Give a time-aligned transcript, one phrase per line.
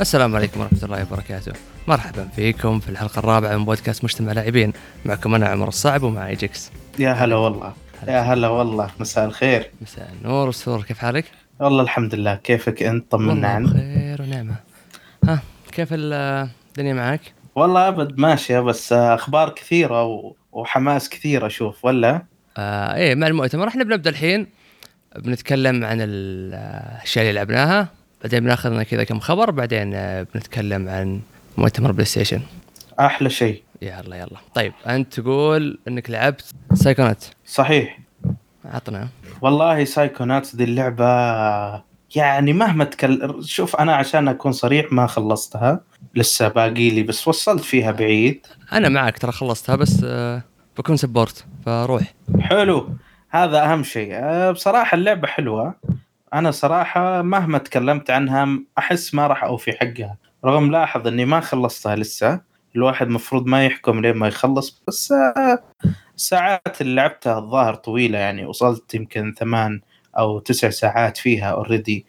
[0.00, 1.52] السلام عليكم ورحمة الله وبركاته.
[1.88, 4.72] مرحبا فيكم في الحلقة الرابعة من بودكاست مجتمع لاعبين.
[5.04, 6.70] معكم أنا عمر الصعب ومعي جيكس.
[6.98, 7.72] يا هلا والله.
[8.08, 8.90] يا هلا والله.
[9.00, 9.70] مساء الخير.
[9.82, 10.46] مساء النور.
[10.46, 11.24] والسرور كيف حالك؟
[11.60, 12.34] والله الحمد لله.
[12.34, 13.70] كيفك أنت؟ طمنا عنك.
[13.70, 14.54] بخير ونعمة.
[15.24, 15.40] ها
[15.72, 17.20] كيف الدنيا معك؟
[17.54, 20.34] والله أبد ماشية بس أخبار كثيرة و...
[20.52, 22.22] وحماس كثير أشوف ولا؟
[22.56, 23.68] آه إيه مع المؤتمر.
[23.68, 24.46] إحنا بنبدأ الحين
[25.16, 27.99] بنتكلم عن الأشياء اللي لعبناها.
[28.22, 31.20] بعدين بناخذ لنا كذا كم خبر بعدين آه، بنتكلم عن
[31.58, 32.40] مؤتمر PlayStation.
[33.00, 33.62] أحلى شيء.
[33.82, 37.24] يلا يلا طيب أنت تقول إنك لعبت Psychonauts.
[37.46, 37.98] صحيح.
[38.64, 39.08] عطنا.
[39.42, 41.04] والله Psychonauts دي اللعبة
[42.16, 45.80] يعني مهما تكل شوف أنا عشان أكون صريح ما خلصتها
[46.14, 48.46] لسه باقي لي بس وصلت فيها بعيد.
[48.72, 50.42] أنا معك ترى خلصتها بس آه،
[50.78, 52.02] بكون سبورت فروح.
[52.40, 52.88] حلو.
[53.30, 54.10] هذا أهم شيء.
[54.12, 55.74] أه، بصراحة اللعبة حلوة.
[56.34, 60.16] أنا صراحة مهما تكلمت عنها أحس ما راح أوفي حقها.
[60.44, 62.40] رغم لاحظ إني ما خلصتها لسه.
[62.76, 65.58] الواحد مفروض ما يحكم لين ما يخلص بس أه،
[66.16, 69.80] ساعات اللي لعبتها الظاهر طويلة يعني وصلت يمكن ثمان
[70.18, 72.06] أو تسع ساعات فيها already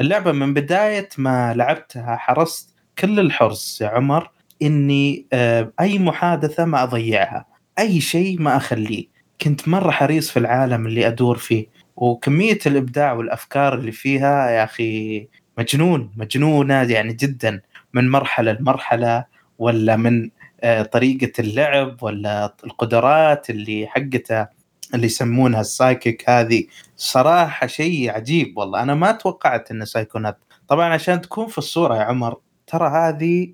[0.00, 4.30] اللعبة من بداية ما لعبتها حرصت كل الحرص يا عمر
[4.62, 7.46] إني أه، أي محادثة ما أضيعها.
[7.78, 9.06] أي شيء ما أخليه.
[9.40, 11.66] كنت مرة حريص في العالم اللي أدور فيه.
[11.96, 17.60] وكمية الإبداع والأفكار اللي فيها يا أخي مجنون مجنونة يعني جدا.
[17.94, 19.24] من مرحلة لمرحلة
[19.58, 20.30] ولا من
[20.60, 24.50] آه، طريقة اللعب ولا القدرات اللي حقتها
[24.94, 26.64] اللي يسمونها السايكيك هذه.
[26.96, 28.82] صراحة شيء عجيب والله.
[28.82, 32.36] أنا ما توقعت انه سايكونات طبعا عشان تكون في الصورة يا عمر
[32.66, 33.48] ترى هذه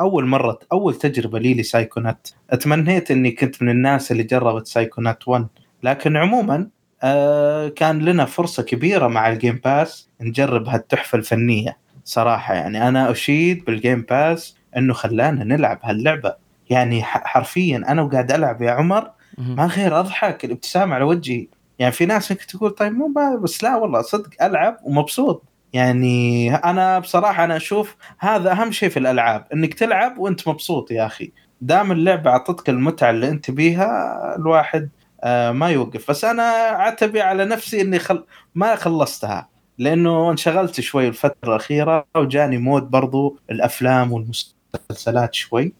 [0.00, 5.28] أول مرة أول تجربة لي ل Psychonauts أتمنيت إني كنت من الناس اللي جربت Psychonauts
[5.28, 5.46] 1
[5.82, 6.68] لكن عموما
[7.02, 11.76] آه، كان لنا فرصة كبيرة مع ال Game Pass نجرب هالتحفة الفنية.
[12.04, 16.34] صراحة يعني أنا أشيد بال Game Pass إنه خلانا نلعب هاللعبة.
[16.70, 21.46] يعني حرفيا أنا وقاعد ألعب يا عمر ما غير أضحك الابتسامة على وجهي.
[21.78, 25.42] يعني في ناس ممكن تقول طيب مو بس لا والله صدق ألعب ومبسوط.
[25.72, 31.06] يعني أنا بصراحة أنا أشوف هذا أهم شيء في الألعاب إنك تلعب وأنت مبسوط يا
[31.06, 31.32] أخي.
[31.60, 34.88] دام اللعبة أعطتك المتعة اللي أنت بيها الواحد
[35.24, 36.10] آه، ما يوقف.
[36.10, 38.24] بس أنا اعتبي على نفسي إني خل...
[38.54, 39.48] ما خلصتها
[39.78, 45.72] لأنه انشغلت شوي الفترة الأخيرة وجاني مود برضو الأفلام والمسلسلات شوي.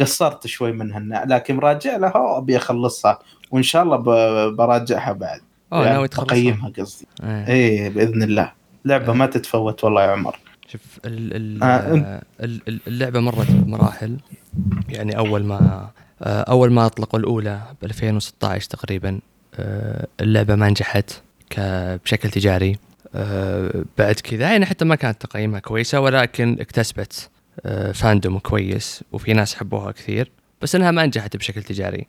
[0.00, 3.18] قصرت شوي منها لكن راجع لها أبي أخلصها
[3.50, 3.96] وإن شاء الله
[4.50, 5.40] براجعها بعد.
[5.72, 6.34] آه يعني ناوي تخلصها.
[6.34, 7.06] اقيمها قصدي.
[7.24, 7.46] إيه.
[7.46, 8.52] إيه بإذن الله.
[8.84, 10.38] لعبة ما تتفوت والله يا عمر.
[10.68, 12.22] شوف ال ال آه
[12.88, 14.16] اللعبة مرت بمراحل.
[14.88, 15.90] يعني أول ما
[16.22, 19.20] آه، أول ما أطلقوا الأولى ب 2016 تقريبا
[19.54, 21.10] آه، اللعبة ما نجحت
[22.04, 22.78] بشكل تجاري.
[23.14, 27.30] آه، بعد كذا يعني حتى ما كانت تقييمها كويسة ولكن اكتسبت
[27.94, 30.30] فاندوم كويس وفي ناس حبوها كثير
[30.62, 32.06] بس إنها ما نجحت بشكل تجاري.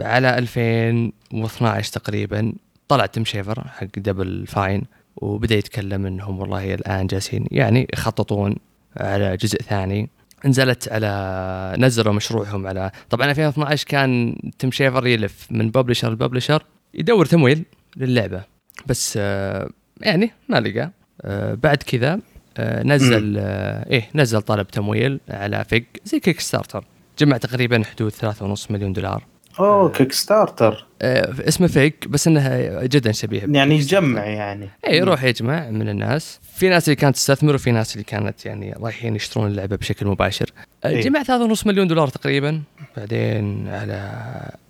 [0.00, 2.52] على 2012 تقريبا
[2.88, 4.82] طلع تيم شيفر حق Double Fine
[5.16, 8.56] وبدأ يتكلم إنهم والله الآن جالسين يعني يخططون
[8.96, 10.08] على جزء ثاني.
[10.46, 16.62] نزلت على نزلوا مشروعهم على طبعا 2012 كان تيم شيفر يلف من publisher ل publisher
[16.94, 17.64] يدور تمويل
[17.96, 18.42] للعبة.
[18.86, 19.70] بس آه،
[20.00, 20.90] يعني ما لقى.
[21.22, 22.20] آه، بعد كذا
[22.56, 26.84] آه، نزل إيه نزل طلب تمويل على Fig زي Kickstarter
[27.18, 29.24] جمع تقريبا حدود 3.5 مليون دولار.
[29.60, 33.42] أوه Kickstarter آه اسمه Fig بس إنه جدا شبيه.
[33.48, 34.68] يعني يجمع يعني.
[34.86, 36.40] اي يروح يجمع من الناس.
[36.54, 40.50] في ناس اللي كانت تستثمر وفي ناس اللي كانت يعني رايحين يشترون اللعبة بشكل مباشر.
[40.84, 41.00] آه إيه.
[41.00, 42.62] جمع 3.5 مليون دولار تقريبا
[42.96, 44.10] بعدين على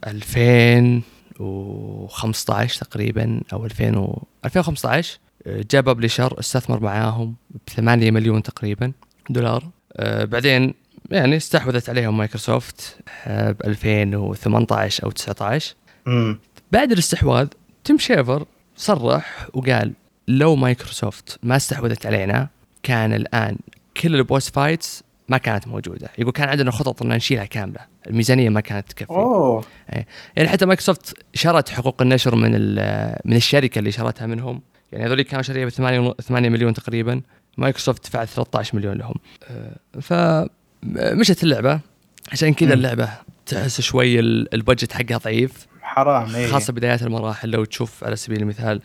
[0.06, 8.92] 2015 تقريبا أو 2000 و 2015 آه، جاء publisher استثمر معاهم ب 8 مليون تقريبا
[9.30, 9.64] دولار.
[9.96, 10.74] آه بعدين
[11.10, 12.96] يعني استحوذت عليهم مايكروسوفت
[13.26, 15.74] ب 2018 أو 19
[16.06, 16.38] مم.
[16.72, 17.48] بعد الاستحواذ
[17.84, 18.46] تيم شيفر
[18.76, 19.92] صرح وقال
[20.28, 22.48] لو مايكروسوفت ما استحوذت علينا
[22.82, 23.56] كان الآن
[23.96, 26.08] كل ال boss fights ما كانت موجودة.
[26.18, 27.80] يقول كان عندنا خطط إن نشيلها كاملة.
[28.06, 29.10] الميزانية ما كانت تكفي.
[29.10, 29.64] أوه.
[29.92, 30.06] إيه.
[30.36, 32.52] يعني حتى مايكروسوفت شرت حقوق النشر من
[33.24, 34.62] من الشركة اللي شرتها منهم.
[34.92, 37.20] يعني هذول كانوا شاريه ب 8 8 مليون تقريبا.
[37.58, 39.14] مايكروسوفت دفعت 13 مليون لهم.
[39.44, 40.12] آه، ف
[40.82, 41.80] مشت اللعبة
[42.32, 43.08] عشان كذا اللعبة
[43.46, 45.66] تحس شوي ال budget حقها ضعيف.
[45.82, 46.46] حرام إيه.
[46.46, 48.80] خاصة بدايات المراحل لو تشوف على سبيل المثال.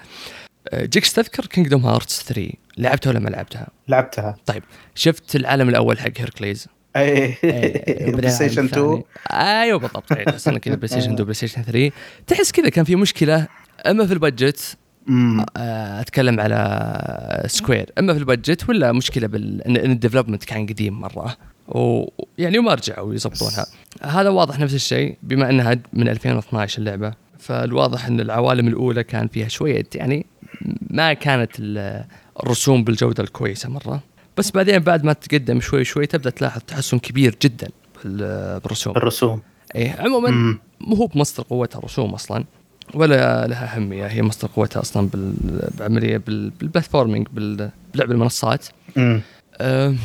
[0.70, 4.36] آه، جيكس تذكر Kingdom Hearts 3 لعبتها ولا ما لعبتها؟ لعبتها.
[4.46, 4.64] طيب
[4.96, 7.38] شفت العالم الأول حق Hercules اي
[8.12, 10.14] بلاي ستيشن 2 أيوه بالضبط.
[10.14, 11.92] تحس انك بلاي ستيشن 2 بلاي ستيشن 3
[12.28, 13.48] تحس كذا كان في مشكلة
[13.86, 14.78] أما في ال budget
[15.58, 20.66] آه، أتكلم على Square أما في ال budget ولا مشكلة بال ان ال development كان
[20.66, 21.38] قديم مرة.
[21.68, 23.66] ويعني وما رجعوا يظبطونها
[24.02, 27.14] هذا واضح نفس الشيء بما إنها من 2012 اللعبة.
[27.40, 30.26] فالواضح إن العوالم الأولى كان فيها شوية يعني
[30.90, 31.52] ما كانت
[32.44, 34.02] الرسوم بالجودة الكويسة مرة.
[34.38, 37.68] بس بعدين بعد ما تتقدم شوي شوي تبدأ تلاحظ تحسن كبير جدا
[38.06, 38.98] بالرسوم.
[38.98, 39.42] الرسوم
[39.76, 42.44] إيه عموما مو هو بمصدر قوتها الرسوم أصلا
[42.94, 44.08] ولا لها أهمية.
[44.08, 47.28] هي مصدر قوتها أصلا بالعملية بالبلاتفورمينج
[47.94, 48.66] بلعب المنصات.
[49.62, 49.96] آه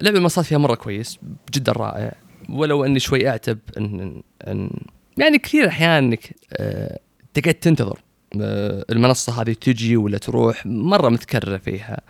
[0.00, 1.18] لعب المنصات فيها مرة كويس
[1.54, 2.12] جدا رائع.
[2.48, 4.70] ولو إني شوي أعتب ان, إن
[5.18, 6.98] يعني كثير أحيان إنك آه
[7.34, 7.98] تقعد تنتظر
[8.40, 12.00] آه المنصة هذه تجي ولا تروح مرة متكررة فيها.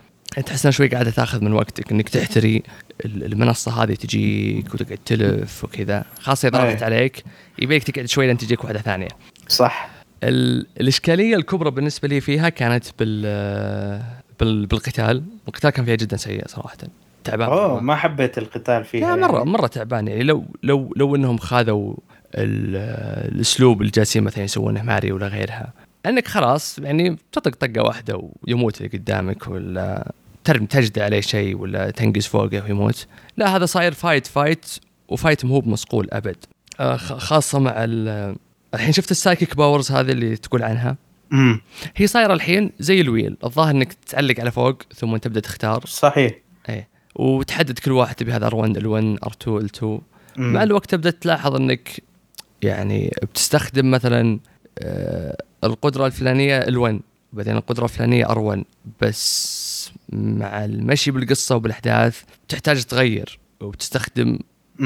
[0.46, 2.62] تحس إنها شوي قاعدة تاخذ من وقتك إنك تحتري
[3.04, 6.04] المنصة هذه تجيك وتقعد تلف وكذا.
[6.20, 7.24] خاصة إذا راحت عليك
[7.58, 9.08] يبيك تقعد شوي لين تجيك واحدة ثانية.
[9.48, 9.90] صح.
[10.22, 15.22] الإشكالية الكبرى بالنسبة لي فيها كانت بال بالقتال.
[15.48, 16.76] القتال كان فيها جدا سيء صراحة.
[17.24, 19.50] تعبان أوه ما حبيت القتال فيها لا مرة يعني.
[19.50, 20.08] مرة تعبان.
[20.08, 21.94] يعني لو لو لو إنهم خذوا
[22.34, 25.72] الأسلوب اللي جالسين مثلا يسوونه ماري ولا غيرها.
[26.06, 30.12] إنك خلاص يعني تطق طقة واحدة ويموت اللي قدامك ولا
[30.44, 33.06] ترمي تجدي عليه شيء ولا تنقز فوقه ويموت.
[33.36, 34.66] لا هذا صاير fight fight
[35.08, 36.36] و fight مو بمصقول أبد.
[36.80, 37.74] آه خاصة مع
[38.74, 40.96] الحين شفت ال psychic powers هذه اللي تقول عنها؟
[41.32, 41.60] امم
[41.96, 43.36] هي صايرة الحين زي ال wheel.
[43.44, 45.84] الظاهر إنك تعلق على فوق ثم تبدأ تختار.
[45.86, 46.34] صحيح.
[46.68, 46.88] إيه.
[47.14, 49.84] وتحدد كل واحد تبي هذا R1 L1 R2 L2
[50.36, 52.02] مع الوقت تبدأ تلاحظ إنك
[52.62, 54.38] يعني بتستخدم مثلا
[54.78, 56.94] آه القدرة الفلانية ال1
[57.32, 58.58] بعدين القدرة الفلانية ار1
[59.02, 64.38] بس مع المشي بالقصة وبالأحداث تحتاج تغير وتستخدم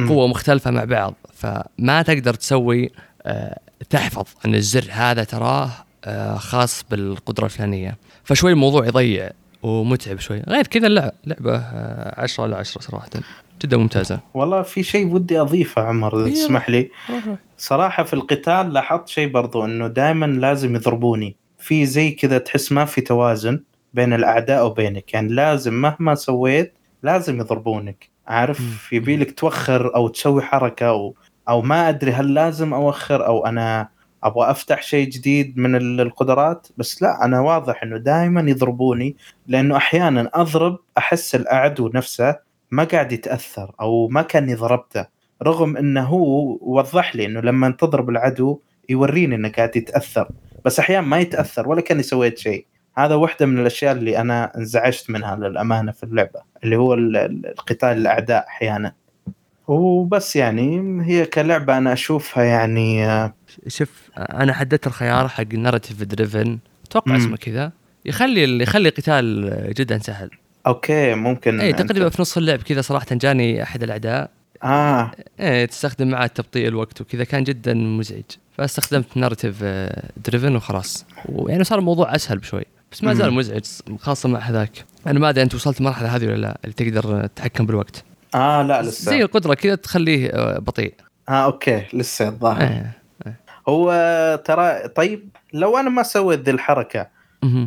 [0.08, 1.14] قوة مختلفة مع بعض.
[1.34, 2.90] فما تقدر تسوي
[3.22, 3.60] آه
[3.90, 5.70] تحفظ إن الزر هذا تراه
[6.36, 9.30] خاص بالقدرة الفلانيه فشوي الموضوع يضيع
[9.62, 10.42] ومتعب شوي.
[10.48, 11.64] غير كذا اللعبه لعبة
[12.16, 13.08] 10 على 10 صراحة.
[13.62, 14.20] جدا ممتازة.
[14.34, 16.90] والله في شيء ودي أضيفه عمر إذا تسمح لي.
[17.58, 21.36] صراحة في القتال لاحظت شيء برضو إنه دائما لازم يضربوني.
[21.58, 23.60] في زي كذا تحس ما في توازن
[23.94, 25.14] بين الأعداء وبينك.
[25.14, 28.08] يعني لازم مهما سويت لازم يضربونك.
[28.26, 31.14] عارف؟ يبيلك توخر أو تسوي حركة أو
[31.48, 33.88] أو ما أدري هل لازم أوخر أو أنا
[34.24, 40.30] أبغى أفتح شيء جديد من القدرات بس لا أنا واضح إنه دائما يضربوني لأنه أحيانا
[40.34, 42.36] أضرب أحس العدو نفسه
[42.70, 45.06] ما قاعد يتأثر أو ما كاني ضربته
[45.42, 50.28] رغم إنه هو وضح لي إنه لما تضرب العدو يوريني إنه قاعد يتأثر
[50.64, 52.66] بس أحيانا ما يتأثر ولا كاني سويت شيء.
[52.96, 58.46] هذا واحدة من الأشياء اللي أنا انزعجت منها للأمانة في اللعبة اللي هو القتال الأعداء
[58.48, 58.92] أحيانا.
[59.68, 63.34] وبس يعني هي كلعبة أنا أشوفها يعني آه،
[63.68, 67.72] شوف أنا حددت الخيار حق النارتيف دريفن أتوقع اسمه كذا.
[68.04, 70.30] يخلي يخلي قتال جدا سهل.
[70.66, 74.30] أوكي ممكن اي تقريبا في نص اللعب كذا صراحة جاني أحد الأعداء.
[74.62, 75.10] آه.
[75.40, 77.24] إيه تستخدم معه تبطيء الوقت وكذا.
[77.24, 78.22] كان جدا مزعج.
[78.58, 79.64] فاستخدمت narrative
[80.26, 81.06] driven وخلاص.
[81.28, 82.64] ويعني صار الموضوع أسهل بشوي.
[82.92, 83.64] بس ما زال مزعج
[83.98, 84.84] خاصة مع هذاك.
[85.06, 88.04] أنا ما أدري أنت وصلت المرحلة هذه ولا لا اللي تقدر تتحكم بالوقت.
[88.34, 89.10] آه لا لسه.
[89.10, 90.94] زي القدرة كذا تخليه آه، بطيء.
[91.28, 92.62] آه أوكي لسه الظاهر.
[92.62, 92.90] آه.
[93.70, 93.92] هو
[94.44, 97.06] ترى طيب لو أنا ما سويت ذي الحركة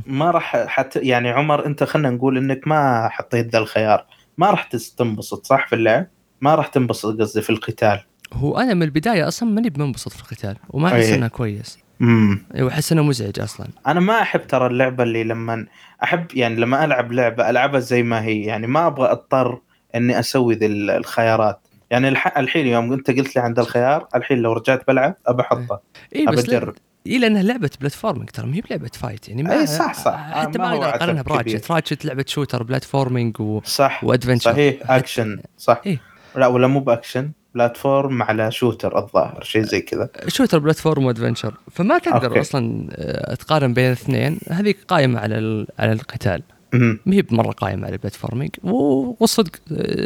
[0.05, 4.05] ما راح حت يعني عمر أنت خلينا نقول إنك ما حطيت ذا الخيار.
[4.38, 4.63] ما راح
[4.98, 6.07] تنبسط صح في اللعب؟
[6.41, 8.00] ما راح تنبسط قصدي في القتال.
[8.33, 11.79] هو أنا من البداية أصلا ماني بمنبسط في القتال وما أحس إنه كويس.
[12.01, 13.67] امم أيوه احس إنه مزعج أصلا.
[13.88, 15.65] أنا ما أحب ترى اللعبة اللي لما
[16.03, 18.41] أحب يعني لما ألعب لعبة ألعبها زي ما هي.
[18.41, 19.60] يعني ما أبغى أضطر
[19.95, 21.62] إني أسوي ذي الخيارات.
[21.93, 22.07] يعني
[22.38, 25.81] الحين يوم انت قلت لي عند الخيار الحين لو رجعت بلعب ابى أحطه.
[26.15, 26.75] اي بس أجرب.
[27.07, 30.31] اي لأنها لعبة platforming ترى ما هي بلعبة fight يعني ما اي صح صح.
[30.31, 33.62] حتى ما أقدر أقارنها ب Ratchet Ratchet لعبة shooter platforming و...
[33.63, 34.91] صح و adventure صحيح.
[34.91, 35.81] اكشن صح.
[35.85, 36.00] إيه؟
[36.35, 40.09] لا ولا مو ب action platform على shooter الظاهر شيء زي كذا.
[40.27, 42.41] shooter platform و adventure فما تقدر أوكي.
[42.41, 44.39] أصلا آه، تقارن بين الاثنين.
[44.50, 46.43] هذه قائمة على على القتال.
[46.73, 49.51] ما هي بمره قائمة على ال platforming والصدق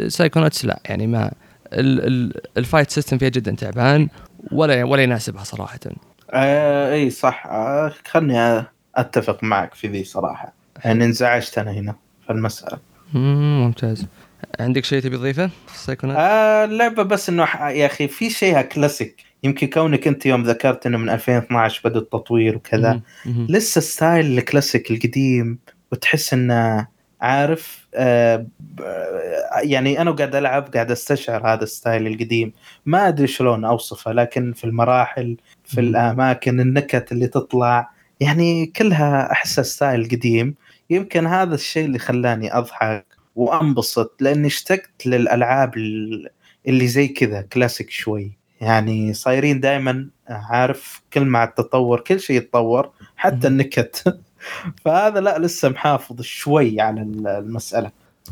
[0.08, 1.32] Psychonauts لا يعني ما
[1.72, 4.08] ال fight system فيها جدا تعبان
[4.52, 5.78] ولا ولا يناسبها صراحة.
[6.30, 7.46] آه إي صح.
[7.46, 8.64] آه خلني
[8.96, 10.52] أتفق معك في ذي صراحة.
[10.84, 11.94] يعني انزعجت أنا هنا
[12.26, 12.78] في المسألة.
[13.14, 14.06] ممتاز.
[14.60, 15.50] عندك شيء تبي تضيفه؟
[16.04, 20.98] آه اللعبة بس إنه يا أخي في شيءها كلاسيك يمكن كونك أنت يوم ذكرت إنه
[20.98, 23.00] من 2012 بدأ التطوير وكذا.
[23.26, 25.58] لسه style ال classic القديم
[25.92, 26.86] وتحس إنه
[27.20, 27.87] عارف
[29.62, 32.52] يعني أنا قاعد ألعب قاعد أستشعر هذا ال style القديم.
[32.86, 37.90] ما أدري شلون أوصفه لكن في المراحل في الأماكن النكت اللي تطلع
[38.20, 40.54] يعني كلها احسها style قديم.
[40.90, 45.76] يمكن هذا الشيء اللي خلاني أضحك وأنبسط لأني اشتقت للألعاب
[46.68, 48.38] اللي زي كذا كلاسيك شوي.
[48.60, 54.18] يعني صايرين دائما عارف كل مع التطور كل شيء يتطور حتى النكت.
[54.84, 57.90] فهذا لا لسه محافظ شوي على المسألة.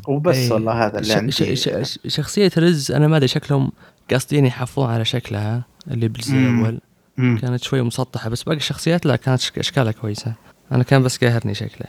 [0.08, 0.52] وبس أيه.
[0.52, 1.16] والله هذا اللي ش...
[1.16, 1.56] عندي.
[1.56, 1.68] ش...
[1.68, 1.98] ش...
[2.06, 3.72] شخصية رز أنا ما أدري شكلهم
[4.10, 6.80] قاصدين يحافظون على شكلها اللي بالجزء الأول
[7.18, 10.32] كانت شوي مسطحة بس باقي الشخصيات لا كانت أشكالها كويسة.
[10.72, 11.86] أنا كان بس قاهرني شكله.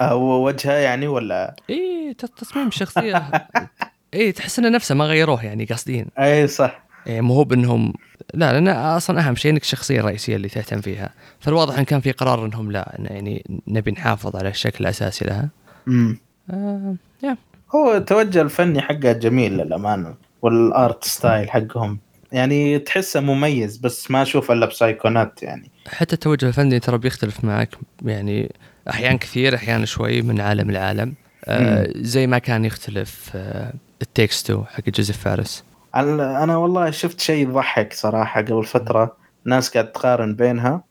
[0.00, 3.48] هو وجهه يعني ولا؟ إيه تصميم الشخصية.
[4.14, 6.06] إيه تحس انه نفسه ما غيروه يعني قاصدين.
[6.18, 6.84] اي صح.
[7.06, 7.92] مو هو بانهم
[8.34, 11.10] لا لأن أصلا أهم شيء إنك الشخصيه الرئيسيه اللي تهتم فيها.
[11.40, 15.48] فالواضح إن كان في قرار إنهم لا إن يعني نبي نحافظ على الشكل الأساسي لها.
[15.88, 16.18] امم
[16.50, 17.36] آه يا.
[17.74, 21.98] هو التوجه الفني حقه جميل للأمانة والآرت ستايل حقهم.
[22.32, 25.70] يعني تحسه مميز بس ما أشوف إلا بسايكونات يعني.
[25.88, 27.76] حتى التوجه الفني ترى بيختلف معك.
[28.02, 28.52] يعني
[28.90, 31.14] أحيان كثير أحيانا شوي من عالم لعالم.
[31.44, 35.64] آه زي ما كان يختلف آه It Takes Two حق جوزيف فارس.
[35.94, 39.16] أنا والله شفت شيء يضحك صراحة قبل فترة.
[39.44, 40.82] ناس قاعد تقارن بينها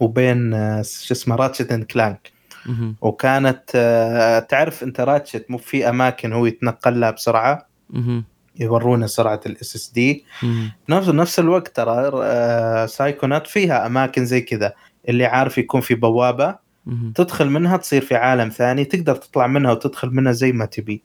[0.00, 2.32] وبين آه، شو اسمه Ratchet and Clank.
[3.00, 7.66] وكانت آه، تعرف أنت Ratchet مو في أماكن هو يتنقل لها بسرعة؟
[8.60, 10.24] يورونا سرعة ال SSD
[10.88, 14.72] نفس نفس الوقت ترى آه، Psychonauts فيها أماكن زي كذا.
[15.08, 16.56] اللي عارف يكون في بوابة
[17.14, 21.02] تدخل منها تصير في عالم ثاني تقدر تطلع منها وتدخل منها زي ما تبي.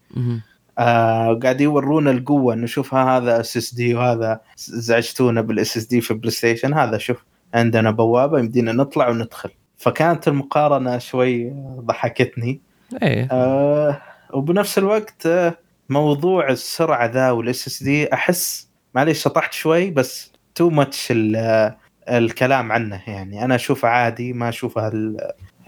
[0.79, 6.73] آه قاعد يورونا القوة إنه شوف هذا SSD وهذا زعجتونا بال SSD في بلاي ستيشن
[6.73, 9.49] هذا شوف عندنا بوابة يمدينا نطلع وندخل.
[9.77, 12.61] فكانت المقارنة شوي ضحكتني.
[13.03, 13.27] إيه.
[13.31, 14.01] آه
[14.33, 15.57] وبنفس الوقت آه
[15.89, 21.13] موضوع السرعة ذا وال SSD أحس معليش شطحت شوي بس too much
[22.09, 23.45] الكلام عنه يعني.
[23.45, 24.87] أنا أشوفه عادي ما أشوفه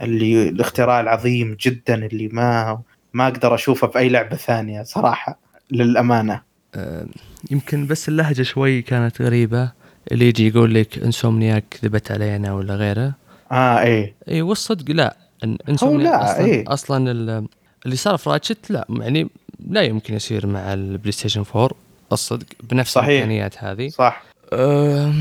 [0.01, 2.81] اللي الاختراع العظيم جدا اللي ما
[3.13, 5.39] ما أقدر أشوفه في اي لعبة ثانية صراحة
[5.71, 6.41] للأمانة.
[6.75, 7.05] أه
[7.51, 9.71] يمكن بس اللهجة شوي كانت غريبة.
[10.11, 13.13] اللي يجي يقول لك Insomniac كذبت علينا ولا غيره.
[13.51, 14.15] آه إيه.
[14.29, 15.17] اي والصدق لا.
[15.69, 17.11] Insomniac لا أصلا إيه؟ أصلا
[17.85, 18.85] اللي صار في Ratchet لا.
[18.89, 19.29] يعني
[19.69, 21.71] لا يمكن يصير مع ال PlayStation 4
[22.11, 23.89] الصدق بنفس الإمكانيات هذه.
[23.89, 24.23] صح.
[24.53, 25.13] أه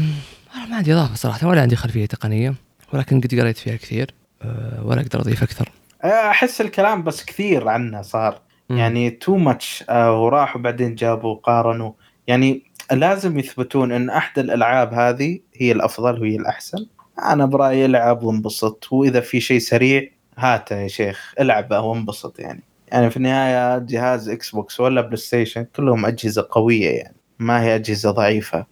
[0.55, 2.55] أنا ما عندي إضافة صراحة ولا عندي خلفية تقنية
[2.93, 4.15] ولكن قد قريت فيها كثير.
[4.43, 5.69] أه ولا أقدر أضيف أكثر.
[6.05, 8.41] أحس الكلام بس كثير عنه صار.
[8.71, 8.77] م.
[8.77, 11.93] يعني too much آه وراحوا بعدين جابوا قارنوا
[12.27, 16.87] يعني لازم يثبتون إن أحد الألعاب هذه هي الأفضل وهي الأحسن.
[17.19, 18.93] أنا برأيي العب وانبسط.
[18.93, 22.63] وإذا في شيء سريع هاته يا شيخ العبه وانبسط يعني.
[22.89, 27.17] يعني في النهاية جهاز Xbox ولا PlayStation كلهم أجهزة قوية يعني.
[27.39, 28.67] ما هي أجهزة ضعيفة.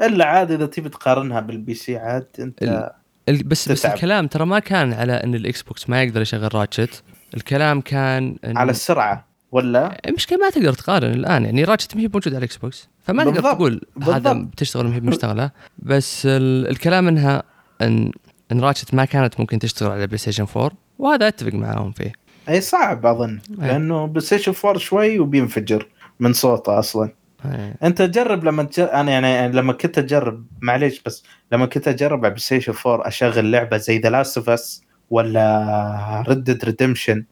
[0.00, 2.92] إلا عاد إذا تبي تقارنها بال PC عاد أنت
[3.28, 3.74] بس تتعب.
[3.74, 7.02] بس الكلام ترى ما كان على إن ال Xbox ما يقدر يشغل Ratchet.
[7.34, 12.08] الكلام كان إن على السرعة ولا؟ المشكلة ما تقدر تقارن الآن يعني Ratchet ما هي
[12.14, 17.42] موجود على ال Xbox فما تقدر تقول هذا بتشتغل ما هي مشتغله بس الكلام إنها
[17.82, 18.12] ان
[18.52, 22.12] إن Ratchet ما كانت ممكن تشتغل على PlayStation 4 وهذا أتفق معاهم فيه.
[22.48, 25.88] أي صعب أظن لأنه PlayStation 4 شوي وبينفجر
[26.20, 27.12] من صوته أصلا.
[27.44, 27.74] أيه.
[27.82, 31.22] انت جرب لما تجرب أنا يعني لما كنت اجرب معليش بس
[31.52, 36.43] لما كنت اجرب على PlayStation 4 اشغل لعبة زي The Last of Us ولا Red
[36.43, 37.24] Dead Redemption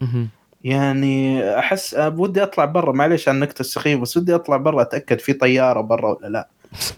[0.65, 5.33] يعني احس ودي اطلع برا معليش عن النكته السخيفة بس ودي اطلع برا اتأكد في
[5.33, 6.49] طيارة برا ولا لا.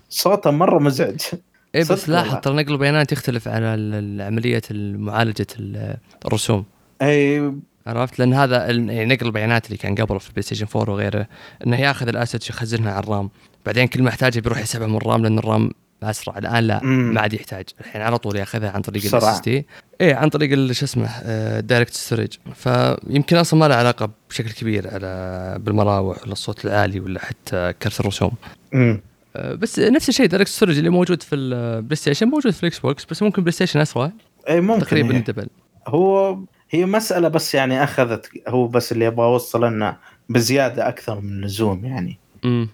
[0.09, 1.21] صوته مرة مزعج.
[1.75, 3.66] اي بس لاحظ ترى نقل البيانات يختلف على
[4.21, 5.47] عملية معالجة
[6.26, 6.64] الرسوم.
[7.02, 7.52] اي
[7.86, 11.26] عرفت؟ لأن هذا يعني نقل البيانات اللي كان قبل في ال PlayStation 4 وغيره
[11.66, 13.30] إنه ياخذ ال assets يخزنها على ال RAM.
[13.66, 15.71] بعدين كل ما يحتاجه بيروح يسحبها من ال RAM لأن ال RAM
[16.02, 16.38] أسرع.
[16.38, 17.64] الآن لا ما عاد يحتاج.
[17.80, 21.20] الحين على طول ياخذها عن طريق ال SSD عن طريق شو اسمه
[21.61, 27.72] DirectStorage فيمكن أصلا ما له علاقة بشكل كبير على بالمراوح ولا الصوت العالي ولا حتى
[27.82, 28.32] كرت الرسوم.
[28.74, 29.00] امم
[29.36, 33.42] بس نفس الشيء DirectStorage اللي موجود في ال PlayStation موجود في ال Xbox بس ممكن
[33.42, 34.12] PlayStation أسرع.
[34.48, 35.49] اي ممكن تقريبا double.
[35.88, 36.38] هو
[36.75, 39.97] هي مسألة بس يعني أخذت هو بس اللي أبغى أوصل إنه
[40.29, 42.19] بزيادة أكثر من اللزوم يعني.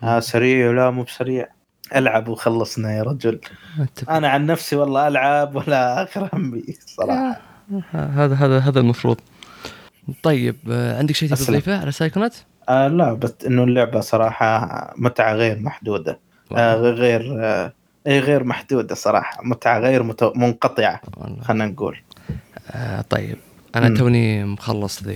[0.03, 1.49] آه سريع ولا مو بسريع.
[1.97, 3.41] ألعب وخلصنا يا رجل.
[4.11, 7.41] أنا عن نفسي والله ألعب ولا اخر همي صراحة
[7.91, 9.21] هذا هذا هذا المفروض.
[10.23, 12.37] طيب آه، عندك شيء تضيفه على سايكونات؟
[12.69, 16.19] آه لا بس إنه اللعبة صراحة متعة غير محدودة.
[16.57, 17.73] آه غير آه
[18.07, 19.41] غير محدودة صراحة.
[19.45, 20.03] متعة غير.
[20.35, 21.01] منقطعة
[21.43, 21.99] خلينا نقول.
[22.71, 23.37] آه طيب.
[23.77, 25.13] أنا توني مخلص The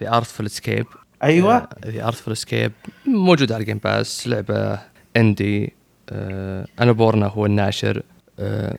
[0.00, 0.86] The Artful Escape
[1.22, 1.68] أيوه.
[1.86, 2.72] The Artful Escape
[3.06, 4.78] موجود على ال Game Pass لعبة
[5.16, 5.72] indie
[6.10, 8.02] آه Annapurna هو الناشر.
[8.38, 8.78] آه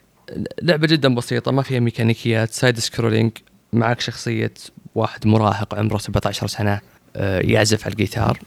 [0.62, 3.32] لعبة جدا بسيطة ما فيها ميكانيكيات side scrolling
[3.74, 4.54] معك شخصية
[4.96, 6.80] واحد مراهق عمره 17 سنة
[7.16, 8.40] آه، يعزف على الجيتار.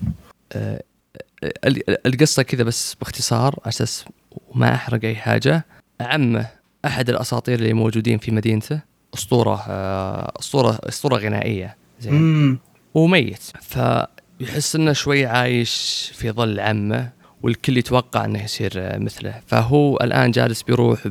[2.06, 4.04] القصة كذا بس باختصار على أساس
[4.54, 5.64] ما أحرق أي حاجة.
[6.00, 6.46] عمه
[6.84, 8.80] أحد الأساطير اللي موجودين في مدينته.
[9.14, 9.62] أسطورة
[10.40, 11.76] أسطورة أسطورة غنائية.
[12.00, 12.58] زين.
[12.94, 13.42] وميت.
[13.60, 17.10] فيحس إنه شوي عايش في ظل عمه
[17.42, 19.34] والكل يتوقع إنه يصير مثله.
[19.46, 21.06] فهو الآن جالس بيروح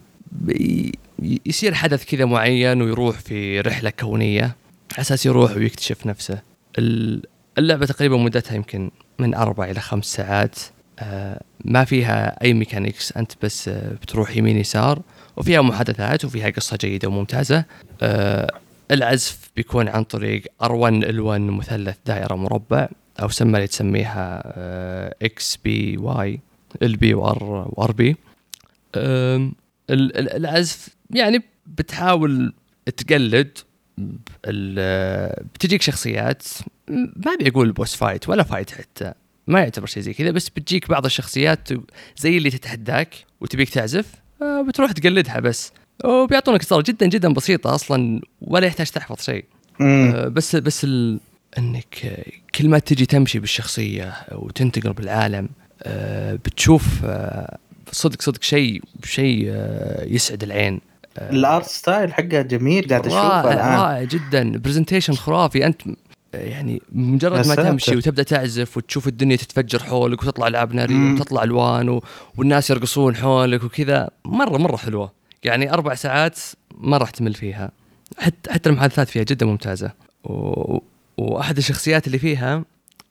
[1.46, 4.56] يصير حدث كذا معين ويروح في رحلة كونية.
[4.94, 6.40] على أساس يروح ويكتشف نفسه.
[7.58, 10.56] اللعبة تقريبا مدتها يمكن من أربع إلى خمس ساعات.
[11.00, 15.02] آه، ما فيها أي mechanics أنت بس آه، بتروح يمين يسار
[15.38, 17.58] وفيها محادثات وفيها قصة جيدة وممتازة.
[17.58, 17.66] آه،
[18.92, 22.88] العزف بيكون عن طريق R1 L1 مثلث دائرة مربع
[23.22, 24.44] أو سمى اللي تسميها
[25.26, 26.40] X B Y
[26.82, 28.16] LB و R و RB
[29.90, 32.54] العزف يعني بتحاول
[32.98, 33.58] تقلد
[35.54, 36.44] بتجيك شخصيات
[36.88, 39.14] ما ابي أقول boss fight ولا fight حتى
[39.48, 41.70] ما يعتبر شيء زي كذا بس بتجيك بعض الشخصيات
[42.18, 45.72] زي اللي تتحداك وتبيك تعزف آه، بتروح تقلدها بس.
[46.04, 49.46] وبيعطونك اصدار جدا جدا بسيطة أصلا ولا يحتاج تحفظ شيء.
[49.82, 51.20] آه، بس بس ال...
[51.58, 55.50] إنك كل ما تجي تمشي بالشخصية وتنتقل بالعالم
[55.84, 57.06] آه، بتشوف
[57.92, 59.54] صدق صدق شيء شيء
[60.06, 60.82] يسعد العين.
[61.18, 63.80] ال art style حقها جميل قاعد أشوفه الآن.
[63.80, 64.58] رائع جدا.
[64.58, 65.66] presentation خرافي.
[65.66, 65.82] أنت
[66.34, 71.90] يعني مجرد ما تمشي وتبدأ تعزف وتشوف الدنيا تتفجر حولك وتطلع العاب ناريه وتطلع الوان
[71.90, 72.04] و...
[72.38, 75.12] والناس يرقصون حولك وكذا مرة مرة حلوة.
[75.44, 76.40] يعني أربع ساعات
[76.78, 77.72] ما راح تمل فيها.
[78.18, 79.92] حتى حتى المحادثات فيها جدا ممتازة.
[80.24, 80.78] و...
[81.18, 82.64] وأحد الشخصيات اللي فيها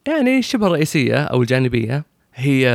[0.07, 2.03] يعني شبه رئيسية أو الجانبية
[2.35, 2.67] هي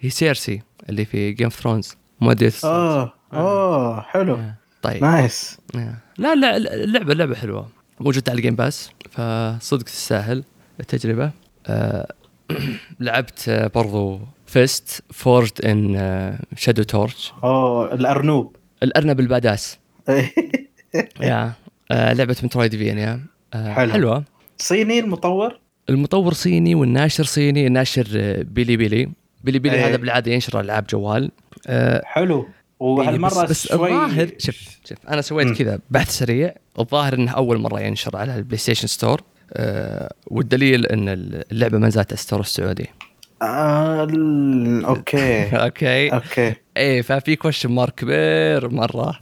[0.00, 4.34] هي Cersei اللي في Game of Thrones مؤدية آه اوه حلو.
[4.34, 4.54] آه.
[4.82, 5.04] طيب.
[5.04, 5.94] nice آه.
[6.18, 7.68] لا لا اللعبه اللعبه حلوة.
[8.00, 10.44] موجودة على ال Game Pass فصدق تستاهل
[10.80, 11.30] التجربة.
[11.66, 12.12] أه
[13.00, 15.02] لعبت برضو F.I.S.T.
[15.12, 18.56] Forged in Shadow Torch اوه الأرنوب.
[18.82, 19.78] الأرنب ال badass.
[21.20, 21.52] يا
[21.90, 23.20] آه لعبة metroidvania
[23.54, 23.92] آه حلو.
[23.92, 24.24] حلوة.
[24.58, 25.58] صيني المطور؟
[25.90, 28.06] المطور صيني والناشر صيني الناشر
[28.42, 29.08] Bilibili.
[29.44, 29.86] Bilibili أيه.
[29.88, 31.30] هذا بالعادة ينشر ألعاب جوال.
[31.66, 32.48] آه حلو.
[32.80, 36.54] وهالمرة بس, بس شوي الظاهر شوف شوف أنا سويت كذا بحث سريع.
[36.78, 39.20] الظاهر إنه أول مرة ينشر على ال PlayStation Store.
[39.52, 41.08] آه والدليل إن
[41.52, 42.82] اللعبة ما نزلت store السعودي.
[42.82, 42.95] آه
[44.88, 45.56] okay.
[45.56, 46.08] okay.
[46.08, 46.54] okay.
[46.76, 49.20] إيه ففي question mark كبير مرة.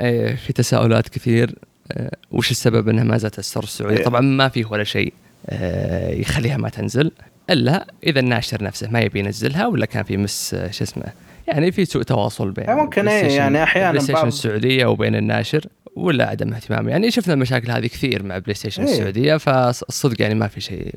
[0.00, 1.54] إيه في تساؤلات كثير.
[1.92, 4.04] آه وش السبب إنها ما نزلت store السعودي إيه.
[4.04, 5.12] طبعا ما فيه ولا شيء.
[5.46, 7.12] آه يخليها ما تنزل.
[7.50, 11.04] إلا إذا الناشر نفسه ما يبي ينزلها ولا كان في miss آه، شو اسمه
[11.48, 16.52] يعني في سوء تواصل بين ممكن إيه يعني أحيانا PlayStation السعودية وبين الناشر ولا عدم
[16.52, 16.88] اهتمام.
[16.88, 18.92] يعني شفنا المشاكل هذه كثير مع PlayStation إيه.
[18.92, 20.94] السعودية فالصدق يعني ما في شيء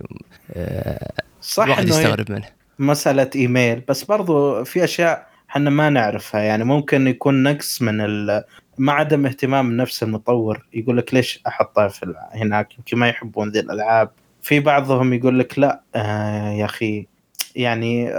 [0.54, 2.48] آه صح الواحد يستغرب منه.
[2.80, 6.42] مسألة إيميل بس برضو في أشياء إحنا ما نعرفها.
[6.42, 7.98] يعني ممكن يكون نقص من
[8.78, 13.60] ما عدم اهتمام نفس المطور يقول لك ليش أحطها في هناك؟ يمكن ما يحبون ذي
[13.60, 14.10] الألعاب.
[14.42, 17.08] في بعضهم يقول لك لا آه يا أخي
[17.56, 18.14] يعني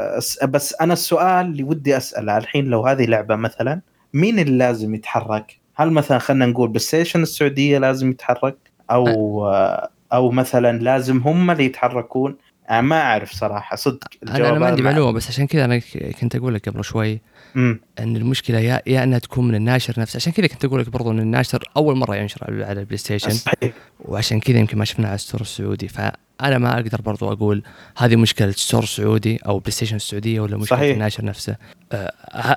[0.49, 3.81] بس أنا السؤال اللي ودي أسأله الحين لو هذه لعبة مثلا
[4.15, 8.57] مين اللي لازم يتحرك؟ هل مثلا خلينا نقول PlayStation السعودية لازم يتحرك؟
[8.91, 9.47] أو
[10.13, 12.37] أو مثلا لازم هم اللي يتحركون؟
[12.81, 15.81] ما أعرف صراحة صدق أنا أنا ما عندي معلومة بس عشان كذا أنا
[16.21, 17.21] كنت أقول لك قبل شوي
[17.55, 17.81] مم.
[17.99, 20.17] إن المشكلة يا يا إنها تكون من الناشر نفسه.
[20.17, 23.31] عشان كذا كنت أقول لك برضو إن الناشر أول مرة ينشر على ال PlayStation.
[23.31, 23.73] صحيح.
[24.01, 25.89] وعشان كذا يمكن ما شفناه على ال store السعودي.
[25.89, 27.63] فأنا ما أقدر برضو أقول
[27.97, 30.93] هذه مشكلة store السعودي أو PlayStation السعودية ولا مشكلة صحيح.
[30.93, 31.57] الناشر نفسه.
[31.93, 32.13] أه،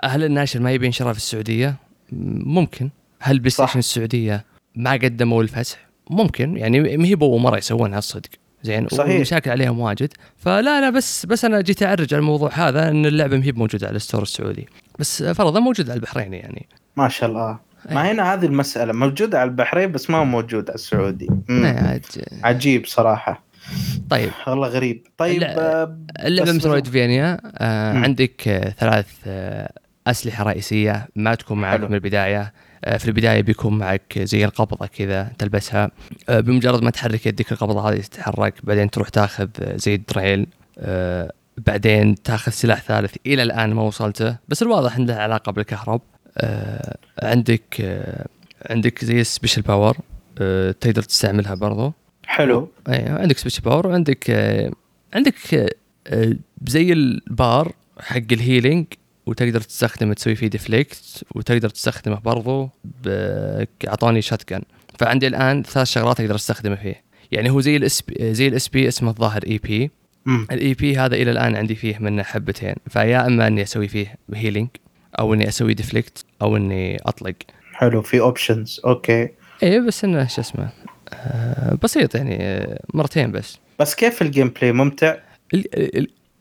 [0.06, 1.76] هل الناشر ما يبي ينشرها في السعودية؟
[2.12, 2.90] ممكن.
[3.20, 5.78] هل PlayStation السعودية ما قدموا الفسح؟
[6.10, 6.58] ممكن.
[6.58, 8.30] يعني ما هي بأول مرة يسوونها الصدق
[8.66, 9.16] زين صحيح.
[9.16, 10.14] ومشاكل عليهم واجد.
[10.38, 13.88] فلا لا بس بس أنا جيت أعرج على الموضوع هذا إن اللعبة ما هي موجوده
[13.88, 14.68] على ال store السعودي.
[15.00, 16.68] بس فرضا موجودة على البحرين يعني.
[16.98, 17.60] ما شاء الله.
[17.92, 18.94] ما هنا هذه المسألة.
[18.94, 21.30] موجودة على البحرين بس ما هو موجود على السعودي.
[21.50, 22.02] إيه،
[22.44, 23.44] عجيب صراحة.
[24.10, 24.30] طيب.
[24.48, 25.08] والله غريب.
[25.18, 28.42] طيب آه، اللعبة مترويد فينيا آه عندك
[28.80, 29.72] ثلاث آه
[30.08, 32.54] أسلحة رئيسية ما تكون معك من البداية.
[32.86, 35.92] في البداية بيكون معك زي القبضة كذا تلبسها.
[36.30, 40.48] آه بمجرد ما تحرك يدك القبضة هذه تتحرك بعدين تروح تاخذ زي الدريل.
[40.80, 46.02] آه بعدين تاخذ سلاح ثالث إلى الآن ما وصلته بس الواضح انه علاقة بالكهرب.
[46.38, 48.26] آه عندك آه
[48.70, 49.98] عندك زي special power
[50.40, 51.94] آه تقدر تستعملها برضو.
[52.26, 52.70] حلو.
[52.90, 54.72] أيوه عندك special power وعندك آه
[55.14, 55.72] عندك
[56.08, 56.34] آه
[56.68, 58.86] زي البار حق ال healing
[59.26, 62.70] وتقدر تستخدمه تسوي فيه deflect وتقدر تستخدمه برضو
[63.88, 64.62] أعطاني shotgun
[65.00, 67.04] فعندي الآن ثلاث شغلات أقدر أستخدمه فيه.
[67.32, 69.92] يعني هو زي ال S زي ال SP اسمه الظاهر EP
[70.28, 72.76] ال EP هذا إلى الآن عندي فيه منه حبتين.
[72.90, 74.70] فيا إما إني أسوي فيه healing
[75.20, 77.36] أو إني أسوي deflect أو إني أطلق.
[77.74, 79.30] حلو في options okay.
[79.64, 80.70] إيه بس إنه شو اسمه
[81.14, 83.58] آه بسيط يعني آه، مرتين بس.
[83.80, 85.16] بس كيف ال gameplay ممتع؟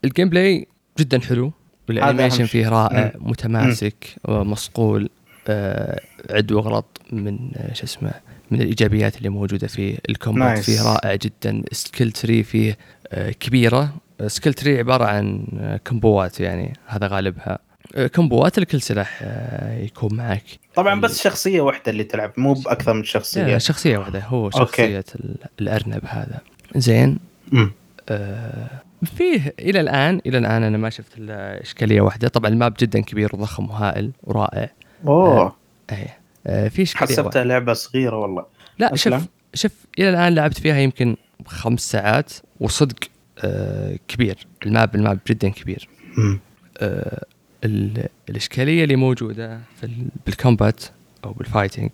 [0.05, 0.67] ال gameplay
[0.99, 1.53] جدا حلو.
[1.89, 3.31] وال animation فيه رائع مم.
[3.31, 5.09] متماسك ومصقول
[5.49, 8.11] آه عدو غلط من آه، شو اسمه
[8.51, 10.59] من الإيجابيات اللي موجودة فيه ال combat.
[10.59, 11.63] فيه رائع جدا.
[11.73, 13.95] skill tree فيه آه كبيرة.
[14.27, 17.59] skill tree عبارة عن آه، كمبوات يعني هذا غالبها.
[17.95, 19.23] آه، كمبوات لكل سلاح
[19.81, 20.45] يكون معك.
[20.75, 23.59] طبعا بس شخصية واحدة اللي تلعب مو بأكثر من شخصية.
[23.59, 24.21] شخصية واحدة.
[24.21, 25.03] هو شخصية okay.
[25.61, 26.39] الأرنب هذا.
[26.77, 27.19] زين.
[28.09, 28.69] آه
[29.05, 32.29] فيه إلى الآن إلى الآن أنا ما شفت إلا إشكالية واحدة.
[32.29, 34.71] طبعا ال map جدا كبير وضخم وهائل ورائع.
[35.07, 35.41] أوه.
[35.41, 35.57] آه
[35.93, 38.47] إيه آه في إشكالية حسبتها لعبة صغيرة والله.
[38.79, 38.97] لا.
[38.97, 42.99] شوف شوف إلى الآن لعبت فيها يمكن خمس ساعات وصدق
[43.39, 44.47] آه كبير.
[44.67, 45.89] ال map ال map جدا كبير.
[46.79, 47.25] آه
[48.29, 50.85] الإشكالية اللي موجودة في بال combat
[51.25, 51.91] أو بال fighting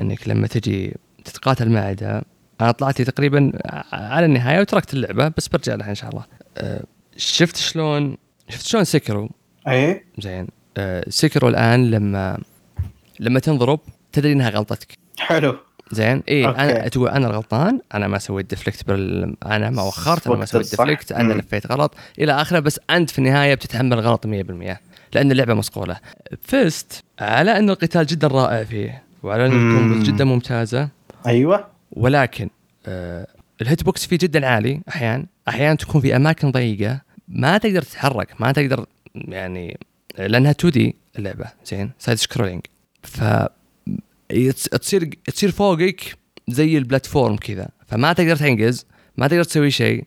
[0.00, 2.22] إنك لما تجي تتقاتل مع اعداء
[2.60, 3.52] أنا طلعت تقريبا
[3.92, 6.24] على النهاية وتركت اللعبة بس برجع لها إن شاء الله.
[7.16, 8.16] شفت شلون
[8.48, 9.28] شفت شلون سكروا
[9.68, 10.46] اي زين.
[10.76, 12.38] أه سكروا الآن لما
[13.20, 13.80] لما تنضرب
[14.12, 14.98] تدري إنها غلطتك.
[15.18, 15.56] حلو.
[15.90, 16.22] زين.
[16.28, 19.36] اي أنا تقول أنا الغلطان أنا ما سويت deflect بال...
[19.46, 21.94] أنا ما وخرت أنا ما سويت deflect أنا لفيت غلط.
[22.18, 24.30] إلى آخره بس أنت في النهاية بتتحمل الغلط 100%
[25.14, 25.96] لأن اللعبة مصقولة.
[26.42, 30.88] فزت على أن القتال جدا رائع فيه وعلى أن جدا ممتازة.
[31.26, 31.66] أيوه.
[31.92, 32.50] ولكن
[32.86, 33.26] آه
[33.62, 38.40] ال hit box فيه جدا عالي أحيانا أحيانا تكون في أماكن ضيقة ما تقدر تتحرك
[38.40, 39.78] ما تقدر يعني
[40.18, 42.62] لأنها 2D اللعبة زين side scrolling
[43.02, 43.22] ف
[44.70, 46.16] تصير تصير فوقك
[46.48, 48.86] زي ال platform كذا فما تقدر تنقز
[49.16, 50.04] ما تقدر تسوي شيء.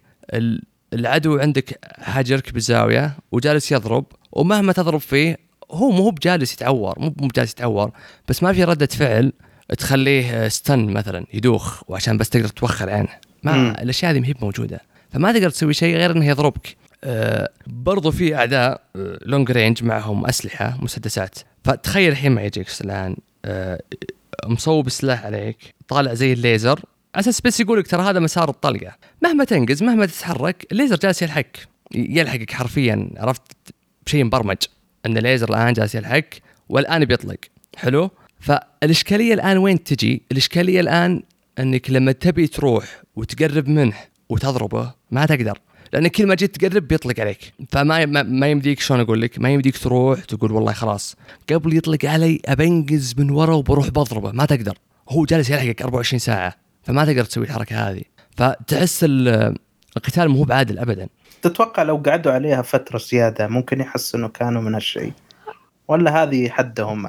[0.94, 5.38] العدو عندك حاجرك بالزاوية وجالس يضرب ومهما تضرب فيه
[5.72, 7.92] هو مو بجالس يتعور مو بجالس يتعور
[8.28, 9.34] بس ما في ردة فعل
[9.78, 13.10] تخليه stun مثلا يدوخ وعشان بس تقدر توخر عنه
[13.44, 13.70] ما م.
[13.70, 14.82] الأشياء هذه ما هي موجودة.
[15.12, 18.82] فما تقدر تسوي شيء غير انه يضربك أه برضو في أعداء
[19.26, 21.40] long range معهم أسلحة مسدسات.
[21.64, 23.82] فتخيل الحين معي جيكس الان أه
[24.46, 26.80] مصوب السلاح عليك طالع زي الليزر.
[27.16, 28.96] على أساس بس يقول لك ترى هذا مسار الطلقة.
[29.24, 31.44] مهما تنقز مهما تتحرك الليزر جالس يلحق.
[31.96, 33.10] يلحقك حرفيا.
[33.18, 33.42] عرفت؟
[34.06, 34.58] بشيء مبرمج.
[35.06, 36.24] أن الليزر الآن جالس يلحق
[36.70, 37.38] والآن بيطلق.
[37.78, 41.24] حلو؟ فالإشكالية الآن وين تجي؟ الإشكالية الآن
[41.60, 43.94] أنك لما تبي تروح وتقرب منه
[44.30, 45.60] وتضربه ما تقدر.
[45.94, 47.54] لأن كل ما جيت تقرب بيطلق عليك.
[47.70, 51.16] فما ما يمديك شلون أقول لك؟ ما يمديك تروح تقول والله خلاص.
[51.52, 54.32] قبل يطلق علي ابنقز من ورا وبروح بضربه.
[54.32, 54.78] ما تقدر.
[55.10, 56.56] هو جالس يلحقك 24 ساعة.
[56.84, 58.02] فما تقدر تسوي الحركة هذه.
[58.38, 59.06] فتحس
[59.98, 61.08] القتال مو بعادل ابدا.
[61.42, 65.14] تتوقع لو قعدوا عليها فترة زيادة ممكن يحسنوا كانوا من هالشيء؟
[65.88, 67.08] ولا هذه حدهم؟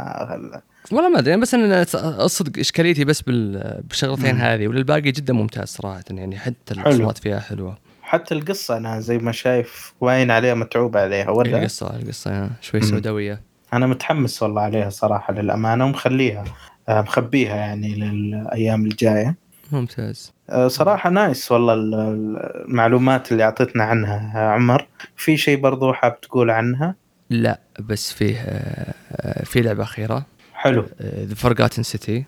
[0.93, 1.83] والله ما أدري بس أنا
[2.25, 7.79] الصدق إشكاليتي بس بالشغلتين هذه وللباقي جدا ممتاز صراحة يعني حتى الأصوات فيها حلوة.
[8.03, 13.41] حتى القصة أنا زي ما شايف باين عليها متعوب عليها ولا؟ القصة القصة شوي سوداوية.
[13.73, 16.45] أنا متحمس والله عليها صراحة للأمانة ومخليها
[16.89, 19.37] آه، مخبيها يعني للأيام الجاية.
[19.73, 20.33] ممتاز.
[20.51, 24.87] آه، صراحة nice والله المعلومات اللي أعطيتنا عنها عمر.
[25.17, 26.95] في شيء برضو حاب تقول عنها؟
[27.31, 30.27] لا بس فيه آه، في لعبة أخيرة.
[30.59, 30.87] حلو.
[31.03, 32.25] The Forgotten City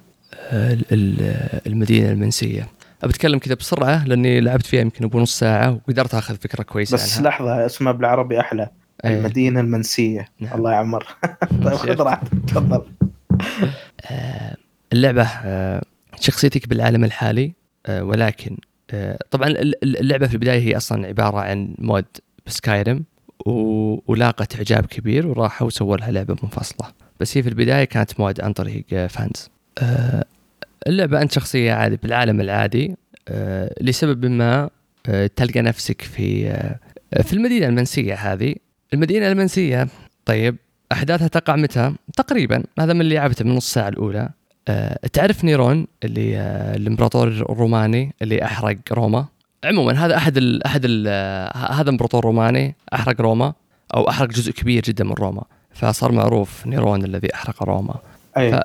[1.66, 2.68] المدينة المنسية.
[3.04, 7.18] بتكلم كذا بسرعة لأني لعبت فيها يمكن أبو نص ساعة وقدرت أخذ فكرة كويسة بس
[7.18, 7.28] عنها.
[7.28, 8.68] لحظة اسمها بالعربي أحلى.
[9.04, 9.18] أيه.
[9.18, 10.28] المدينة المنسية.
[10.40, 10.58] نعم.
[10.58, 11.06] الله يا عمر.
[11.64, 12.82] طيب خذ راحتك تفضل.
[14.10, 14.56] آه،
[14.92, 15.28] اللعبة
[16.20, 17.52] شخصيتك بالعالم الحالي
[17.86, 18.56] آه، ولكن
[18.90, 19.48] آه، طبعا
[19.82, 22.04] اللعبة في البداية هي أصلا عبارة عن mod
[22.46, 23.04] ب Skyrim
[24.06, 26.88] ولاقت إعجاب كبير وراحوا وسووا لها لعبة منفصلة.
[27.20, 29.50] بس هي في البداية كانت mod عن طريق fans.
[29.78, 30.24] آه،
[30.86, 32.96] اللعبة أنت شخصية عادي بالعالم العادي
[33.80, 34.70] لسبب ما
[35.36, 36.52] تلقى نفسك في
[37.22, 38.54] في المدينة المنسية هذه.
[38.94, 39.88] المدينة المنسية
[40.24, 40.56] طيب
[40.92, 44.28] أحداثها تقع متى؟ تقريبا هذا من اللي لعبته من نص الأولى.
[45.12, 46.40] تعرف نيرون اللي
[46.76, 49.26] الإمبراطور الروماني اللي أحرق روما؟
[49.64, 51.08] عموما هذا أحد ال أحد ال
[51.72, 53.52] هذا إمبراطور روماني أحرق روما
[53.94, 55.42] أو أحرق جزء كبير جدا من روما.
[55.80, 57.94] فصار معروف نيرون الذي أحرق روما.
[58.36, 58.52] أي.
[58.52, 58.60] ف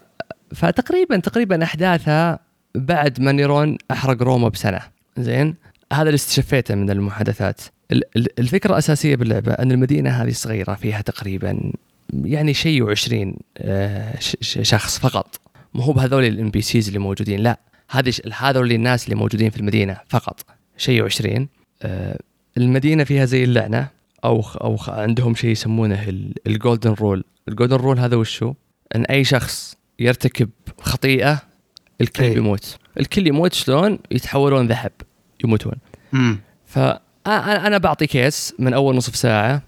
[0.55, 2.39] فتقريبا تقريبا أحداثها
[2.75, 4.79] بعد ما نيرون أحرق روما بسنة.
[5.17, 5.55] زين؟
[5.93, 7.61] هذا اللي استشفيته من المحادثات.
[8.39, 11.71] الفكرة الأساسية باللعبة أن المدينة هذه صغيرة فيها تقريبا
[12.13, 15.39] يعني شيء وعشرين آه، شخص فقط.
[15.73, 17.59] مو هو بهذول ال NPCs اللي موجودين لا.
[17.89, 20.45] هذه هذول الناس اللي موجودين في المدينة فقط.
[20.77, 21.47] شيء وعشرين
[21.83, 22.19] آه،
[22.57, 23.87] المدينة فيها زي اللعنة.
[24.25, 26.03] أو أو عندهم شيء يسمونه
[26.47, 28.53] ال golden rule ال golden rule هذا وشو؟
[28.95, 30.49] إن أي شخص يرتكب
[30.81, 31.41] خطيئة
[32.01, 32.33] الكل أي.
[32.33, 32.77] بيموت.
[32.99, 34.91] الكل يموت شلون؟ يتحولون ذهب
[35.43, 35.73] يموتون.
[36.13, 39.61] امم فانا بعطي case من أول نصف ساعة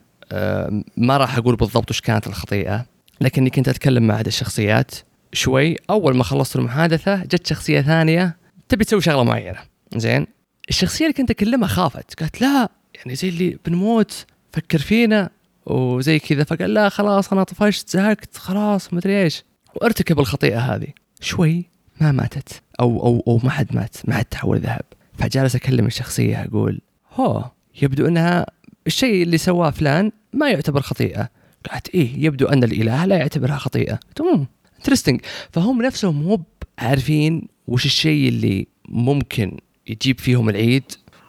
[0.98, 2.86] ما راح أقول بالضبط وش كانت الخطيئة
[3.22, 4.92] لكني كنت أتكلم مع احد الشخصيات
[5.34, 5.76] شوي.
[5.90, 8.38] أول ما خلصت المحادثة جت شخصية ثانية
[8.70, 9.60] تبي تسوي شغلة معينة.
[9.96, 10.28] زين؟
[10.70, 12.20] الشخصية اللي كنت أكلمها خافت.
[12.20, 15.30] قالت لا يعني زي اللي بنموت فكر فينا
[15.66, 16.44] وزي كذا.
[16.44, 19.44] فقال لا خلاص أنا طفشت زهقت خلاص مدري إيش.
[19.76, 20.88] وارتكب الخطيئة هذه.
[21.22, 21.66] شوي
[22.02, 24.86] ما ماتت أو أو أو ما حد مات ما حد تحول ذهب.
[25.18, 26.82] فجالس أكلم الشخصية أقول
[27.14, 28.46] هو يبدو أنها
[28.88, 31.30] الشيء اللي سواه فلان ما يعتبر خطيئة.
[31.72, 34.00] قالت إيه يبدو أن الإله لا يعتبرها خطيئة.
[34.16, 36.44] تمام interesting فهم نفسهم مو
[36.80, 39.58] عارفين وش الشيء اللي ممكن
[39.88, 40.84] يجيب فيهم العيد.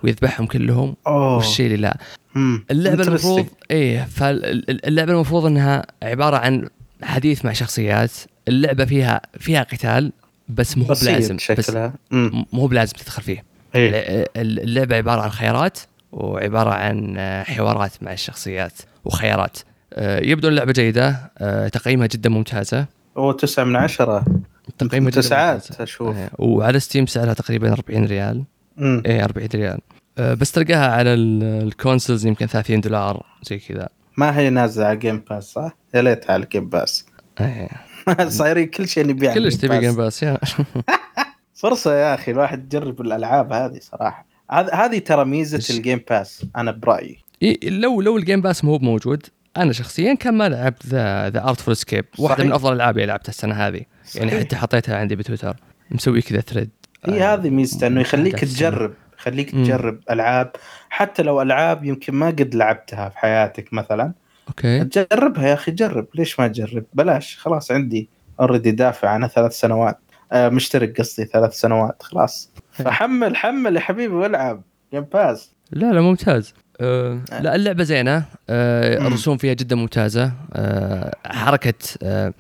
[0.05, 1.97] ويذبحهم كلهم وش الشيء اللي لا.
[2.71, 6.69] اللعبة المفروض إيه فاللعبه المفروض إنها عبارة عن
[7.03, 8.13] حديث مع شخصيات.
[8.49, 10.13] اللعبة فيها فيها قتال
[10.49, 11.93] بس مو بلازم شكلها.
[12.53, 13.45] مو بلازم تدخل فيه.
[13.75, 15.79] إيه؟ اللعبة عبارة عن خيارات
[16.13, 18.73] وعبارة عن حوارات مع الشخصيات
[19.05, 19.59] وخيارات.
[19.95, 22.87] آه، يبدو اللعبة جيدة آه، تقييمها جدا ممتازة.
[23.17, 24.25] هو 9 من 10
[24.79, 26.17] تقييمها تسعات أشوف.
[26.17, 28.45] آه، وعلى Steam سعرها تقريبا 40 ريال.
[29.07, 29.79] إيه 40 ريال.
[30.19, 33.89] بس تلقاها على ال consoles يمكن 30 دولار زي كذا.
[34.17, 37.07] ما هي نازلة على Game Pass صح؟ يا ليتها على Game Pass
[37.41, 37.69] إيه.
[38.29, 40.39] صايرين كل شيء نبيع كلش تبي Game Pass يا.
[41.55, 44.27] فرصة يا أخي الواحد يجرب الألعاب هذه صراحة.
[44.51, 47.19] هذه ترى ميزة ال Game Pass أنا برأيي.
[47.43, 51.49] إيه لو لو ال Game Pass مو موجود أنا شخصيا كان ما لعبت The The
[51.49, 53.81] Artful Escape واحدة من أفضل الألعاب اللي لعبتها السنة هذه.
[54.15, 55.57] يعني حتى حطيتها عندي بتويتر.
[55.91, 56.71] مسوي كذا thread
[57.07, 60.53] هي آه هذه ميزته إنه يخليك تجرب يخليك تجرب ألعاب.
[60.91, 64.13] حتى لو ألعاب يمكن ما قد لعبتها في حياتك مثلا
[64.49, 64.85] أوكي.
[64.85, 66.07] جربها يا أخي جرب.
[66.15, 68.09] ليش ما تجرب؟ بلاش خلاص عندي
[68.41, 69.99] already دافع عنها ثلاث سنوات.
[70.33, 72.51] آه مشترك قصدي ثلاث سنوات خلاص.
[72.73, 74.63] فحمل حمل يا حبيبي والعب.
[74.93, 76.55] Game Pass لا لا ممتاز.
[76.81, 78.25] أه لا اللعبة زينة.
[78.51, 80.33] أه الرسوم فيها جدا ممتازة.
[80.53, 82.33] أه حركة أه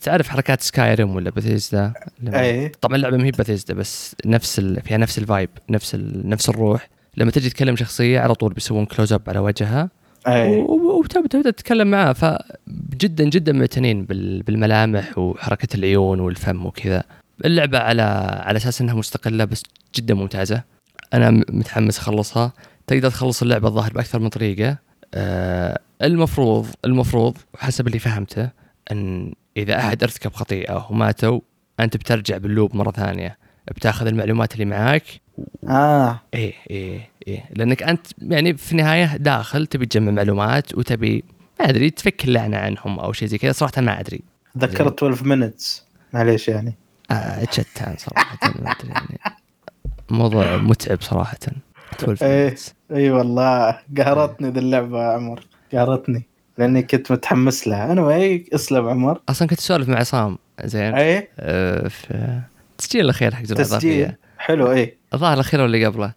[0.00, 1.92] تعرف حركات Skyrim ولا بثيزدا
[2.26, 4.82] اي طبعا اللعبة ما هي بثيزدا بس نفس ال...
[4.82, 6.28] فيها نفس ال vibe نفس ال...
[6.28, 6.88] نفس الروح.
[7.16, 9.90] لما تجي تكلم شخصية على طول بيسوون close up على وجهها.
[10.98, 14.04] وتبدا تتكلم معاه فجدا جدا معتنين
[14.44, 17.02] بالملامح وحركة العيون والفم وكذا.
[17.44, 18.02] اللعبة على
[18.42, 19.62] على أساس إنها مستقلة بس
[19.94, 20.62] جدا ممتازة.
[21.14, 22.52] أنا متحمس أخلصها.
[22.86, 24.78] تقدر تخلص اللعبة الظاهر بأكثر من طريقة.
[25.14, 28.50] آه المفروض المفروض حسب اللي فهمته
[28.92, 31.40] إن إذا أحد ارتكب خطيئه وماتوا
[31.80, 33.38] أنت بترجع باللوب مرة ثانية.
[33.76, 35.04] بتاخذ المعلومات اللي معاك
[35.68, 36.20] آه.
[36.34, 37.44] إيه إيه إيه.
[37.50, 41.24] لأنك أنت يعني في النهاية داخل تبي تجمع معلومات وتبي
[41.60, 43.52] ما أدري تفك اللعنة عنهم أو شيء زي كذا.
[43.52, 44.20] صراحة ما أدري.
[44.58, 46.74] ذكرت 12 Minutes معليش يعني.
[47.10, 49.18] آه شتان صراحة ما أدري يعني.
[50.10, 51.38] موضوع متعب صراحة.
[52.00, 52.54] 12 إيه.
[52.92, 53.78] إي والله.
[53.98, 55.46] قهرتني ذي اللعبة يا عمر.
[55.72, 56.26] قهرتني.
[56.58, 57.92] لأني كنت متحمس لها.
[57.92, 59.20] أنا اي اسلم عمر.
[59.28, 60.38] أصلا كنت أسولف مع عصام.
[60.64, 60.94] زين.
[60.94, 62.40] اي آه في
[62.72, 64.12] التسجيل الأخير حق تسجيل.
[64.38, 66.12] حلو اي الظاهر الأخير ولا قبله.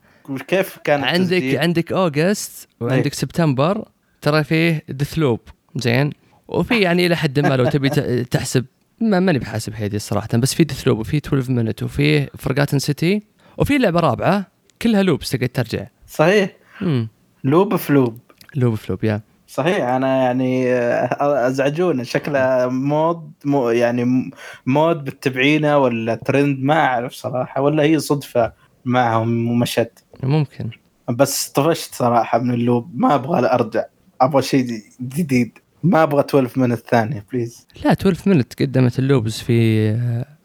[0.47, 3.17] كيف كان عندك التسجيل؟ عندك August وعندك أي.
[3.17, 3.87] سبتمبر.
[4.21, 5.39] ترى فيه Deathloop
[5.75, 6.09] زين.
[6.47, 7.89] وفي يعني إلى حد ما لو تبي
[8.31, 8.65] تحسب.
[9.01, 13.21] ما ماني بحاسب هيدي صراحة بس في Deathloop وفي 12 Minute وفي Forgotten City
[13.57, 14.47] وفي لعبة رابعة.
[14.81, 15.85] كلها loops تقدر ترجع.
[16.07, 16.49] صحيح.
[16.81, 17.07] امم
[17.43, 18.19] loop في loop.
[18.55, 19.21] loop في loop يا.
[19.55, 19.87] صحيح.
[19.87, 24.31] أنا يعني آه، ازعجونا شكله مود مو يعني
[24.65, 27.61] موضة متبعينها ولا ترند ما أعرف صراحة.
[27.61, 28.53] ولا هي صدفة
[28.85, 30.03] معهم ومشت.
[30.23, 30.69] ممكن.
[31.09, 32.91] بس طفشت صراحة من ال loop.
[32.95, 33.83] ما أبغى أرجع.
[34.21, 34.67] أبغى شيء
[35.01, 35.57] جديد.
[35.83, 39.89] ما أبغى 12 Minutes ثانية please لا 12 Minute قدمت ال loops في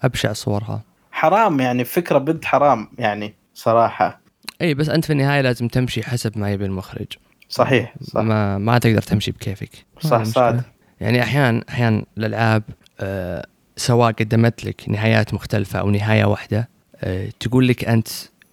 [0.03, 0.83] أبشع صورها.
[1.12, 1.85] حرام يعني.
[1.85, 4.20] فكرة بنت حرام يعني صراحة.
[4.62, 7.07] إي بس أنت في النهاية لازم تمشي حسب ما يبي المخرج.
[7.50, 8.20] صحيح صح.
[8.20, 9.70] ما ما تقدر تمشي بكيفك.
[10.00, 10.54] صح صح
[11.00, 12.62] يعني أحيانا أحيانا الالعاب
[13.00, 18.08] أه سواء قدمت لك نهايات مختلفة أو نهاية واحدة أه تقول لك أنت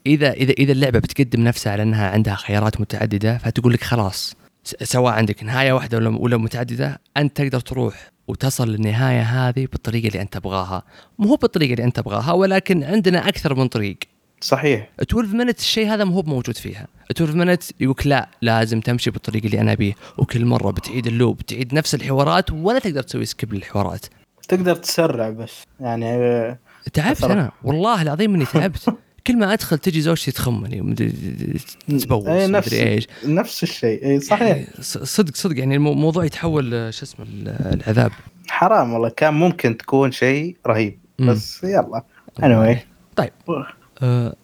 [0.06, 4.36] إذا إذا إذا اللعبة بتقدم نفسها على أنها عندها خيارات متعددة فتقول لك خلاص
[4.84, 10.22] سواء عندك نهاية واحدة ولا ولا متعددة أنت تقدر تروح وتصل للنهاية هذه بالطريقة اللي
[10.22, 10.84] أنت تبغاها.
[11.20, 13.98] مو بالطريقة اللي أنت تبغاها ولكن عندنا أكثر من طريق.
[14.42, 14.90] صحيح.
[15.02, 16.88] 12 Minute الشيء هذا ما هو موجود فيها.
[17.12, 21.38] 12 Minute يقولك لا لازم تمشي بالطريق اللي أنا ابيه وكل مرة بتعيد ال loop
[21.38, 24.06] بتعيد نفس الحوارات ولا تقدر تسوي skip للحوارات.
[24.48, 26.60] تقدر تسرع بس يعني آه،
[26.94, 27.24] تعبت.
[27.24, 27.52] أنا.
[27.64, 28.90] والله العظيم إني تعبت.
[29.28, 30.96] كل ما أدخل تجي زوجتي تخمني
[31.88, 33.08] تبوس إيه، نفس إيش.
[33.26, 34.06] نفس الشيء.
[34.06, 34.42] اي صحيح.
[34.48, 35.60] يعني صدق صدق.
[35.60, 38.12] يعني المو- الموضوع يتحول آه، شو اسمه ال- العذاب.
[38.50, 39.10] حرام والله.
[39.10, 41.00] كان ممكن تكون شيء رهيب.
[41.20, 42.04] بس يلا.
[42.42, 42.78] anyway.
[43.16, 43.32] طيب.
[44.04, 44.36] آه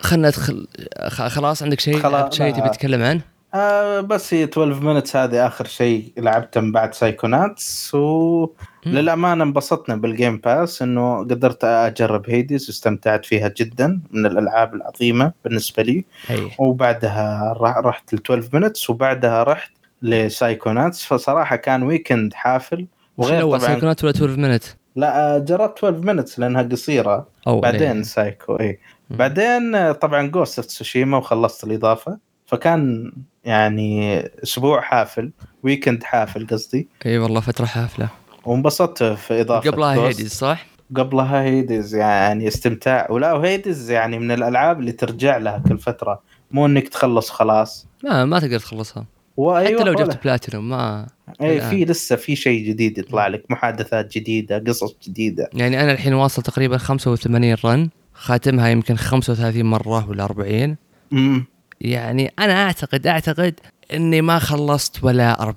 [0.00, 0.66] خلنا ندخل
[1.08, 2.60] خلاص عندك شيء خلاص، شيء لا.
[2.60, 3.20] تبي تتكلم عنه؟
[3.54, 10.10] آه بس هي 12 Minutes هذه آخر شيء لعبته من بعد Psychonauts وللامانه انبسطنا بال
[10.10, 16.50] Game Pass إنه قدرت أجرب Hades واستمتعت فيها جدا من الألعاب العظيمة بالنسبة لي اي
[16.58, 19.70] وبعدها رحت ل 12 Minutes وبعدها رحت
[20.02, 24.64] ل Psychonauts فصراحة كان weekend حافل وغير طبعا Psychonauts ولا 12 Minute؟
[24.96, 27.26] لا آه، جربت 12 Minutes لأنها قصيرة.
[27.46, 28.78] أو بعدين سايكو اي.
[29.10, 32.18] بعدين آه، طبعا Ghost of Tsushima وخلصت الإضافة.
[32.46, 33.12] فكان
[33.44, 35.30] يعني أسبوع حافل
[35.62, 36.88] weekend حافل قصدي.
[37.06, 38.08] إي والله فترة حافلة.
[38.44, 39.94] وانبسطت في إضافة قبلها.
[39.94, 45.62] Hades صح؟ قبلها Hades يعني استمتاع ولا و Hades يعني من الألعاب اللي ترجع لها
[45.68, 46.20] كل فترة.
[46.50, 47.86] مو إنك تخلص خلاص.
[48.04, 49.06] ما ما تقدر تخلصها.
[49.38, 51.06] حتى لو جبت بلاتينوم ما
[51.42, 51.60] اي.
[51.60, 55.50] في لسه في شيء جديد يطلع لك محادثات جديدة قصص جديدة.
[55.54, 60.76] يعني أنا الحين واصل تقريبا 85 رن خاتمها يمكن 35 مرة ولا 40
[61.12, 61.44] امم
[61.80, 63.54] يعني أنا أعتقد أعتقد
[63.94, 65.50] إني ما خلصت ولا 40%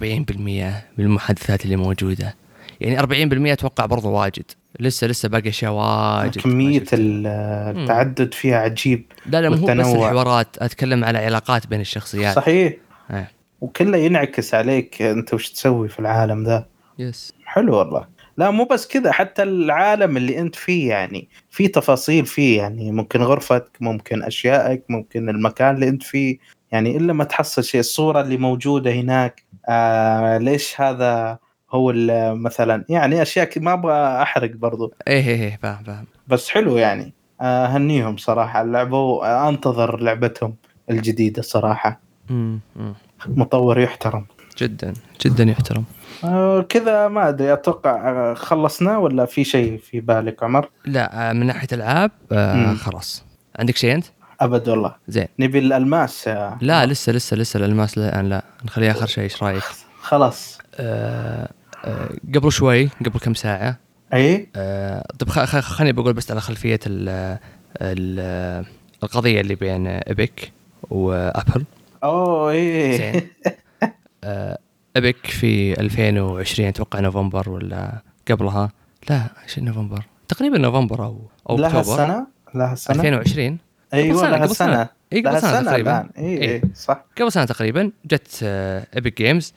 [0.97, 2.35] من المحادثات اللي موجودة.
[2.81, 4.45] يعني 40% أتوقع برضو واجد.
[4.79, 9.69] لسه لسه باقي أشياء واجد كمية التعدد فيها عجيب لا لا مو بس.
[9.69, 12.35] الحوارات أتكلم على علاقات بين الشخصيات.
[12.35, 12.73] صحيح.
[13.11, 13.31] إيه.
[13.63, 16.65] وكله ينعكس عليك انت وش تسوي في العالم ذا.
[16.99, 18.07] يس حلو والله.
[18.37, 22.91] لا مو بس كذا حتى العالم اللي انت فيه يعني في تفاصيل فيه يعني.
[22.91, 26.37] ممكن غرفتك ممكن أشيائك ممكن المكان اللي انت فيه.
[26.71, 31.37] يعني إلا ما تحصل شيء الصورة اللي موجودة هناك آه ليش هذا
[31.71, 31.93] هو
[32.35, 32.85] مثلا.
[32.89, 34.93] يعني أشياء ما أبغى أحرق برضو.
[35.07, 36.05] إيه إيه إيه فاهم فاهم.
[36.27, 37.13] بس حلو يعني.
[37.41, 40.55] أهنيهم صراحة على اللعبه وانتظر لعبتهم
[40.89, 41.99] الجديدة صراحة.
[42.29, 42.93] مم، مم.
[43.27, 44.25] مطور يحترم.
[44.57, 44.93] جدا
[45.25, 45.83] جدا يحترم.
[46.23, 51.33] آه كذا ما أدري أتوقع آه، خلصنا ولا في شيء في بالك عمر؟ لا آه،
[51.33, 52.73] من ناحية العاب آه.
[52.73, 53.25] خلاص.
[53.59, 54.05] عندك شيء أنت؟
[54.41, 54.95] أبد والله.
[55.07, 55.27] زين.
[55.39, 58.43] نبي الألماس آه، لا لسه لسه لسه الألماس الآن لا.
[58.65, 59.63] نخليها آخر شيء إيش رأيك؟
[60.01, 61.49] خلاص آه
[61.85, 63.77] آه قبل شوي قبل كم ساعة
[64.13, 67.37] أي؟ آه طب خليني بقول بس على خلفية ال
[67.81, 68.65] ال
[69.03, 70.51] القضية اللي بين Epic
[70.89, 71.63] وأبل.
[72.03, 73.21] أوه اي زين.
[74.23, 74.57] آه
[74.95, 78.71] Epic في 2020 أتوقع نوفمبر ولا قبلها؟
[79.09, 82.25] لا إيش نوفمبر؟ تقريبا نوفمبر أو أو لها أكتوبر.
[82.55, 83.57] لها السنة؟ 2020
[83.93, 84.89] أيوه سنة، لها سنة.
[85.13, 86.09] إي قبل سنة تقريبا.
[86.17, 86.53] إي إيه.
[86.55, 87.05] إي صح.
[87.17, 89.53] قبل سنة تقريبا جت Epic Games.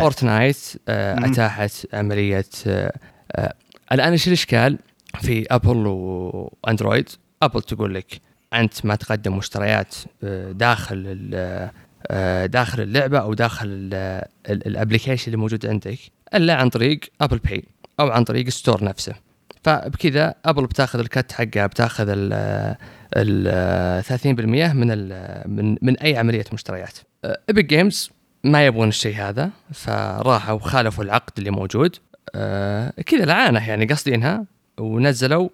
[0.00, 0.58] Fortnite.
[0.88, 2.92] أتاحت عملية آه،
[3.32, 3.54] آه،
[3.92, 4.78] الآن إيش الإشكال
[5.20, 7.08] في ابل واندرويد
[7.42, 8.20] ابل تقول لك
[8.60, 11.30] أنت ما تقدم مشتريات آه، داخل
[12.10, 13.90] آه، داخل اللعبة أو داخل
[14.46, 15.98] ال application اللي موجود عندك
[16.34, 17.64] إلا عن طريق Apple Pay
[18.00, 19.14] أو عن طريق ال store نفسه
[19.64, 22.32] فبكذا ابل بتاخذ ال cut حقها بتاخذ ال
[23.16, 24.16] ال 30%
[24.74, 26.98] من ال من من أي عملية مشتريات.
[27.24, 28.10] Epic Games
[28.44, 31.96] ما يبغون الشيء هذا فراحوا وخالفوا العقد اللي موجود
[32.34, 34.44] آه، كذا لعانه يعني قاصدينها
[34.80, 35.50] ونزلوا ال-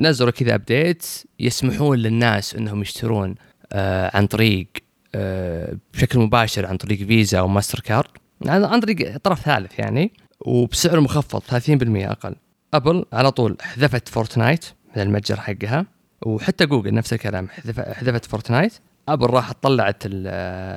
[0.00, 1.06] نزلوا كذا update
[1.40, 3.34] يسمحون للناس إنهم يشترون
[3.72, 4.66] آه، عن طريق
[5.14, 8.08] آه، بشكل مباشر عن طريق فيزا أو ماستر كارد.
[8.46, 12.34] عن طريق طرف ثالث يعني وبسعر مخفض 30% أقل.
[12.74, 14.64] أبل على طول حذفت Fortnite
[14.96, 15.86] من المتجر حقها
[16.26, 18.72] وحتى جوجل نفس الكلام حذف- حذفت Fortnite.
[19.12, 20.26] ابل راحت طلعت ال-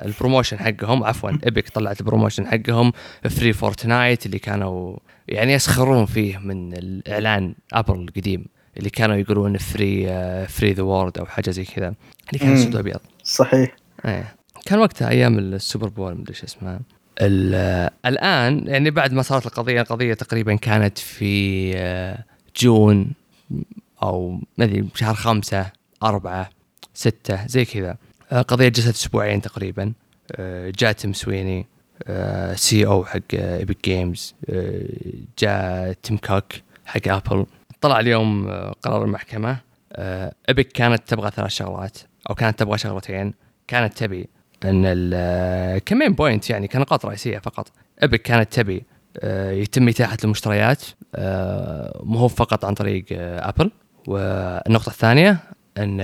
[0.07, 1.03] ال promotion حقهم.
[1.03, 2.91] عفوا Epic طلعت ال promotion حقهم.
[3.29, 8.45] Free Fortnite اللي كانوا يعني يسخرون فيه من الإعلان ابل القديم
[8.77, 10.07] اللي كانوا يقولون free
[10.47, 11.87] free the world أو حاجة زي كذا
[12.33, 12.53] اللي كان.
[12.53, 13.75] اسود وابيض صحيح.
[14.05, 14.35] إيه.
[14.65, 16.79] كان وقتها أيام ال Super Bowl مدري إيش اسمها
[17.21, 22.23] ال- الآن يعني بعد ما صارت القضية القضية تقريبا كانت في آه،
[22.61, 23.11] جون
[24.03, 25.65] أو ما أدري شهر خمسة
[26.03, 26.49] أربعة
[26.93, 27.97] ستة زي كذا.
[28.33, 29.93] آه، قضية جلست أسبوعين تقريبا.
[30.31, 31.67] آه، جاء تيم سويني
[32.55, 34.35] CEO حق Epic Games
[35.39, 36.53] جاء تيم كوك
[36.85, 37.45] حق أبل.
[37.81, 39.57] طلع اليوم آه، قرار المحكمة.
[40.49, 41.97] Epic كانت تبغى ثلاث شغلات
[42.29, 43.33] أو كانت تبغى شغلتين.
[43.67, 44.29] كانت تبي
[44.65, 47.71] أن ك main point يعني كنقاط رئيسية فقط.
[48.03, 48.83] Epic كانت تبي
[49.19, 50.83] آه، يتم إتاحة المشتريات
[51.15, 53.71] آه، مو فقط عن طريق آه، أبل.
[54.07, 55.37] والنقطة الثانية
[55.77, 56.01] أن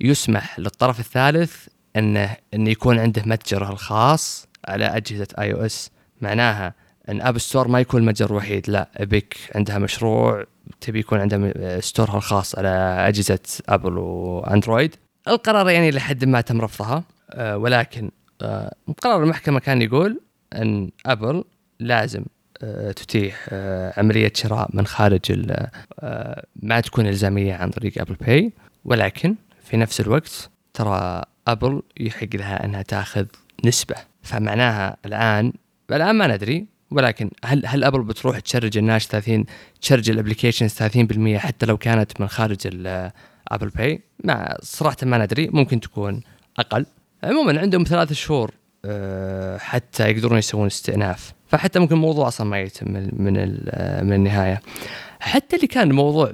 [0.00, 1.66] يسمح للطرف الثالث
[1.96, 5.90] إنه انه يكون عنده متجره الخاص على أجهزة iOS
[6.20, 6.74] معناها
[7.08, 10.44] إن App Store ما يكون المتجر الوحيد لا Epic عندها مشروع
[10.80, 12.68] تبي يكون عندها store ها الخاص على
[13.08, 13.38] أجهزة
[13.68, 14.96] ابل وأندرويد.
[15.28, 17.04] القرار يعني لحد ما تم رفضها.
[17.30, 18.10] آه، ولكن
[18.42, 20.20] آه، قرار المحكمة كان يقول
[20.56, 21.44] إن ابل
[21.80, 22.24] لازم
[22.62, 23.48] آه، تتيح
[23.98, 25.54] عملية شراء من خارج
[26.62, 28.52] ما تكون إلزامية عن طريق Apple Pay
[28.84, 29.34] ولكن
[29.64, 33.26] في نفس الوقت ترى أبل يحق لها أنها تاخذ
[33.64, 33.94] نسبة.
[34.22, 35.52] فمعناها الآن
[35.90, 39.44] الآن ما ندري ولكن هل هل أبل بتروح ت charge الناس 30
[39.80, 42.58] ت charge ال applications 30% حتى لو كانت من خارج
[43.48, 45.48] Apple Pay ما صراحة ما ندري.
[45.52, 46.20] ممكن تكون
[46.58, 46.86] أقل.
[47.24, 48.50] عموما عندهم ثلاث شهور
[48.84, 51.32] آه، حتى يقدرون يسوون استئناف.
[51.48, 53.32] فحتى ممكن الموضوع أصلا ما يتم من من,
[54.06, 54.60] من النهاية.
[55.20, 56.32] حتى اللي كان الموضوع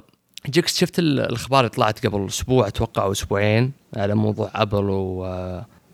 [0.49, 4.89] جيكس شفت الأخبار اللي طلعت قبل أسبوع؟ أتوقع أو أسبوعين على موضوع أبل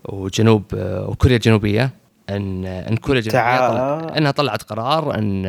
[0.04, 1.90] وجنوب وكوريا الجنوبية.
[2.30, 5.46] إن إن كوريا الجنوبية طلع إنها طلعت قرار إن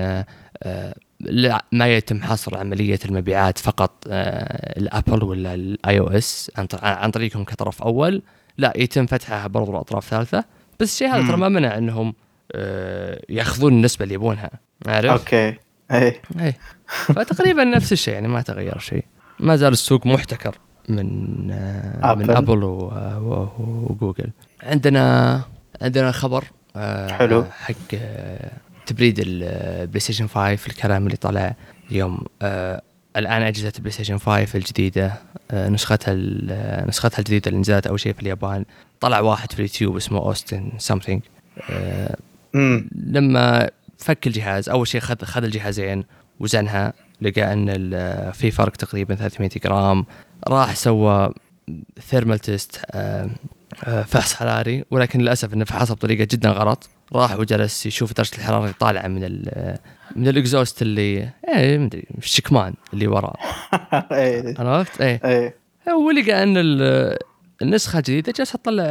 [0.63, 6.51] آه، لا ما يتم حصر عملية المبيعات فقط آه، الابل ولا ال iOS.
[6.81, 8.21] عن طريقهم كطرف أول.
[8.57, 10.43] لا يتم فتحها برضو لأطراف ثالثة.
[10.79, 12.13] بس الشيء هذا ترى ما منع إنهم
[12.51, 14.49] آه، يأخذون النسبة اللي يبونها.
[14.87, 15.55] عارف؟ okay.
[15.91, 16.53] اي اي
[16.87, 19.05] فتقريبا نفس الشيء يعني ما تغير شيء.
[19.39, 20.57] ما زال السوق محتكر
[20.89, 21.07] من
[22.01, 22.23] أبل.
[22.23, 22.63] من أبل
[23.59, 24.29] وجوجل
[24.63, 25.41] عندنا
[25.81, 26.43] عندنا خبر
[27.09, 27.43] حلو.
[27.43, 27.97] حق
[28.85, 31.55] تبريد ال PlayStation 5 الكلام اللي طلع
[31.91, 32.25] اليوم.
[32.41, 32.81] آه
[33.17, 35.13] الآن أجهزة ال PlayStation 5 الجديدة
[35.51, 36.13] آه نسختها
[36.87, 38.65] نسختها الجديدة اللي نزلت أول شيء في اليابان.
[38.99, 41.21] طلع واحد في اليوتيوب اسمه Austin something
[41.69, 42.17] آه
[43.05, 43.69] لما
[43.99, 44.69] فك الجهاز.
[44.69, 46.03] أول شيء خذ خذ الجهازين
[46.39, 47.65] وزنها لقى أن
[48.31, 50.05] في فرق تقريبا 300 جرام.
[50.47, 51.33] راح سوى
[52.09, 53.29] thermal test آه
[53.83, 56.89] آه فحص حراري ولكن للأسف انه فحصها بطريقة جدا غلط.
[57.13, 59.21] راح وجلس يشوف درجة الحرارة اللي طالعة من
[60.15, 63.35] من الإكزوست اللي إيه مدري الشكمان اللي وراه.
[64.11, 64.53] إيه.
[64.59, 65.55] عرفت؟ إيه, إيه.
[66.07, 66.57] ولقى أن
[67.61, 68.85] النسخة الجديده جالسة تطلع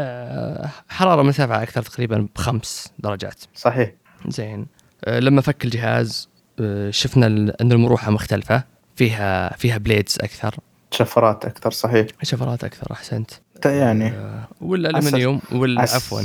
[0.88, 3.42] حرارة مرتفعه أكثر تقريبا بخمس درجات.
[3.54, 3.92] صحيح.
[4.28, 4.66] زين.
[5.07, 6.28] لما فك الجهاز
[6.61, 7.26] آه، شفنا
[7.61, 8.64] أن المروحة مختلفة
[8.96, 10.55] فيها فيها بليدز أكثر.
[10.90, 12.07] شفرات أكثر صحيح.
[12.22, 13.30] شفرات أكثر أحسنت.
[13.64, 16.22] يعني آه، والألمنيوم وال عفوا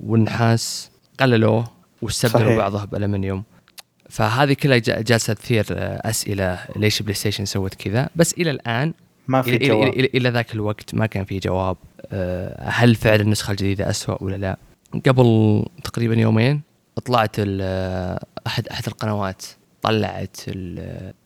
[0.00, 1.68] والنحاس قللوه
[2.02, 3.44] واستبدلوا بعضه بالالمنيوم
[4.10, 8.08] فهذه كلها جالسة تثير آه، أسئلة ليش PlayStation سوت كذا.
[8.16, 8.94] بس إلى الآن
[9.28, 9.88] ما في جواب.
[9.88, 11.76] إلى, إلى ذاك الوقت ما كان في جواب
[12.12, 14.56] آه، هل فعلا النسخة الجديدة اسوء ولا لا.
[15.06, 16.62] قبل تقريبا يومين
[17.04, 17.36] طلعت
[18.46, 19.42] احد أحد القنوات
[19.82, 20.36] طلعت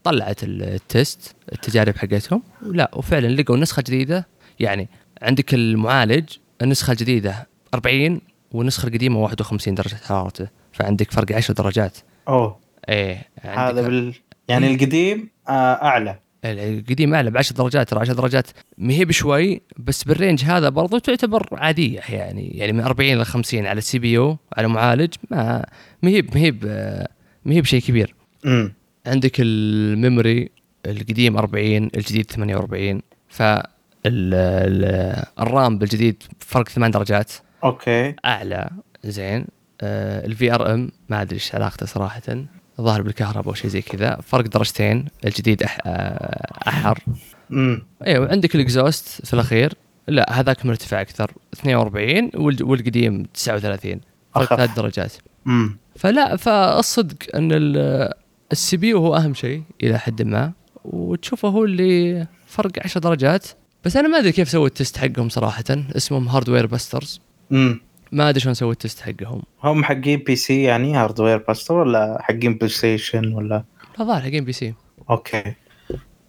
[0.05, 4.27] طلعت ال test التجارب حقتهم لا وفعلا لقوا نسخة جديدة.
[4.61, 4.89] يعني
[5.23, 6.29] عندك المعالج
[6.63, 8.21] النسخة الجديدة 40
[8.53, 10.49] والنسخة القديمة 51 درجة حرارته.
[10.73, 11.99] فعندك فرق 10 درجات.
[12.29, 12.59] أوه.
[12.89, 14.15] إيه هذا بال...
[14.49, 15.53] يعني إيه؟ القديم آه
[15.83, 16.19] أعلى.
[16.45, 18.47] القديم أعلى ب 10 درجات ترى 10 درجات.
[18.79, 23.25] ما هي بشوي بس بال range هذا برضو تعتبر عادية يعني يعني من 40 ل
[23.25, 25.67] 50 على ال CPU على معالج ما
[26.03, 26.51] ما هي ما هي
[27.45, 28.15] ما هي بشيء كبير.
[28.47, 28.73] امم
[29.07, 30.51] عندك ال memory
[30.87, 33.43] القديم 40 الجديد 48 ف
[35.41, 37.33] ال RAM بالجديد فرق 8 درجات.
[37.65, 38.15] okay.
[38.25, 38.71] أعلى
[39.05, 39.47] زين.
[39.81, 42.23] آه ال VRM ما أدري إيش علاقته صراحة.
[42.81, 44.19] ظاهر بالكهرباء أو شيء زي كذا.
[44.23, 46.99] فرق درجتين الجديد أح آه أحر.
[47.53, 49.75] امم أيوه عندك ال exhaust في الأخير.
[50.09, 51.31] لا هذاك مرتفع أكثر.
[51.55, 54.01] 42 والقديم 39
[54.35, 55.13] فرق ثلاث درجات.
[55.47, 57.49] امم فلا فالصدق أن
[58.53, 60.53] ال CPU هو أهم شيء إلى حد ما.
[60.85, 63.47] وتشوفه هو اللي فرق 10 درجات.
[63.85, 65.65] بس أنا ما أدري كيف سووا ال test حقهم صراحة.
[65.71, 67.21] اسمهم Hardware Busters
[67.53, 67.81] امم
[68.13, 69.43] ما أدري شلون سووا ال test حقهم.
[69.65, 73.65] هم حقين PC يعني Hardware Buster ولا حقين PlayStation ولا؟
[73.99, 74.75] لا ظاهر حقين PC
[75.11, 75.55] okay.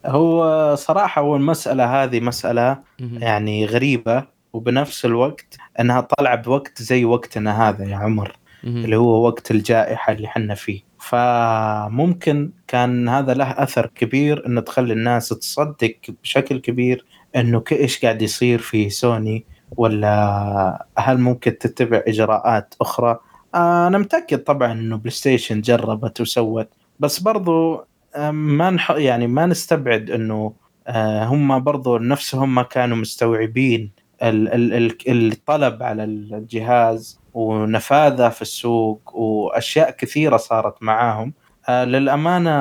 [0.06, 4.24] هو صراحة هو المسألة هذه مسألة يعني غريبة
[4.54, 10.28] وبنفس الوقت إنها طالعة بوقت زي وقتنا هذا يا عمر اللي هو وقت الجائحة اللي
[10.28, 10.82] حنا فيه.
[11.00, 17.06] فممكن كان هذا له أثر كبير انه تخلي الناس تصدق بشكل كبير
[17.36, 19.46] إنه إيش قاعد يصير في سوني
[19.78, 23.20] ولا هل ممكن تتبع إجراءات أخرى؟
[23.56, 27.86] أنا متأكد طبعا إنه PlayStation جربت وسوت بس برضو
[28.32, 30.54] ما نح يعني ما نستبعد إنه
[30.88, 33.92] آه، هم برضو نفسهم ما كانوا مستوعبين
[34.22, 41.34] الطلب على الجهاز ونفاذه في السوق وأشياء كثيرة صارت معاهم.
[41.70, 42.52] آه، للأمانة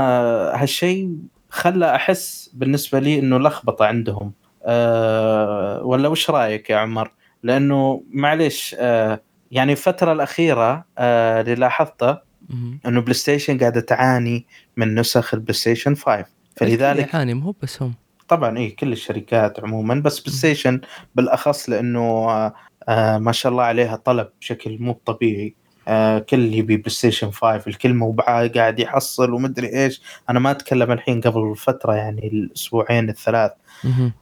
[0.50, 1.10] هالشيء
[1.50, 4.32] خلى أحس بالنسبة لي إنه لخبطة عندهم.
[4.68, 7.12] أه ولا وش رأيك يا عمر؟
[7.42, 12.18] لأنه معليش أه يعني الفترة الأخيرة أه اللي لاحظته
[12.86, 14.46] إنه PlayStation قاعدة تعاني
[14.76, 16.24] من نسخ ال PlayStation 5
[16.56, 17.94] فلذلك يعاني مو بس هم.
[18.28, 20.80] طبعا إي كل الشركات عموما بس PlayStation
[21.14, 22.54] بالأخص لأنه آه
[22.88, 25.54] آه ما شاء الله عليها طلب بشكل مو طبيعي.
[25.88, 28.16] آه كل يبي PlayStation 5 الكل مو
[28.56, 30.02] قاعد يحصل ومدري إيش.
[30.30, 33.52] أنا ما أتكلم الحين قبل فترة يعني الأسبوعين الثلاث.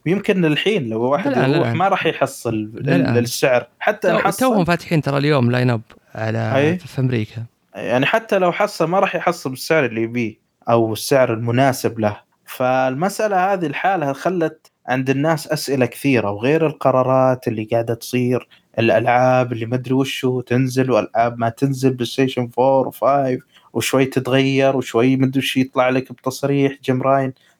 [0.06, 3.66] ويمكن الحين لو واحد لا يروح لا ما راح يحصل السعر.
[3.80, 5.80] حتى تو توهم فاتحين ترى اليوم line up
[6.14, 7.44] على في أمريكا.
[7.74, 10.38] يعني حتى لو حصل ما راح يحصل بالسعر اللي يبيه
[10.68, 12.20] أو السعر المناسب له.
[12.44, 18.48] فالمسألة هذه الحالة خلت عند الناس أسئلة كثيرة وغير القرارات اللي قاعدة تصير.
[18.78, 23.38] الألعاب اللي ما أدري وشو تنزل وألعاب ما تنزل PlayStation 4 و5
[23.72, 27.02] وشوي تتغير وشوي ما أدري وش يطلع لك بتصريح جيم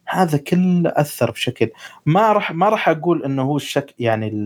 [0.09, 1.71] هذا كله أثر بشكل.
[2.07, 4.45] ما راح ما راح أقول إنه هو الشك يعني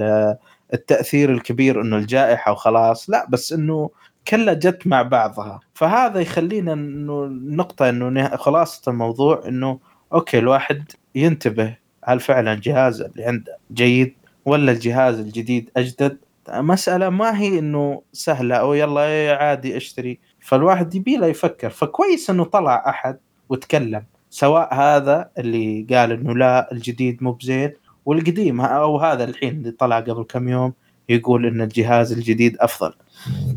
[0.75, 3.91] التأثير الكبير إنه الجائحة وخلاص لا بس إنه
[4.29, 5.61] كلها جت مع بعضها.
[5.75, 9.79] فهذا يخلينا إنه النقطه إنه خلاصة الموضوع إنه
[10.13, 14.15] أوكي الواحد ينتبه هل فعلا جهاز اللي عنده جيد
[14.45, 16.19] ولا الجهاز الجديد أجدد؟
[16.49, 20.19] مسألة ما هي إنه سهلة أو يلا عادي أشتري.
[20.41, 21.71] فالواحد يبي له يفكر.
[21.71, 23.19] فكويس إنه طلع أحد
[23.49, 27.73] وتكلم سواء هذا اللي قال إنه لا الجديد مو بزين
[28.05, 30.73] والقديم أو هذا الحين اللي طلع قبل كم يوم
[31.09, 32.93] يقول إن الجهاز الجديد أفضل.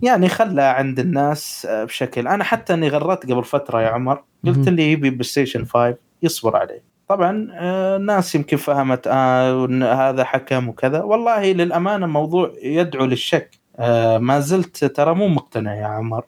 [0.03, 4.91] يعني خلى عند الناس بشكل أنا حتى إني غردت قبل فترة يا عمر قلت اللي
[4.91, 6.83] يبي PlayStation 5 يصبر عليه.
[7.07, 7.47] طبعا
[7.95, 9.67] الناس آه، يمكن فهمت آه
[10.09, 11.01] هذا حكم وكذا.
[11.01, 13.49] والله للأمانة موضوع يدعو للشك.
[13.79, 16.23] آه ما زلت ترى مو مقتنع يا عمر.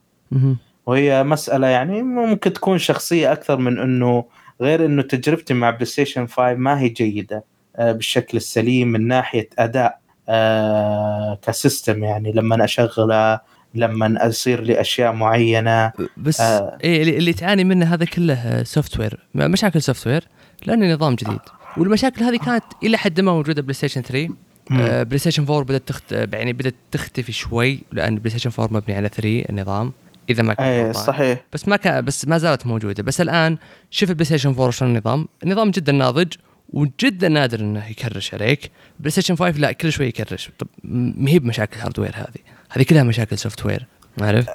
[0.86, 4.26] وهي مسألة يعني ممكن تكون شخصية أكثر من إنه
[4.62, 7.44] غير إنه تجربتي مع PlayStation 5 ما هي جيدة
[7.76, 10.00] آه بالشكل السليم من ناحية أداء
[10.30, 12.32] آه ك system يعني.
[12.32, 13.40] لما اشغله
[13.76, 16.78] لما يصير لي اشياء معينة بس آه.
[16.84, 20.28] إيه اللي تعاني منه هذا كله software مشاكل software
[20.66, 21.40] لأنه نظام جديد.
[21.78, 24.30] والمشاكل هذه كانت إلى حد ما موجودة PlayStation 3
[24.72, 26.12] آه PlayStation 4 بدأت تخت...
[26.12, 29.94] يعني بدأت تختفي شوي لأن PlayStation 4 مبني على 3 النظام.
[30.30, 31.44] إذا ما كان إيه صحيح.
[31.54, 33.04] بس ما كان بس ما زالت موجودة.
[33.04, 33.58] بس الآن
[33.92, 35.28] شوف ال PlayStation 4 شلون النظام.
[35.44, 36.34] النظام جدا ناضج
[36.74, 38.72] وجدا نادر إنه يكرش عليك.
[39.00, 40.50] PlayStation 5 لا كل شوي يكرش.
[40.60, 42.42] طب ما هي بمشاكل hardware هذه.
[42.70, 43.86] هذه كلها مشاكل software
[44.22, 44.48] عارف؟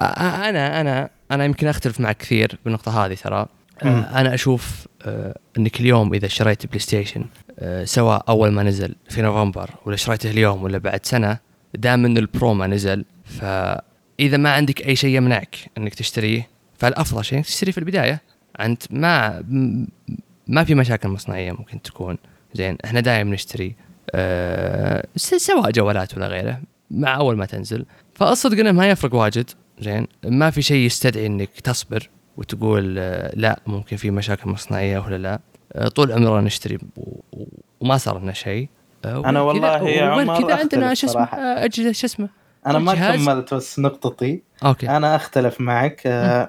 [0.00, 3.46] أنا أنا أنا يمكن أختلف معك كثير بالنقطة هذه ترى.
[3.84, 4.86] أنا أشوف
[5.58, 7.24] أنك اليوم إذا اشتريت PlayStation
[7.84, 11.38] سواء أول ما نزل في نوفمبر ولا شريته اليوم ولا بعد سنة
[11.74, 16.48] دام ان ال Pro ما نزل فإذا ما عندك أي شيء يمنعك إنك تشتريه
[16.78, 18.22] فالأفضل شيء تشتريه في البداية.
[18.60, 19.44] أنت ما
[20.46, 22.18] ما في مشاكل مصنعية ممكن تكون.
[22.54, 23.74] زين إحنا دائما نشتري
[24.14, 26.60] أه سواء جوالات ولا غيره
[26.90, 27.84] مع أول ما تنزل.
[28.14, 29.50] فالصدق إنه ما يفرق واجد.
[29.80, 32.08] زين ما في شيء يستدعي إنك تصبر.
[32.36, 35.40] وتقول آه، لا ممكن في مشاكل مصنعية ولا لا.
[35.72, 36.78] آه، طول عمرنا نشتري
[37.80, 38.68] وما صار لنا شيء.
[39.04, 42.28] آه، أنا والله يا عمر كذا عندنا شو اسمه أجهزة شو اسمه؟
[42.66, 44.42] أنا ما كملت بس نقطتي.
[44.64, 44.88] okay.
[44.88, 46.02] أنا أختلف معك.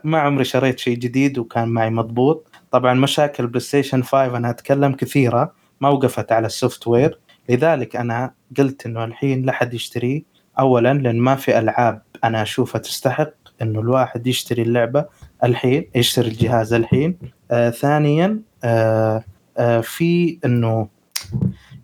[0.03, 2.47] ما عمري شريت شيء جديد وكان معي مضبوط.
[2.71, 7.19] طبعا مشاكل PlayStation 5 أنا أتكلم كثيرة ما وقفت على ال software.
[7.49, 10.23] لذلك أنا قلت إنه الحين لا حد يشتريه
[10.59, 15.05] اولا لأن ما في ألعاب أنا أشوفها تستحق إنه الواحد يشتري اللعبة.
[15.43, 17.17] الحين يشتري الجهاز الحين.
[17.51, 19.23] آه ثانيا آه
[19.57, 20.87] آه في إنه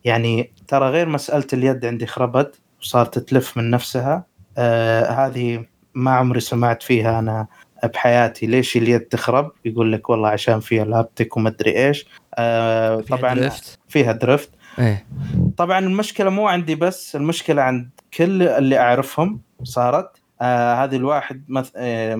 [0.05, 4.25] يعني ترى غير مسألة اليد عندي خربت وصارت تلف من نفسها.
[4.57, 7.47] آه هذه ما عمري سمعت فيها أنا
[7.93, 8.45] بحياتي.
[8.45, 12.05] ليش اليد تخرب؟ يقول لك والله عشان فيها haptic وما أدري إيش.
[12.35, 13.79] آه فيها طبعا drift.
[13.87, 14.49] فيها drift
[14.79, 15.05] إيه.
[15.57, 21.71] طبعا المشكلة مو عندي بس المشكلة عند كل اللي أعرفهم صارت آه هذه الواحد مث...
[21.75, 22.15] آه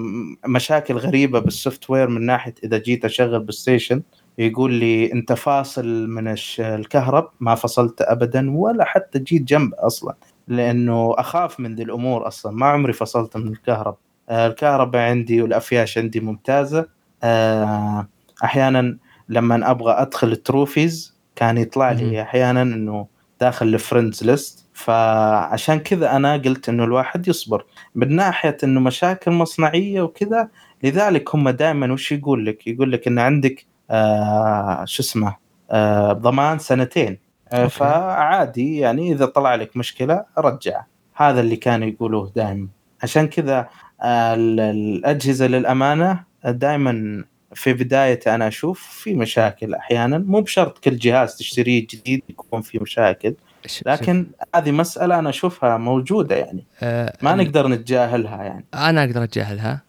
[0.48, 4.02] مشاكل غريبة بال software من ناحية إذا جيت أشغل PlayStation
[4.38, 10.16] يقول لي أنت فاصل من الكهرب ما فصلت ابدا ولا حتى جيت جنب أصلا
[10.48, 13.96] لأنه أخاف من ذي الأمور أصلا ما عمري فصلت من الكهرب.
[14.30, 16.88] آه الكهرباء عندي والأفياش عندي ممتازة.
[17.24, 18.08] آه
[18.44, 18.98] أحيانا
[19.30, 23.08] لما أبغى أدخل ال trophies كان يطلع لي أحيانا إنه
[23.44, 27.66] داخل ال friends list فعشان كذا أنا قلت إنه الواحد يصبر.
[27.96, 30.50] من ناحية إنه مشاكل مصنعية وكذا
[30.84, 35.36] لذلك هم دائما وش يقول لك؟ يقول لك إن عندك آه شو اسمه
[35.72, 37.18] آه ضمان سنتين.
[37.52, 40.84] آه فعادي يعني إذا طلع لك مشكلة رجع.
[41.16, 42.68] هذا اللي كانوا يقولوه دائما.
[43.04, 43.68] عشان كذا
[44.02, 47.24] آه الأجهزة للأمانة دائما
[47.56, 52.80] في بدايته أنا أشوف في مشاكل أحيانا مو بشرط كل جهاز تشتريه جديد يكون فيه
[52.80, 53.36] مشاكل
[53.86, 56.66] لكن هذه مسألة أنا أشوفها موجودة يعني.
[56.82, 58.66] آه ما نقدر نتجاهلها يعني.
[58.74, 59.82] أنا أقدر أتجاهلها.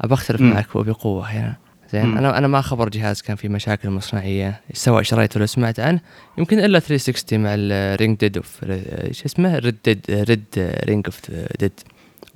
[0.00, 1.56] ابى أختلف معك وبقوة هنا
[1.92, 2.18] زين مم.
[2.18, 6.00] أنا أنا ما خبر جهاز كان فيه مشاكل مصنعية سواء شريته ولا سمعت عنه.
[6.38, 8.64] يمكن إلا 360 مع ال ring dead of
[9.10, 10.44] شو اسمه؟ red dead red
[10.84, 11.30] ring of
[11.60, 11.72] dead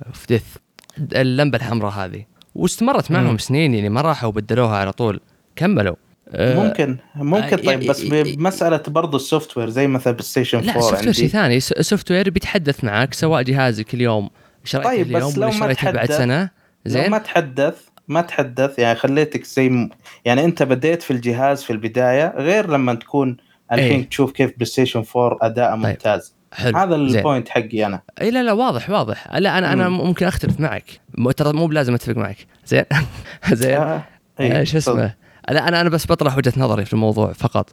[0.07, 0.43] of death
[1.15, 2.25] اللمبة الحمراء هذه.
[2.61, 3.37] واستمرت معهم مم.
[3.37, 5.19] سنين يعني ما راحوا بدلوها على طول.
[5.55, 5.95] كملوا.
[6.31, 10.79] آه، ممكن ممكن طيب بس بمسألة برضه ال software زي مثلا بلاي ستيشن 4 لا
[10.79, 11.57] ال software شيء ثاني.
[11.57, 14.29] ال software بيتحدث معك سواء جهازك اليوم
[14.63, 16.49] شريته طيب اليوم ما شريته بعد سنة؟
[16.85, 17.03] زين.
[17.03, 17.75] لو ما تحدث
[18.07, 19.89] ما تحدث يعني خليتك زي م...
[20.25, 23.37] يعني انت بديت في الجهاز في البداية غير لما تكون
[23.71, 24.09] الحين إيه.
[24.09, 25.85] تشوف كيف بلاي ستيشن 4 اداء طيب.
[25.85, 26.35] ممتاز.
[26.53, 26.77] حلو.
[26.77, 28.01] هذا ال point حقي أنا.
[28.21, 29.35] إي لا لا واضح واضح.
[29.35, 30.99] لا أنا أنا ممكن أختلف معك.
[31.37, 32.37] ترى مو بلازم أتفق معك.
[32.65, 32.83] زين؟
[33.51, 33.77] زين.
[33.77, 34.03] آه.
[34.39, 34.63] أيه.
[34.63, 35.15] شو اسمه؟
[35.49, 37.69] لا أنا أنا بس بطرح وجهة نظري في الموضوع فقط.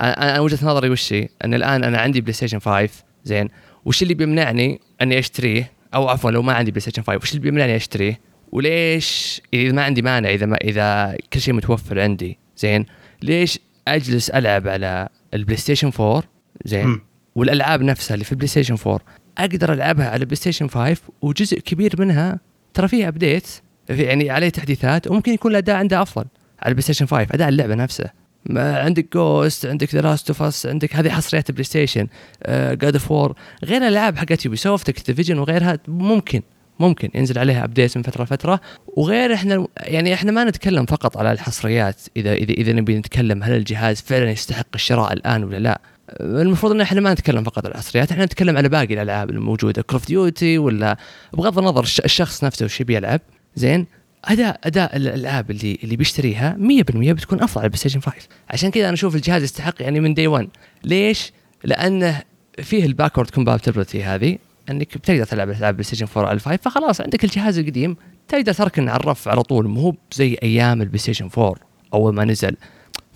[0.00, 2.88] أنا وجهة نظري وش هي؟ أن الآن أنا عندي بلاي ستيشن 5
[3.24, 3.48] زين.
[3.84, 7.42] وش اللي بيمنعني أني أشتريه؟ أو عفوا لو ما عندي بلاي ستيشن 5 وش اللي
[7.42, 8.20] بيمنعني أشتريه؟
[8.52, 12.86] وليش إذا ما عندي مانع إذا ما إذا كل شيء متوفر عندي؟ زين.
[13.22, 13.58] ليش
[13.88, 16.22] أجلس ألعب على البلاي ستيشن 4
[16.64, 16.86] زين.
[16.86, 17.00] م.
[17.34, 19.00] والألعاب نفسها اللي في البلاي ستيشن 4
[19.38, 22.40] أقدر ألعبها على البلاي ستيشن 5 وجزء كبير منها
[22.74, 23.48] ترى فيها update
[23.88, 26.24] يعني عليه تحديثات وممكن يكون الأداء عنده أفضل
[26.62, 28.10] على البلاي ستيشن 5 أداء اللعبة نفسه.
[28.46, 32.06] ما عندك Ghost عندك The Last of Us عندك هذه حصريات البلاي ستيشن
[32.48, 33.34] God of War
[33.64, 36.42] غير الالعاب حقت Ubisoft Activision وغيرها ممكن
[36.80, 38.60] ممكن ينزل عليها update من فترة لفترة.
[38.86, 43.52] وغير إحنا يعني إحنا ما نتكلم فقط على الحصريات اذا اذا إذا نبي نتكلم هل
[43.52, 45.80] الجهاز فعلا يستحق الشراء الآن ولا لا.
[46.20, 49.98] المفروض إن إحنا ما نتكلم فقط عن الحصريات إحنا نتكلم على باقي الألعاب الموجودة Call
[49.98, 50.96] of Duty ولا
[51.32, 53.20] بغض النظر الشخص نفسه وش بيلعب
[53.56, 53.86] زين؟
[54.24, 56.60] اداء أداء الألعاب اللي اللي بيشتريها 100%
[56.92, 58.16] بتكون أفضل على البلاي ستيشن 5
[58.50, 60.48] عشان كذا أنا أشوف الجهاز يستحق يعني من day 1
[60.84, 61.32] ليش؟
[61.64, 62.22] لأنه
[62.62, 64.38] فيه ال backward compatibility هذه
[64.70, 67.96] إنك بتقدر تلعب ألعاب بلاي ستيشن 4 على 5 فخلاص عندك الجهاز القديم
[68.28, 71.54] تقدر تركن على الرف على طول مو زي أيام البلاي ستيشن 4
[71.94, 72.56] أول ما نزل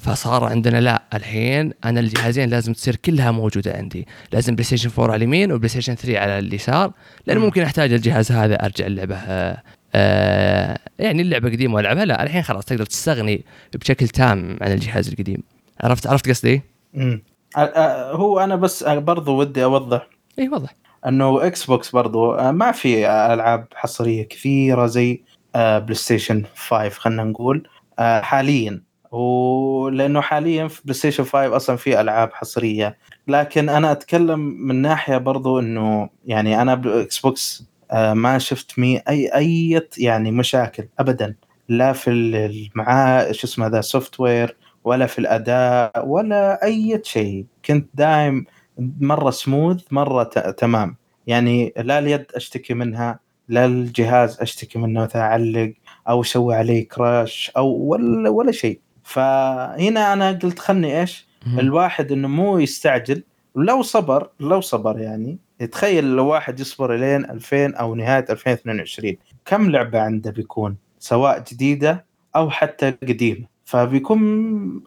[0.04, 4.06] فصار عندنا لا الحين أنا الجهازين لازم تصير كلها موجودة عندي.
[4.32, 6.92] لازم بلاي ستيشن 4 على اليمين وبلاي ستيشن 3 على اليسار
[7.26, 9.62] لأن ممكن أحتاج الجهاز هذا أرجع اللعبة آه
[9.94, 13.44] آه يعني اللعبة قديمة والعبها لا الحين خلاص تقدر تستغني
[13.74, 15.42] بشكل تام عن الجهاز القديم.
[15.80, 16.62] عرفت عرفت قصدي؟
[16.96, 17.22] امم
[18.12, 20.06] هو أنا بس برضو ودي أوضح
[20.38, 20.74] اي وضح
[21.06, 25.22] إنه إكس بوكس برضو آه، ما في ألعاب حصرية كثيرة زي
[25.54, 28.82] بلاي ستيشن 5 خلينا نقول آه، حاليا.
[29.14, 32.98] ولأنه حاليا في بلاي ستيشن 5 أصلا في ألعاب حصرية.
[33.28, 38.98] لكن أنا أتكلم من ناحية برضو إنه يعني أنا بإكس بوكس آه، ما شفت مي
[39.08, 41.34] أي أي يعني مشاكل ابدا.
[41.68, 47.46] لا في معاه شو اسمه the software ولا في الأداء ولا أي شيء.
[47.64, 48.44] كنت دايم
[49.00, 50.22] مرة سموث مرة
[50.58, 50.96] تمام.
[51.26, 55.72] يعني لا اليد أشتكي منها لا الجهاز أشتكي منه اعلق
[56.08, 58.80] أو أسوي عليه crash أو ولا ولا شيء.
[59.04, 61.26] فهنا أنا قلت خلني إيش؟
[61.58, 63.22] الواحد إنه مو يستعجل.
[63.56, 65.38] لو صبر لو صبر يعني.
[65.72, 72.04] تخيل لو واحد يصبر لين 2000 أو نهاية 2022 كم لعبة عنده بيكون؟ سواء جديدة
[72.36, 73.46] أو حتى قديمة.
[73.64, 74.20] فبيكون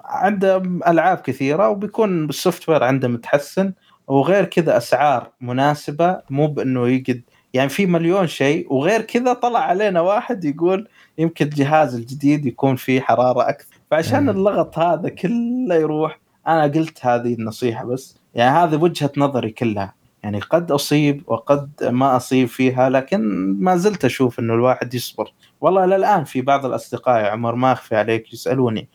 [0.05, 0.57] عنده
[0.87, 3.73] ألعاب كثيرة وبيكون السوفت وير عنده متحسن.
[4.07, 7.21] وغير كذا أسعار مناسبة مو بإنه يقد
[7.53, 8.73] يعني في مليون شيء.
[8.73, 10.87] وغير كذا طلع علينا واحد يقول
[11.17, 13.76] يمكن الجهاز الجديد يكون فيه حرارة أكثر.
[13.91, 18.17] فعشان اللغط هذا كله يروح أنا قلت هذه النصيحة بس.
[18.35, 19.93] يعني هذه وجهة نظري كلها.
[20.23, 23.19] يعني قد أصيب وقد ما أصيب فيها لكن
[23.59, 25.33] ما زلت أشوف إنه الواحد يصبر.
[25.61, 28.87] والله إلى الان في بعض الأصدقاء يا عمر ما أخفي عليك يسألوني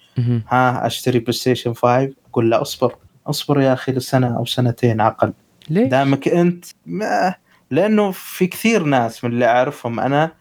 [0.49, 2.95] ها أشتري بلاي ستيشن 5 أقول لا أصبر.
[3.27, 5.33] أصبر يا أخي لسنة أو سنتين أقل
[5.71, 7.35] ليش؟ دامك أنت ما
[7.71, 10.33] لأنه في كثير ناس من اللي أعرفهم أنا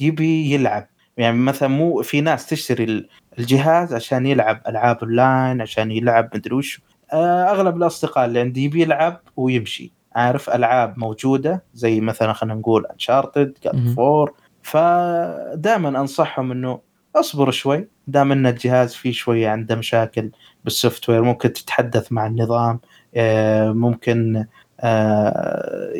[0.00, 0.86] يبي يلعب.
[1.16, 3.08] يعني مثلا مو في ناس تشتري
[3.38, 6.80] الجهاز عشان يلعب ألعاب أونلاين عشان يلعب مدري وش.
[7.12, 9.92] آه، أغلب الأصدقاء اللي عندي يبي يلعب ويمشي.
[10.14, 16.80] عارف ألعاب موجودة زي مثلا خلينا نقول Uncharted God of War فدائما أنصحهم إنه
[17.16, 17.88] اصبر شوي.
[18.06, 20.30] دام إن الجهاز فيه شوية عنده مشاكل
[20.64, 21.22] بال software.
[21.22, 22.80] ممكن تتحدث مع النظام.
[23.14, 24.44] آه، ممكن
[24.80, 25.90] آه،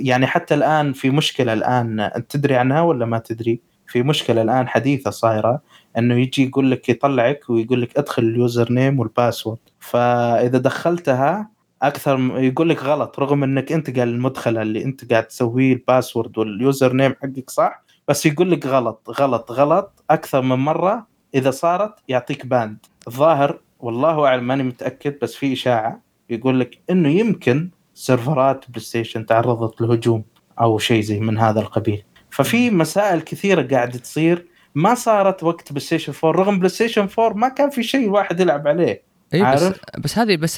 [0.00, 2.00] يعني حتى الآن في مشكلة الآن.
[2.00, 5.60] أنت تدري عنها ولا ما تدري؟ في مشكلة الآن حديثة صايرة.
[5.98, 9.58] إنه يجي يقول لك يطلعك ويقول لك ادخل ال username وال password.
[9.80, 11.50] فإذا دخلتها
[11.82, 16.26] أكثر يقول لك غلط رغم إنك أنت قال المدخله اللي أنت قاعد تسويه ال password
[16.26, 21.94] وال username حقك صح؟ بس يقول لك غلط غلط غلط أكثر من مرة إذا صارت
[22.08, 22.78] يعطيك banned.
[23.08, 29.26] الظاهر والله أعلم ماني متأكد بس في إشاعة يقول لك إنه يمكن سيرفرات بلاي ستيشن
[29.26, 30.24] تعرضت لهجوم
[30.60, 32.02] أو شيء زي من هذا القبيل.
[32.30, 34.46] ففي مسائل كثيرة قاعدة تصير
[34.76, 38.40] ما صارت وقت بلاي ستيشن 4 رغم بلاي ستيشن 4 ما كان في شيء الواحد
[38.40, 39.02] يلعب عليه.
[39.34, 40.56] اي بس؟ بس هذه بس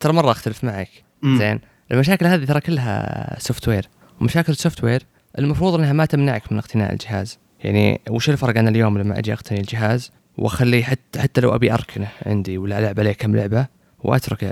[0.00, 0.88] ترى مرة أختلف معك.
[1.24, 1.60] زين.
[1.92, 3.88] المشاكل هذه ترى كلها software
[4.20, 5.02] ومشاكل ال software
[5.38, 7.38] المفروض إنها ما تمنعك من اقتناء الجهاز.
[7.60, 12.08] يعني وش الفرق أنا اليوم لما أجي أقتني الجهاز؟ وأخليه حتى حتى لو أبي أركنه
[12.26, 13.66] عندي ولا ألعب عليه كم لعبة
[13.98, 14.46] وأتركه.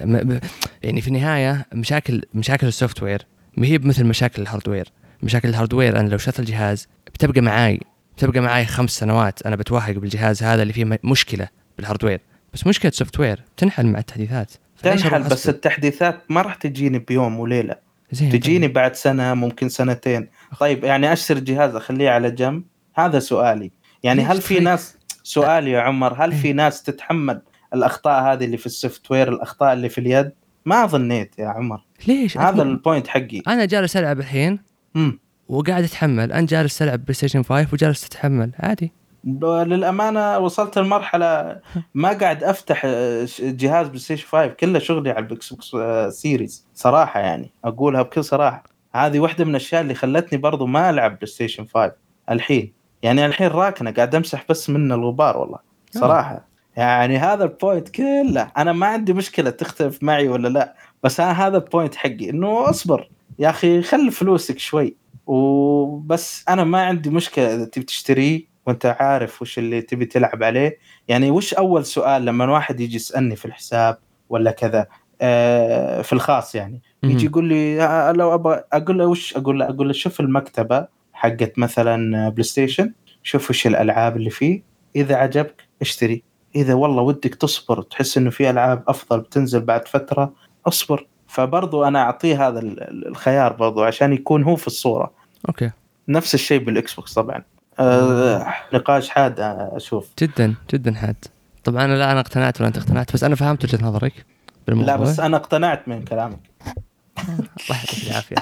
[0.82, 3.26] يعني في النهاية مشاكل مشاكل ال software
[3.56, 4.88] ما هي مثل مشاكل ال hardware
[5.22, 7.80] مشاكل ال hardware أنا لو شريت الجهاز بتبقى معاي.
[8.24, 12.20] بتبقى معاي خمس سنوات أنا بتوهق بالجهاز هذا اللي فيه مشكلة بال hardware
[12.54, 14.52] بس مشكلة software تنحل مع التحديثات.
[14.82, 17.76] تنحل بس؟ التحديثات ما راح تجيني بيوم وليلة.
[18.12, 20.28] زين تجيني بعد سنة ممكن سنتين.
[20.60, 22.62] طيب يعني أشتري الجهاز أخليه على جنب؟
[22.94, 23.70] هذا سؤالي.
[24.02, 27.42] يعني هل في طيب؟ ناس سؤالي يا عمر هل في ناس تتحمل
[27.74, 30.30] الأخطاء هذه اللي في ال software الأخطاء اللي في اليد؟
[30.64, 31.84] ما ظنيت يا عمر.
[32.06, 33.42] ليش؟ هذا ال point حقي.
[33.48, 34.58] أنا جالس ألعب الحين
[34.96, 35.18] امم
[35.50, 38.92] وقاعد اتحمل انت جالس تلعب PlayStation 5 وجالس تتحمل عادي.
[39.24, 41.60] للأمانة وصلت لمرحلة
[41.94, 47.20] ما قاعد أفتح آه، جهاز PlayStation 5 كله شغلي على ال Xbox آه، Series صراحة
[47.20, 47.52] يعني.
[47.64, 48.64] أقولها بكل صراحة.
[48.94, 51.92] هذه واحدة من الأشياء اللي خلتني برضو ما ألعب PlayStation 5
[52.30, 52.72] الحين.
[53.02, 55.58] يعني الحين راكنة قاعد أمسح بس من الغبار والله.
[55.90, 56.48] صراحة.
[56.76, 58.52] يعني هذا ال point كله.
[58.56, 62.30] أنا ما عندي مشكلة تختلف معي ولا لا بس أنا هذا ال point حقي.
[62.30, 63.10] إنه اصبر.
[63.38, 65.00] يا أخي خل فلوسك شوي.
[65.34, 70.78] وبس أنا ما عندي مشكلة إذا تبي تشتريه وأنت عارف وش اللي تبي تلعب عليه.
[71.08, 74.86] يعني وش أول سؤال لما واحد يجي يسألني في الحساب ولا كذا؟
[75.20, 76.82] آه في الخاص يعني.
[77.02, 77.26] يجي.
[77.26, 81.58] يقول لي آه، لو أبغى أقول له وش أقول له أقول له شوف المكتبة حقت
[81.58, 84.62] مثلا PlayStation شوف وش الألعاب اللي فيه.
[84.96, 86.22] إذا عجبك اشتري.
[86.56, 90.32] إذا والله ودك تصبر تحس إنه في ألعاب أفضل بتنزل بعد فترة
[90.66, 91.06] اصبر.
[91.26, 95.19] فبرضو أنا أعطيه هذا ال- ال- الخيار برضو عشان يكون هو في الصورة.
[95.48, 95.70] okay.
[96.08, 97.42] نفس الشيء بال Xbox طبعا.
[97.78, 100.08] آه نقاش حاد أشوف.
[100.18, 101.24] جدا جدا حاد.
[101.64, 104.26] طبعا أنا لا أنا اقتنعت ولا أنت اقتنعت بس أنا فهمت وجهة نظرك
[104.66, 104.94] بالموضوع.
[104.94, 106.38] لا بس أنا اقتنعت من كلامك.
[107.18, 108.36] الله يعطيك العافية.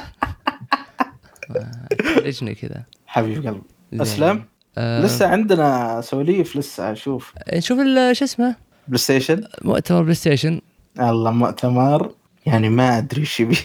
[2.24, 2.82] ليشني كذا.
[3.06, 3.62] حبيب قلبي.
[3.92, 4.44] أسلم؟
[4.78, 5.04] آه.
[5.04, 7.34] لسه عندنا سواليف لسه أشوف.
[7.54, 7.78] نشوف
[8.12, 8.56] شو اسمه؟
[8.88, 10.60] PlayStation؟ مؤتمر PlayStation.
[11.00, 12.14] الله مؤتمر.
[12.46, 13.56] يعني ما أدري إيش يبي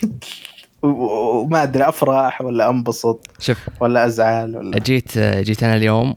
[0.83, 6.15] وما أدري افرح ولا أنبسط شوف ولا أزعل ولا جيت جيت أنا اليوم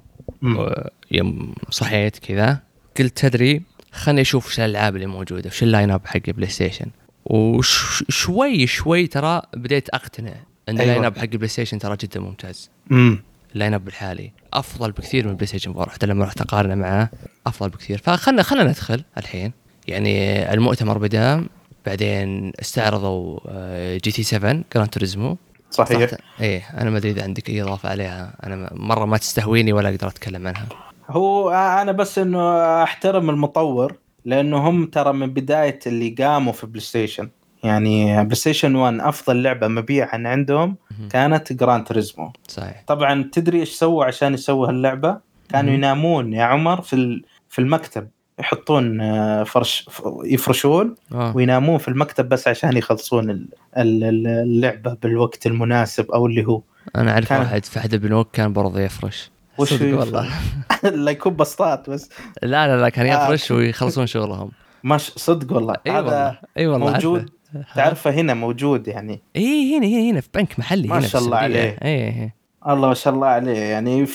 [1.11, 2.59] يوم صحيت كذا
[2.99, 3.63] قلت تدري
[3.93, 6.87] خلني أشوف وش الألعاب اللي موجودة وش ال line up حق PlayStation
[7.25, 10.33] وشوي شوي ترى بديت أقتنع
[10.69, 10.83] إن أيوة.
[10.83, 12.71] ال line up حق PlayStation ترى جدا ممتاز.
[12.91, 13.23] امم
[13.55, 17.11] ال line up الحالي أفضل بكثير من PlayStation 4 حتى لما رحت أقارنه معاه
[17.47, 17.99] أفضل بكثير.
[17.99, 19.53] فخلنا خلنا ندخل الحين.
[19.89, 21.45] يعني المؤتمر بدأ
[21.87, 25.37] بعدين استعرضوا آه، GT 7 Gran Turismo.
[25.71, 26.11] صحيح.
[26.41, 28.35] إيه أنا ما أدري إذا عندك أي إضافة عليها.
[28.45, 30.67] أنا مرة ما تستهويني ولا أقدر أتكلم عنها.
[31.11, 37.29] هو أنا بس إنه أحترم المطور لأنه هم ترى من بداية اللي قاموا في PlayStation.
[37.65, 40.77] يعني PlayStation 1 أفضل لعبة مبيعا عندهم.
[41.11, 42.83] كانت Gran Turismo صحيح.
[42.87, 45.19] طبعا تدري إيش سووا عشان يسووا هاللعبة؟
[45.49, 45.73] كانوا.
[45.75, 48.09] ينامون يا عمر في ال- في المكتب.
[48.39, 49.89] يحطون آه، فرش
[50.25, 51.37] يفرشون آه.
[51.37, 56.63] وينامون في المكتب بس عشان يخلصون ال- ال- ال- اللعبة بالوقت المناسب أو اللي هو.
[56.97, 59.31] أنا أعرف كان- واحد في أحد البنوك كان برضه يفرش.
[59.59, 60.29] وش والله.
[61.05, 62.11] لا يكون بسطات بس.
[62.43, 63.25] لا لا لا كان آه.
[63.25, 64.51] يفرش ويخلصون شغلهم.
[64.85, 65.75] ماش صدق والله.
[65.87, 67.31] إي هذا والله إي والله موجود.
[67.75, 69.21] تعرفه هنا موجود يعني.
[69.37, 71.37] إي هنا هنا هنا في بنك محلي ما شاء الله.
[71.37, 71.79] عليه.
[71.83, 72.33] إي
[72.69, 73.59] الله ما شاء الله عليه.
[73.59, 74.07] يعني.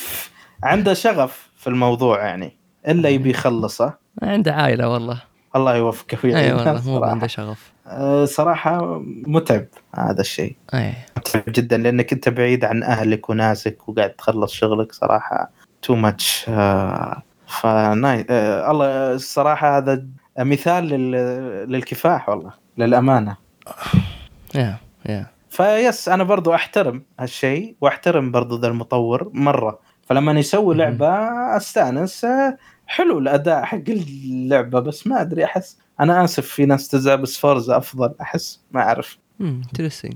[0.63, 2.57] عنده شغف في الموضوع يعني.
[2.87, 4.00] إلا يبي يخلصه.
[4.21, 5.21] عنده عائلة والله.
[5.55, 7.03] الله يوفقه أي ويعينه والله مو.
[7.03, 7.71] عنده شغف.
[7.87, 10.55] أه، صراحة متعب هذا الشيء.
[10.73, 10.93] أي.
[11.17, 15.51] متعب جدا لأنك أنت بعيد عن أهلك وناسك وقاعد تخلص شغلك صراحة
[15.81, 16.45] too much
[17.47, 18.25] فناي
[18.69, 20.05] الله الصراحة هذا
[20.39, 21.11] مثال لل...
[21.71, 23.37] للكفاح والله للأمانة.
[24.55, 25.25] يا يا.
[25.49, 29.79] فيس أنا برضو أحترم هالشيء وأحترم برضو ذا المطور مرة.
[30.05, 30.75] فلما يسوي.
[30.75, 31.09] لعبة
[31.57, 32.57] أستأنس آه،
[32.91, 37.77] حلو الأداء حق اللعبة بس ما أدري أحس أنا آسف في ناس تزعل بس Forza
[37.77, 39.17] أفضل أحس ما أعرف.
[39.41, 40.13] interesting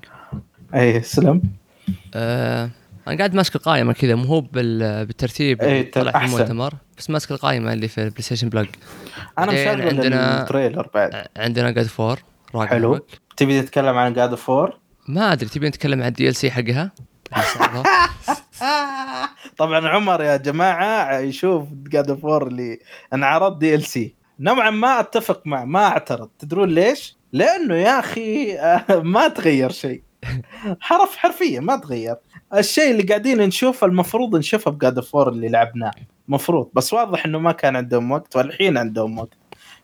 [0.76, 1.42] أي سلم
[2.16, 2.70] آه
[3.08, 6.26] أنا قاعد ماسك القائمة كذا مو هو بال- بالترتيب اللي إيه، طلع في.
[6.26, 8.68] المؤتمر بس ماسك القائمة اللي في ال PlayStation Blog
[9.40, 11.26] أنا مشغل عندنا- ال trailer بعد.
[11.38, 12.20] عندنا God of War
[12.66, 13.00] حلو.
[13.38, 16.92] تبي تتكلم عن God of War ما أدري تبي نتكلم عن ال DLC حقها؟
[19.58, 22.80] طبعا عمر يا جماعة يشوف God of War اللي
[23.14, 26.30] انعرض DLC نوعا ما أتفق معه ما أعترض.
[26.40, 30.04] تدرون ليش؟ لأنه يا أخي آه، ما تغير شيء.
[30.80, 32.16] حرف حرفيا ما تغير.
[32.54, 35.92] الشيء اللي قاعدين نشوفه المفروض نشوفه ب God of War اللي لعبناه.
[36.28, 36.70] مفروض.
[36.74, 39.34] بس واضح إنه ما كان عندهم وقت والحين عندهم وقت.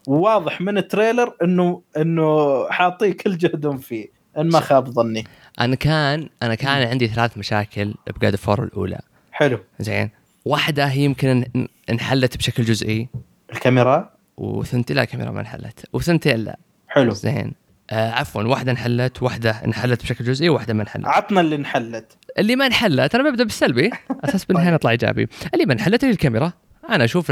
[0.07, 4.07] وواضح من ال trailer إنه إنه حاطين كل جهدهم فيه.
[4.37, 5.23] إن ما خاب ظني.
[5.59, 8.99] أنا كان أنا كان عندي ثلاث مشاكل ب God of War الأولى.
[9.31, 9.59] حلو.
[9.79, 10.09] زين.
[10.45, 13.07] واحدة هي يمكن إن- انحلت بشكل جزئي.
[13.53, 15.85] الكاميرا؟ وثنتين لا كاميرا ما انحلت.
[15.93, 16.57] وثنتين لا.
[16.87, 17.13] حلو.
[17.13, 17.53] زين.
[17.91, 21.05] آه عفوا واحدة انحلت واحدة انحلت بشكل جزئي وواحده ما انحلت.
[21.07, 22.17] عطنا اللي انحلت.
[22.39, 23.89] اللي ما انحلت أنا ببدأ بالسلبي.
[24.25, 25.27] أساس بالنهايه نطلع إيجابي.
[25.53, 26.53] اللي ما انحلت هي الكاميرا.
[26.89, 27.25] أنا أشوف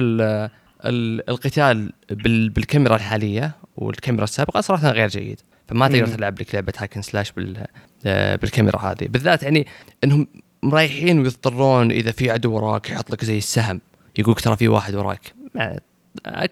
[0.86, 5.40] القتال بال بالكاميرا الحالية والكاميرا السابقة صراحة غير جيد.
[5.68, 6.08] فما تقدر.
[6.08, 7.66] تلعب لك لعبة hack and slash بال
[8.06, 9.08] آه، بالكاميرا هذه.
[9.08, 9.68] بالذات يعني
[10.04, 10.28] إنهم
[10.64, 13.82] مريحين ويضطرون إذا في عدو وراك يحط لك زي السهم.
[14.18, 15.34] يقولك ترى في واحد وراك.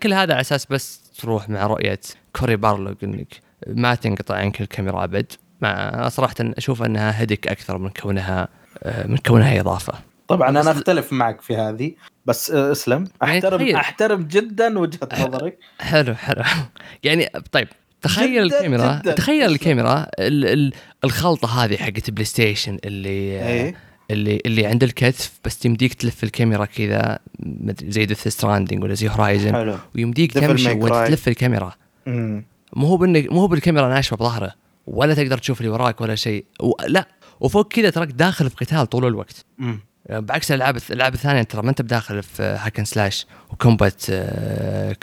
[0.04, 2.00] كل هذا على أساس بس تروح مع رؤية
[2.36, 5.32] Cory Barlog إنك ما تنقطع عنك الكاميرا أبد.
[6.08, 8.48] صراحة أشوف أنها هدك أكثر من كونها
[8.84, 9.94] آه، من كونها إضافة.
[10.28, 11.92] طبعا أنا أختلف معك في هذه
[12.26, 13.76] بس آه، أسلم يعني احترم تخيل.
[13.76, 16.44] أحترم جدا وجهة نظرك حلو حلو
[17.04, 17.68] يعني طيب
[18.02, 19.12] تخيل جداً الكاميرا جداً.
[19.14, 20.74] تخيل الكاميرا ال ال
[21.04, 23.10] الخلطة هذه حقت PlayStation اللي
[23.48, 23.76] إيه
[24.12, 27.20] اللي اللي عند الكتف بس تمديك تلف الكاميرا كذا
[27.84, 31.08] زي Death Stranding ولا زي Horizon ويمديك تمشي May وانت Cry.
[31.08, 31.74] تلف الكاميرا.
[32.74, 34.54] مو هو بانك مو هو بالكاميرا ناشفة بظهره
[34.88, 36.46] ولا تقدر تشوف اللي وراك ولا شيء.
[36.88, 37.08] لا
[37.40, 39.80] وفوق كذا تراك داخل في قتال طول الوقت مم.
[40.10, 44.06] بعكس الألعاب الألعاب الثانية ترى ما أنت بداخل في hack and slash و combat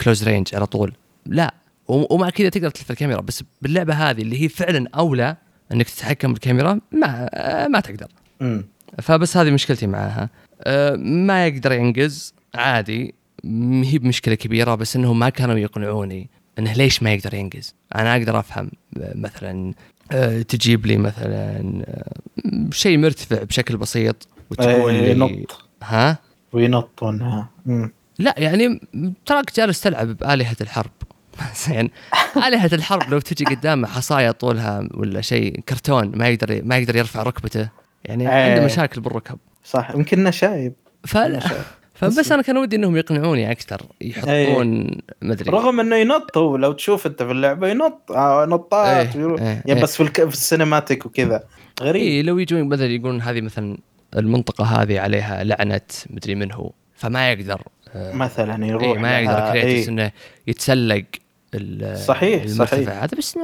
[0.01, 0.93] close range على طول.
[1.27, 1.55] لا
[1.89, 5.37] ومع كذا تقدر تلف الكاميرا بس باللعبة هذه اللي هي فعلا أولى
[5.73, 8.09] إنك تتحكم بالكاميرا ما آه، ما تقدر.
[9.03, 10.31] فبس هذه مشكلتي معاها
[10.63, 13.15] آه، ما يقدر ينقز عادي.
[13.85, 17.75] هي بمشكله كبيرة بس انهم ما كانوا يقنعوني إنه ليش ما يقدر ينقز.
[17.95, 19.75] أنا أقدر أفهم آه، مثلا
[20.13, 24.29] آه، تجيب لي مثلا آه، شيء مرتفع بشكل بسيط.
[24.51, 26.19] وتقول إيه، لي ينط ها؟
[26.53, 27.93] وينط ونها مم.
[28.19, 28.81] لا يعني
[29.27, 30.91] تراك جالس تلعب بآلهة الحرب.
[31.67, 31.91] زين.
[32.37, 37.23] آلهة الحرب لو تجي قدامه حصاية طولها ولا شيء كرتون ما يقدر ما يقدر يرفع
[37.23, 37.69] ركبته.
[38.05, 38.51] يعني إيه.
[38.51, 39.39] عنده مشاكل بالركب.
[39.65, 39.91] صح.
[39.95, 40.73] يمكن شايب.
[41.05, 41.41] فلا.
[41.95, 44.91] فبس أنا كان ودي إنهم يقنعوني أكثر يحطون
[45.23, 48.13] مدري رغم إنه ينط هو لو تشوف أنت في اللعبة ينط.
[48.13, 49.41] آه، نطات إيه، ويروح.
[49.41, 49.83] إيه، يعني إيه.
[49.83, 50.25] بس في, الك...
[50.25, 51.45] في السينماتيك وكذا.
[51.83, 52.03] غريب.
[52.03, 53.79] اي لو يجون مثلا يقولون هذه مثلا
[54.17, 57.63] المنطقة هذه عليها لعنة مدري من هو فما يقدر
[57.95, 59.89] آه، مثلا يروح إيه ما يقدر كريتوس إيه.
[59.89, 60.13] إنه
[60.47, 61.05] يتسلق
[61.95, 63.03] صحيح، المرتفع صحيح.
[63.03, 63.39] هذا بس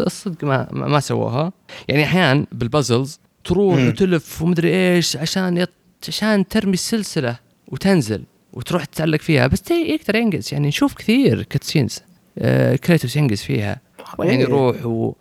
[0.00, 1.52] الصدق ما ما سووها
[1.88, 3.88] يعني أحيانا بال puzzles تروح مم.
[3.88, 5.70] وتلف ومدري إيش عشان يط...
[6.08, 7.38] عشان ترمي السلسلة
[7.68, 12.00] وتنزل وتروح تتعلق فيها بس يقدر ينقز يعني نشوف كثير cutscenes
[12.38, 13.80] آه كريتوس ينقز فيها
[14.18, 14.42] يعني.
[14.42, 15.12] يروح و...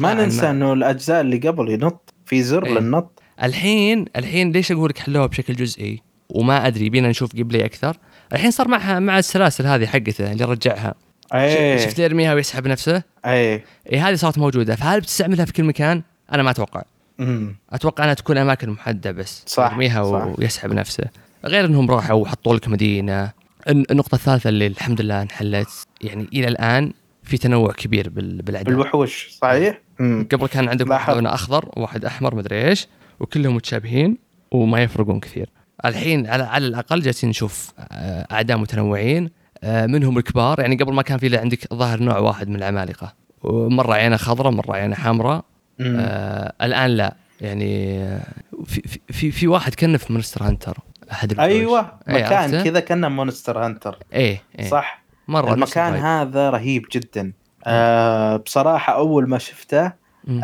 [0.00, 2.72] ما ننسى إنه الأجزاء اللي قبل ينط في زر إيه.
[2.72, 7.96] للنط الحين الحين ليش أقول لك حلوها بشكل جزئي؟ وما أدري بينا نشوف قبلي أكثر.
[8.32, 10.94] الحين صار معها مع السلاسل هذه حقته اللي رجعها.
[11.34, 11.76] إيه.
[11.76, 13.64] شفت يرميها ويسحب نفسه؟ إيه.
[13.92, 14.76] إيه هذه صارت موجودة.
[14.76, 16.82] فهل بتستعملها في كل مكان؟ أنا ما أتوقع.
[17.18, 17.56] مم.
[17.72, 19.42] أتوقع إنها تكون أماكن محددة بس.
[19.46, 20.38] صح، يرميها صح.
[20.38, 21.04] ويسحب نفسه.
[21.44, 23.32] غير إنهم راحوا وحطوا لك مدينة.
[23.68, 25.68] الن- النقطة الثالثة اللي الحمد لله انحلت
[26.00, 28.70] يعني إلى الآن في تنوع كبير بال- بالأعداء.
[28.74, 30.28] بالوحوش صحيح؟ مم.
[30.32, 30.90] قبل كان عندك.
[30.90, 32.88] واحد أخضر وواحد أحمر مدري إيش.
[33.20, 34.18] وكلهم متشابهين
[34.50, 35.48] وما يفرقون كثير
[35.84, 39.30] الحين على على الأقل جالسين نشوف آه، أعداء متنوعين
[39.64, 43.94] آه، منهم الكبار يعني قبل ما كان في عندك ظاهر نوع واحد من العمالقة ومره
[43.94, 45.44] عينه خضراء مرة عينه حمراء.
[45.80, 48.20] آه الآن لا يعني آه،
[48.64, 50.78] في في في, واحد كان في مونستر هانتر
[51.12, 51.38] أحد.
[51.38, 54.68] أيوه إيه، مكان؟ كذا كان مونستر هانتر إيه, إيه.
[54.68, 55.94] صح مرة المكان.
[55.94, 57.32] هذا رهيب جدا
[57.66, 59.92] آه بصراحة أول ما شفته.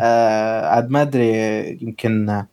[0.01, 1.33] آه عاد ما أدري
[1.81, 2.43] يمكن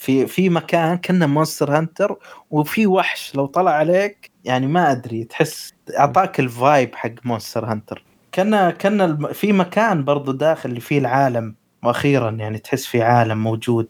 [0.00, 2.16] في في مكان كنا مونستر هانتر
[2.50, 8.04] وفي وحش لو طلع عليك يعني ما أدري تحس أعطاك ال vibe حق مونستر هانتر
[8.34, 13.88] كنا كنا في مكان برضو داخل اللي فيه العالم وأخيرا يعني تحس في عالم موجود.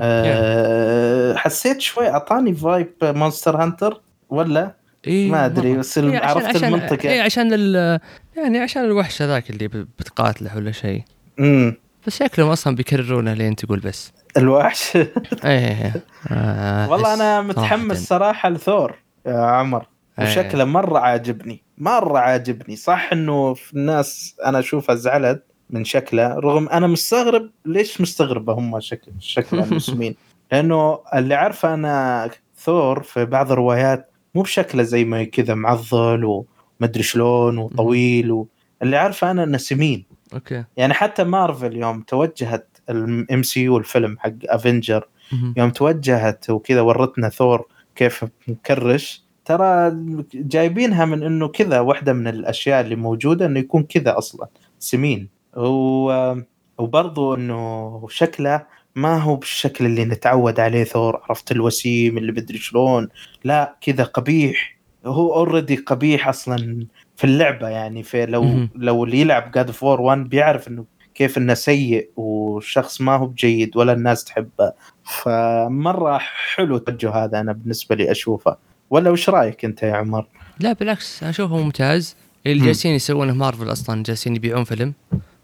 [0.00, 4.74] أه حسيت شوي أعطاني vibe مونستر هانتر ولا؟
[5.06, 5.76] إيه ما أدري.
[5.76, 7.08] بس إيه، عشان- عرفت عشان المنطقة.
[7.10, 8.00] إيه عشان ال
[8.36, 11.02] يعني عشان الوحش هذاك اللي ب- بتقاتله ولا شيء.
[11.40, 11.76] امم
[12.06, 14.12] بس شكلهم أصلا بيكررونه لين تقول بس.
[14.36, 14.96] الوحش.
[14.96, 15.06] إيه
[15.44, 18.32] إيه آه والله أنا متحمس صراحةً.
[18.32, 18.94] صراحة لثور
[19.26, 19.86] يا عمر.
[20.18, 20.24] إيه.
[20.26, 22.76] وشكله مرة عاجبني مرة عاجبني.
[22.76, 28.80] صح إنه في الناس أنا اشوفها زعلت من شكله رغم أنا مستغرب ليش مستغربة هم
[28.80, 30.16] شكل شكل المسلمين
[30.52, 36.44] لأنه اللي عارفه أنا ثور في بعض الروايات مو بشكله زي ما كذا معضل
[36.80, 38.48] ومدري شلون وطويل و...
[38.82, 40.04] اللي عارفه أنا انه سمين
[40.34, 40.64] أوكي.
[40.76, 45.08] يعني حتى مارفل يوم توجهت ال MCU الفيلم حق Avenger
[45.56, 47.66] يوم توجهت وكذا ورتنا ثور
[47.96, 49.92] كيف مكرش ترى
[50.34, 55.28] جايبينها من إنه كذا واحدة من الأشياء اللي موجودة إنه يكون كذا أصلا سمين.
[55.56, 56.34] و...
[56.78, 58.66] وبرضو إنه شكله
[58.96, 63.08] ما هو بالشكل اللي نتعود عليه ثور عرفت الوسيم اللي بدري شلون؟
[63.44, 64.76] لا كذا قبيح.
[65.06, 66.86] هو already قبيح أصلا
[67.16, 70.84] في اللعبة يعني في لو لو اللي يلعب God of War 1 بيعرف إنه
[71.20, 74.72] كيف إنه سيء والشخص ما هو بجيد ولا الناس تحبه.
[75.04, 78.56] فمرة حلو التوجه هذا أنا بالنسبة لي أشوفه.
[78.90, 80.26] ولا وش رأيك أنت يا عمر؟
[80.60, 82.16] لا بالعكس أشوفه ممتاز.
[82.46, 84.94] اللي جالسين يسوونه مارفل أصلا جالسين يبيعون فيلم.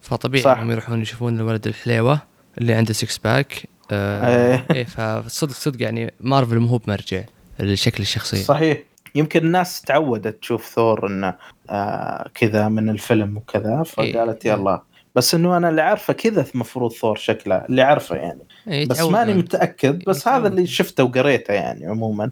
[0.01, 2.23] فطبيعي إنهم يروحون يشوفون الولد الحليوة
[2.59, 7.23] اللي عنده six pack آه إيه, إيه فصدق صدق يعني مارفل مو بمرجع
[7.61, 8.79] للشكل الشخصي صحيح.
[9.15, 11.35] يمكن الناس تعودت تشوف ثور إنه
[11.71, 14.53] آه كذا من الفيلم وكذا فقالت إيه.
[14.53, 14.83] يلا.
[15.17, 18.41] بس إنه أنا اللي عارفه كذا المفروض ثور شكله اللي عارفه يعني.
[18.69, 20.29] إيه بس ماني متأكد بس.
[20.29, 22.31] هذا اللي شفته وقريته يعني عموما.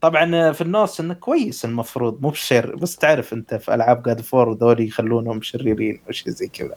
[0.00, 4.33] طبعا في النص إنه كويس المفروض مو بشر بس تعرف أنت في ألعاب God of
[4.33, 6.74] War ذول يخلونهم شريرين أو شيء زي كذا.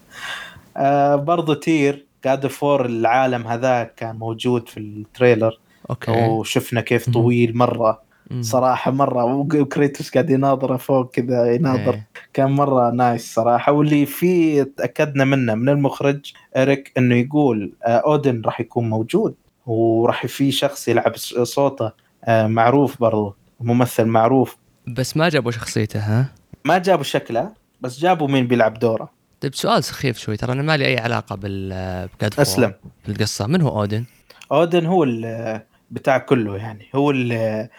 [0.78, 5.59] آه برضو تير God of War العالم هذا كان موجود في ال trailer.
[5.89, 6.12] أوكي.
[6.12, 8.05] وشفنا كيف طويل مرة.
[8.41, 11.93] صراحة مرة وكريتوس قاعد يناظره فوق كذا يناظر.
[11.93, 12.07] إيه.
[12.34, 13.71] كان مرة نايس صراحة.
[13.71, 20.26] واللي فيه تأكدنا منه من المخرج إريك إنه يقول آه، أودن راح يكون موجود وراح
[20.26, 21.91] في شخص يلعب صوته
[22.23, 24.57] آه، معروف برضو ممثل معروف.
[24.88, 26.26] بس ما جابوا شخصيته ها؟
[26.65, 27.51] ما جابوا شكله
[27.82, 29.09] بس جابوا مين بيلعب دوره.
[29.41, 31.73] طيب سؤال سخيف شوي ترى أنا ما لي أي علاقة بال
[32.39, 32.73] أسلم.
[33.07, 33.47] بالقصة.
[33.47, 34.03] من هو أودن؟
[34.51, 35.05] أودن هو
[35.91, 36.86] بتاع كله يعني.
[36.95, 37.69] هو آه،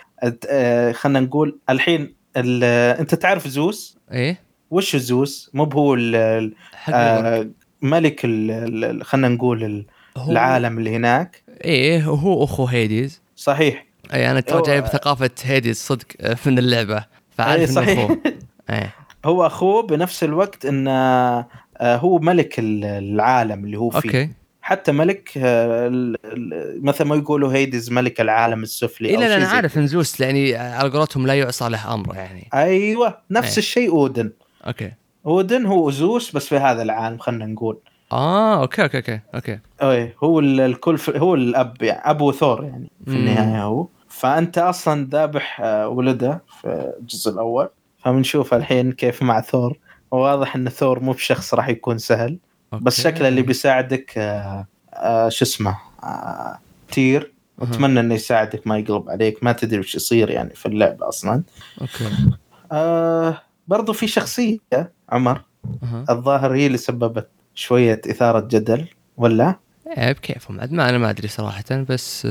[0.92, 4.40] خلينا نقول الحين أنت تعرف زوس؟ إيه.
[4.70, 5.96] وش زوس؟ مو هو
[6.88, 7.46] آه
[7.82, 8.20] ملك
[9.02, 9.84] خلينا نقول
[10.28, 11.42] العالم اللي هناك.
[11.64, 13.22] إيه وهو أخو هيديز.
[13.36, 13.86] صحيح.
[14.14, 17.04] اي أنا ترى جايب ثقافة هيديز صدق آه، من اللعبة.
[17.30, 17.98] فعارف أيه صحيح.
[17.98, 18.18] أخوه.
[18.70, 18.94] إيه.
[19.24, 24.08] هو أخوه بنفس الوقت إنه آه، هو ملك العالم اللي هو فيه.
[24.08, 24.30] أوكي.
[24.66, 25.88] حتى ملك آه،
[26.80, 31.26] مثل ما يقولوا هيدز ملك العالم السفلي إيه أنا عارف ان زوس يعني على قولتهم
[31.26, 32.48] لا يعصى له أمر يعني.
[32.54, 33.58] أيوه نفس أيه.
[33.58, 34.32] الشيء أودن.
[34.66, 34.92] أوكي.
[35.26, 37.78] أودن هو زوس بس في هذا العالم خلينا نقول.
[38.12, 39.58] آه أوكي أوكي أوكي أوكي.
[39.82, 43.86] اي هو الكل هو الأب يعني أبو ثور يعني في النهاية هو.
[44.08, 47.68] فأنت أصلا ذابح آه، ولده في الجزء الأول.
[47.98, 49.78] فبنشوف الحين كيف مع ثور.
[50.10, 52.38] وواضح إن ثور مو بشخص راح يكون سهل.
[52.72, 52.84] أوكي.
[52.84, 56.58] بس شكله اللي بيساعدك آه آه شو اسمه آه
[56.90, 57.32] تير.
[57.62, 61.42] أتمنى إنه يساعدك ما يقلب عليك ما تدري وش يصير يعني في اللعبة أصلا.
[61.80, 62.10] أوكي.
[62.72, 64.58] آه برضو في شخصية
[65.08, 65.42] عمر.
[65.82, 66.04] أه.
[66.10, 69.54] الظاهر هي اللي سببت شوية إثارة جدل ولا؟
[69.98, 70.60] إيه بكيفهم.
[70.60, 72.28] عاد ما أنا ما أدري صراحة بس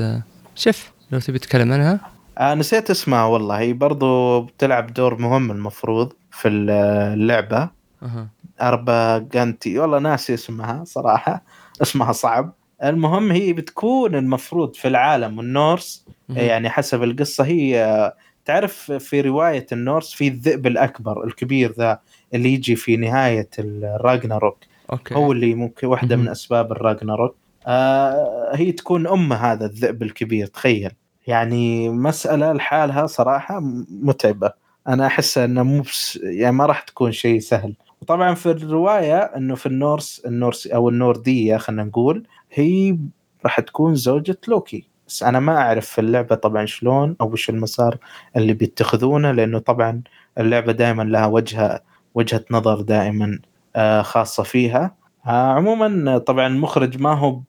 [0.54, 2.00] شوف لو تبي تتكلم عنها.
[2.38, 3.58] آه نسيت اسمها والله.
[3.58, 7.68] هي برضو بتلعب دور مهم المفروض في اللعبة.
[8.02, 8.28] أه.
[8.60, 9.78] أنغربودا جانتي.
[9.78, 11.44] والله ناسي اسمها صراحة.
[11.82, 12.52] اسمها صعب.
[12.84, 18.12] المهم هي بتكون المفروض في العالم ال Norse يعني حسب القصة هي
[18.44, 22.00] تعرف في رواية ال Norse في الذئب الأكبر الكبير ذا
[22.34, 24.58] اللي يجي في نهاية الراجناروك
[24.92, 25.14] أوكي.
[25.14, 27.36] هو اللي ممكن واحدة من أسباب الراجناروك
[27.66, 30.90] آه هي تكون أم هذا الذئب الكبير تخيل.
[31.26, 33.60] يعني مسألة لحالها صراحة
[34.02, 34.52] متعبة.
[34.88, 35.82] أنا أحس إنه مو
[36.22, 37.74] يعني ما راح تكون شيء سهل.
[38.02, 42.96] وطبعا في الرواية إنه في ال Norse ال Norse أو النوردية خلينا نقول هي
[43.44, 44.88] راح تكون زوجة لوكي.
[45.08, 47.98] بس أنا ما أعرف في اللعبة طبعا شلون أو وش المسار
[48.36, 50.02] اللي بيتخذونه لأنه طبعا
[50.38, 51.80] اللعبة دائما لها وجهة
[52.14, 53.38] وجهة نظر دائما
[53.76, 54.94] آه، خاصة فيها.
[55.26, 57.40] آه، عموما طبعا المخرج ما هو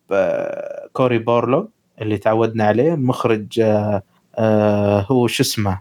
[0.94, 1.70] كوري بارلوج
[2.02, 2.94] اللي تعودنا عليه.
[2.94, 5.80] المخرج آه، هو شو اسمه؟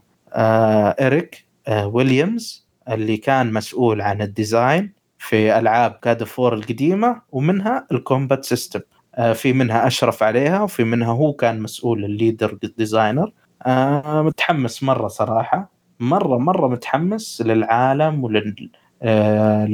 [1.01, 1.47] إريك
[1.85, 2.66] ويليامز.
[2.89, 8.45] اللي كان مسؤول عن ال design في ألعاب God of War القديمة ومنها ال combat
[8.45, 8.81] system
[9.14, 13.33] آه، في منها أشرف عليها وفي منها هو كان مسؤول ال lead designer.
[13.66, 15.70] آه، متحمس مرة صراحة.
[16.01, 18.70] مرة مرة متحمس للعالم ولل
[19.03, 19.68] آه،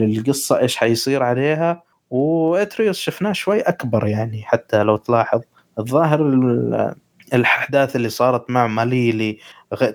[0.53, 1.83] إيش حيصير عليها.
[2.11, 5.41] وأتريوس شفناه شوي أكبر يعني حتى لو تلاحظ.
[5.79, 6.21] الظاهر
[7.35, 9.39] الأحداث اللي صارت مع مالي اللي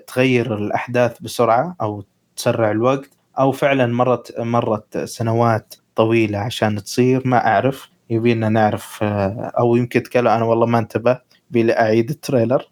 [0.06, 2.04] تغير الأحداث بسرعة أو
[2.38, 7.88] تسرع الوقت أو فعلا مرت مرت سنوات طويلة عشان تصير ما أعرف.
[8.10, 11.20] يبي لنا نعرف آه، أو يمكن تكلم أنا والله ما انتبه
[11.50, 12.68] بي أعيد ال trailer.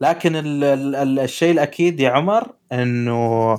[0.00, 3.54] لكن ال ال الشيء الأكيد يا عمر إنه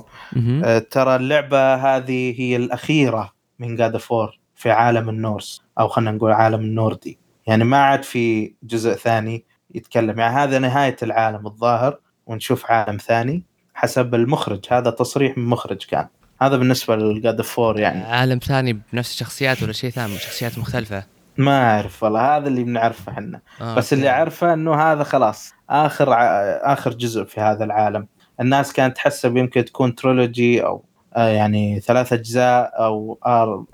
[0.64, 5.88] آه، ترى اللعبة هذه هي الأخيرة من God of War في عالم ال Norse أو
[5.88, 7.18] خلينا نقول عالم النوردي.
[7.46, 9.44] يعني ما عاد في جزء ثاني
[9.74, 10.18] يتكلم.
[10.18, 13.44] يعني هذا نهاية العالم الظاهر ونشوف عالم ثاني.
[13.76, 14.64] حسب المخرج.
[14.70, 16.06] هذا تصريح من مخرج كان.
[16.42, 18.04] هذا بالنسبة لل God of War يعني.
[18.04, 21.04] عالم ثاني بنفس الشخصيات ولا شيء ثاني؟ شخصيات مختلفة.
[21.36, 22.36] ما أعرف والله.
[22.36, 23.40] هذا اللي بنعرفه إحنا.
[23.60, 25.52] آه بس اللي أعرفه إنه هذا خلاص.
[25.70, 26.24] آخر ع...
[26.72, 28.06] آخر جزء في هذا العالم.
[28.40, 30.84] الناس كانت تحسب يمكن تكون trilogy أو
[31.16, 33.18] آه يعني ثلاث أجزاء أو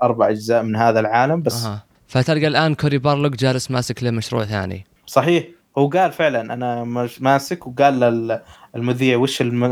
[0.03, 1.83] أربع أجزاء من هذا العالم بس آه.
[2.07, 4.85] فتلقى الآن كوري بارلوج جالس ماسك له مشروع ثاني.
[5.05, 5.43] صحيح.
[5.77, 6.83] هو قال فعلا أنا
[7.19, 7.99] ماسك وقال
[8.75, 9.63] للمذيع وش الم...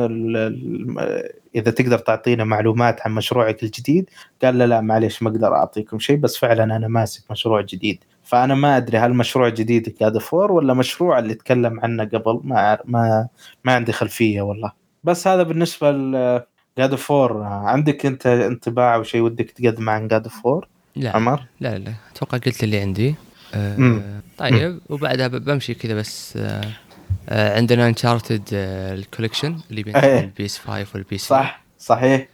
[1.55, 4.09] إذا تقدر تعطينا معلومات عن مشروعك الجديد؟
[4.43, 8.03] قال لا لا معليش ما أقدر أعطيكم شيء بس فعلا أنا ماسك مشروع جديد.
[8.23, 12.41] فأنا ما أدري هل مشروع جديد God of War ولا مشروع اللي تكلم عنه قبل
[12.43, 13.27] ما ما
[13.63, 14.71] ما عندي خلفية والله.
[15.03, 20.07] بس هذا بالنسبة ل God of War عندك أنت انطباع أو شيء ودك تقدمه عن
[20.07, 21.15] God of War لا.
[21.15, 21.93] عمر؟ لا لا.
[22.15, 23.15] أتوقع قلت اللي عندي.
[23.53, 26.61] آه طيب وبعدها بمشي كذا بس آه
[27.29, 30.19] آه عندنا Uncharted ال collection اللي بين إيه.
[30.19, 32.27] ال PS 5 وال PC صح صحيح.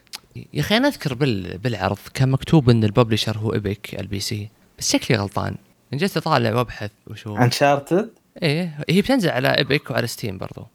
[0.54, 1.58] يا أخي أنا أذكر بال...
[1.58, 4.50] بالعرض كان مكتوب إن ال publisher هو Epic ال PC
[4.80, 5.56] بس شكلي غلطان.
[5.94, 8.10] جلست أطالع وأبحث وشو Uncharted
[8.42, 10.68] إيه هي بتنزل على Epic وعلى Steam برضو.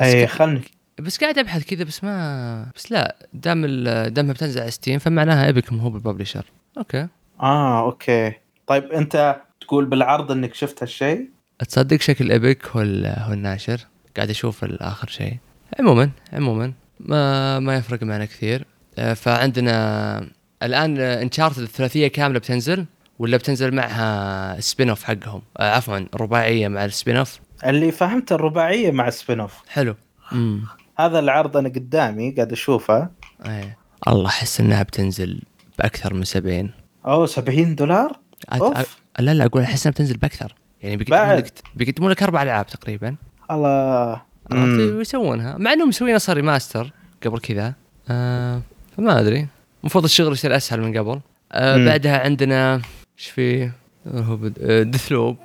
[0.00, 0.60] اي خلني.
[0.98, 4.14] بس قاعد أبحث كذا بس ما بس لا دام ال...
[4.14, 6.44] دامها بتنزل على Steam فمعناها Epic هو بال publisher
[6.78, 7.08] okay.
[7.40, 8.32] آه okay.
[8.66, 11.28] طيب أنت تقول بالعرض إنك شفت هالشيء؟
[11.68, 12.80] تصدق شكل Epic هو
[13.18, 13.80] هو الناشر.
[14.16, 15.36] قاعد أشوف الآخر شيء.
[15.80, 16.72] عموما عموما.
[17.00, 18.64] ما ما يفرق معنا كثير.
[18.98, 20.28] آه، فعندنا
[20.62, 22.86] الآن Uncharted الثلاثية كاملة بتنزل
[23.18, 29.08] ولا بتنزل معها spin-off حقهم؟ آه عفوا رباعية مع ال spin-off اللي فهمت الرباعية مع
[29.08, 29.94] ال spin-off حلو.
[30.32, 30.64] مم.
[30.98, 33.08] هذا العرض أنا قدامي قاعد أشوفه.
[33.46, 33.78] إيه.
[34.08, 35.40] الله أحس إنها بتنزل
[35.78, 36.70] بأكثر من 70
[37.06, 38.18] أوه 70 دولار؟
[38.52, 38.98] أوف.
[39.18, 40.54] لا لا أقول أحس إنها بتنزل بأكثر.
[40.82, 43.16] يعني بيقدمون لك بيقدمون لك أربع ألعاب تقريبا.
[43.50, 44.22] الله.
[44.52, 45.56] ويسوونها.
[45.58, 46.92] مع إنهم مسوين أصلا remaster
[47.26, 47.74] قبل كذا.
[48.10, 48.62] آه
[48.96, 49.46] فما أدري.
[49.80, 51.20] المفروض الشغل يصير أسهل من قبل.
[51.52, 52.74] آه بعدها عندنا
[53.18, 53.70] إيش في؟
[54.06, 54.36] هو
[54.82, 55.36] Deathloop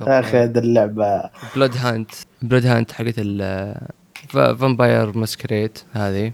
[0.00, 1.22] أخي هذه اللعبة.
[1.56, 2.10] Bloodhunt
[2.42, 3.74] Bloodhunt حقت ال
[4.28, 6.32] Vampire Masquerade هذه.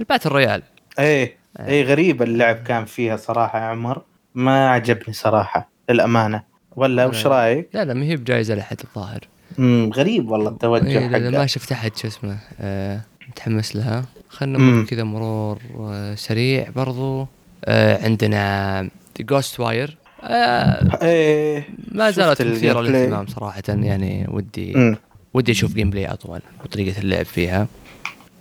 [0.00, 0.62] ال battle royale.
[0.98, 1.36] إيه.
[1.60, 4.02] إيه غريب اللعب كان فيها صراحة يا عمر.
[4.34, 5.73] ما عجبني صراحة.
[5.90, 6.42] للأمانة.
[6.76, 9.20] ولا وش رأيك؟ لا لا ما هي بجاهزة لحد الظاهر.
[9.58, 11.30] امم غريب والله التوجه إيه حقه.
[11.30, 14.04] ما شفت أحد شو اسمه آه متحمس لها.
[14.28, 16.66] خلينا نمر كذا مرور آه سريع.
[16.76, 17.26] برضو
[17.64, 18.88] آه عندنا
[19.20, 24.96] Ghostwire آه إيه ما زالت مثيرة للاهتمام صراحة يعني ودي مم.
[25.34, 27.66] ودي أشوف gameplay أطول وطريقة اللعب فيها.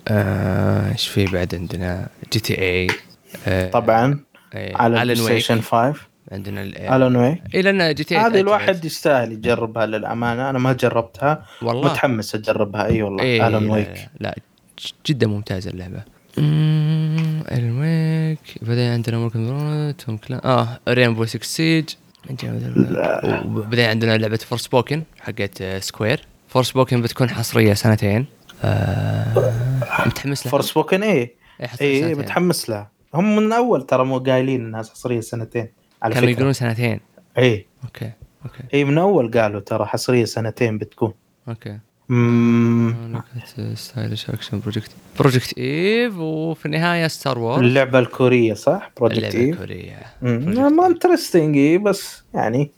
[0.07, 2.87] آه، إيش آه في بعد عندنا؟ GTA
[3.47, 4.19] آه طبعا.
[4.53, 5.93] آه على ال PlayStation 5
[6.33, 6.61] عندنا
[6.95, 10.49] Alan Wake اي لأن GT هذه الواحد يستاهل يجربها للأمانة.
[10.49, 11.45] أنا ما جربتها.
[11.61, 11.91] والله.
[11.91, 12.85] متحمس أجربها.
[12.85, 13.23] أي والله.
[13.23, 14.35] إيه Alan Wake لا
[15.05, 16.03] جدا ممتازة اللعبة.
[17.51, 21.85] Alan Wake بعدين عندنا ممكن Tom Clancy آه Rainbow 6 Siege
[23.45, 28.25] وبعدين عندنا لعبة Forspoken حقت Square Forspoken بتكون حصرية سنتين.
[28.63, 29.53] آه
[30.05, 30.51] متحمس لها.
[30.51, 31.33] Forspoken إيه
[31.81, 32.91] إيه, إيه متحمس لها.
[33.13, 35.67] هم من أول ترى مو قايلين إنها حصرية سنتين.
[36.03, 36.99] على كانوا يقولون سنتين.
[37.37, 37.65] إي.
[37.83, 38.11] okay
[38.45, 38.63] okay.
[38.73, 41.13] إي من أول قالوا ترى حصرية سنتين بتكون
[41.47, 41.79] okay.
[42.09, 43.21] اممم
[43.73, 49.99] stylish action Project Project Eve وفي النهاية Star Wars اللعبة الكورية صح؟ Project Eve الكورية.
[50.21, 52.71] ما interesting إي بس يعني.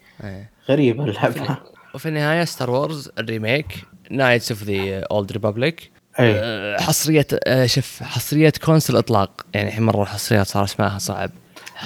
[0.70, 1.58] غريبة اللعبة.
[1.96, 3.68] وفي النهاية Star Wars ال remake
[4.12, 5.92] Knights of the Old Republic
[6.80, 9.46] حصرية آه، شوف حصرية console إطلاق.
[9.54, 11.32] يعني الحين مرة الحصريات صار اسمها صعب.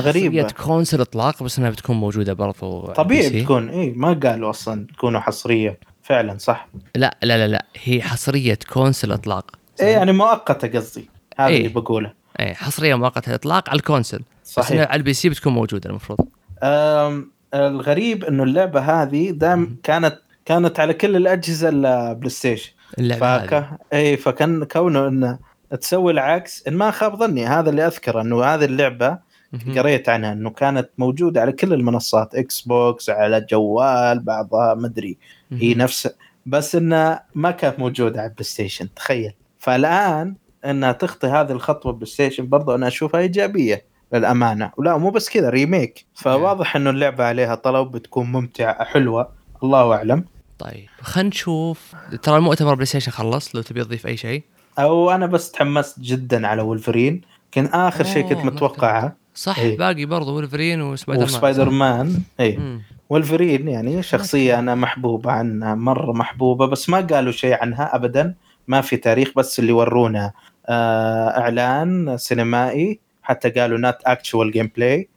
[0.01, 0.47] غريبة.
[0.63, 3.69] console اطلاق بس إنها بتكون موجودة برضو طبيعي بتكون.
[3.69, 5.79] اي ما قالوا أصلا تكونوا حصرية.
[6.03, 6.67] فعلا صح.
[6.95, 7.65] لا لا لا لا.
[7.83, 9.51] هي حصرية console اطلاق
[9.81, 11.09] اي يعني مؤقتة قصدي.
[11.37, 12.13] هذا إيه؟ اللي بقوله.
[12.39, 14.21] اي حصرية مؤقتة إطلاق على ال console.
[14.43, 14.81] صحيح.
[14.81, 16.19] بس على ال PC بتكون موجودة المفروض.
[16.63, 23.69] أم الغريب إنه اللعبة هذه دام كانت كانت على كل الأجهزة إلا PlayStation اللعبة فك...
[23.93, 25.39] اي فكان كونه إنه
[25.81, 26.67] تسوي العكس.
[26.67, 29.28] إن ما خاب ظني هذا اللي أذكره إنه هذه اللعبة
[29.77, 35.17] قريت عنها إنه كانت موجودة على كل المنصات Xbox على جوال بعضها مدري
[35.51, 36.09] هي نفس
[36.45, 39.33] بس إنها ما كانت موجودة على ال PlayStation تخيل.
[39.59, 40.35] فالآن
[40.65, 44.71] إنها تخطي هذه الخطوة PlayStation برضو أنا أشوفها إيجابية للأمانة.
[44.77, 49.29] ولا مو بس كذا remake فواضح إنه اللعبة عليها طلب بتكون ممتعة حلوة.
[49.63, 50.25] الله أعلم.
[50.59, 51.95] طيب خلينا نشوف.
[52.23, 54.43] ترى المؤتمر PlayStation خلص لو تبي تضيف أي شيء.
[54.79, 57.21] أو أنا بس تحمست جدا على ولفرين
[57.51, 59.15] كان آخر شيء كنت أوه، متوقعه.
[59.39, 59.77] صح إيه.
[59.77, 61.33] باقي برضه ولفرين وسبايدر مان.
[61.33, 62.79] وسبايدر مان اي.
[63.09, 68.33] ولفرين يعني شخصية أنا محبوبة عنها مرة محبوبة بس ما قالوا شيء عنها ابدا.
[68.67, 70.31] ما في تاريخ بس اللي ورونا
[70.69, 72.99] آه إعلان سينمائي.
[73.23, 75.09] حتى قالوا not actual gameplay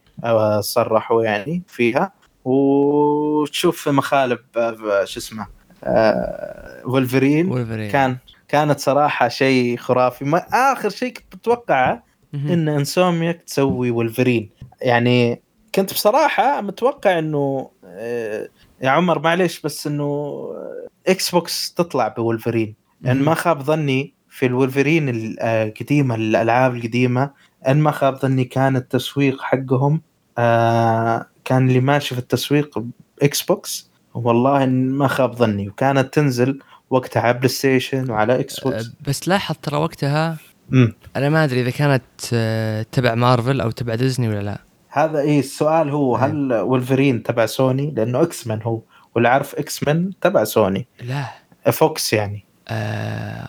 [0.60, 2.12] صرحوا يعني فيها.
[2.44, 5.46] وتشوف مخالب آه، شو اسمه
[5.84, 8.16] آه Wolverine Wolverine كان
[8.48, 10.24] كانت صراحة شيء خرافي.
[10.24, 12.11] ما آخر شيء كنت متوقعه مهم.
[12.34, 14.50] إن Insomniac تسوي ولفرين
[14.82, 15.42] يعني
[15.74, 18.48] كنت بصراحة متوقع إنه آه،
[18.82, 22.74] يا عمر معليش بس إنه آه، Xbox تطلع بولفرين.
[23.00, 23.24] لأن مهم.
[23.24, 25.08] ما خاب ظني في الولفرين
[25.40, 27.30] القديمة الألعاب القديمة
[27.68, 30.00] أن ما خاب ظني كان التسويق حقهم
[30.38, 32.84] آه، كان اللي ماشي في التسويق
[33.22, 35.68] Xbox والله إن ما خاب ظني.
[35.68, 36.58] وكانت تنزل
[36.90, 40.36] وقتها على PlayStation وعلى Xbox بس لاحظ ترى وقتها
[40.72, 42.02] امم أنا ما أدري إذا كانت
[42.32, 44.58] آه، تبع مارفل أو تبع ديزني ولا لا.
[44.88, 46.24] هذا إيه السؤال هو إيه.
[46.24, 48.80] هل ولفرين تبع سوني؟ لأنه X-Men هو
[49.14, 51.24] واللي عارف X-Men تبع سوني؟ لا.
[51.72, 52.44] Fox يعني.
[52.68, 53.48] آه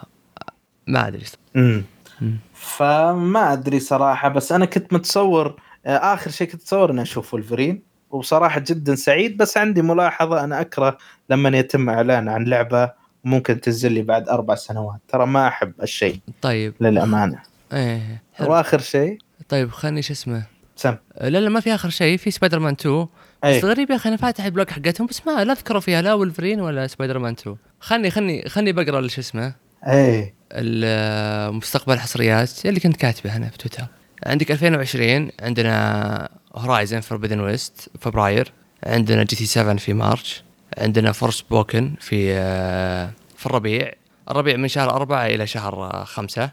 [0.88, 1.26] ما أدري.
[1.56, 1.84] امم
[2.22, 2.38] مم.
[2.54, 7.84] فما أدري صراحة بس أنا كنت متصور آه، آخر شيء كنت اتصور إني أشوف ولفرين
[8.10, 10.98] وبصراحه جدا سعيد بس عندي ملاحظة أنا أكره
[11.30, 12.92] لما يتم إعلان عن لعبة
[13.24, 15.00] ممكن تنزل لي بعد أربع سنوات.
[15.08, 16.74] ترى ما أحب الشيء طيب.
[16.82, 17.40] للأمانة.
[17.74, 18.52] إيه حلو.
[18.52, 19.18] وآخر شيء؟
[19.50, 20.44] طيب خلني شو اسمه؟
[20.76, 20.96] سم.
[21.22, 23.08] لا لا ما في آخر شيء في سبايدر مان 2
[23.46, 26.02] اي بس غريب يا أخي أنا فاتح ال blog حقتهم بس ما لا ذكروا فيها
[26.02, 29.54] لا ولفرين ولا سبايدر مان 2 خلني خلني خلني بقرأ شو اسمه؟
[29.88, 33.86] اي ال- مستقبل الحصريات اللي كنت كاتبه أنا في تويتر.
[34.26, 38.52] عندك 2020 عندنا Horizon Forbidden West فبراير.
[38.84, 40.43] عندنا GT 7 في March.
[40.78, 43.92] عندنا Forspoken في آه، في الربيع.
[44.32, 46.50] الربيع من شهر أربعة إلى شهر آه، خمسة.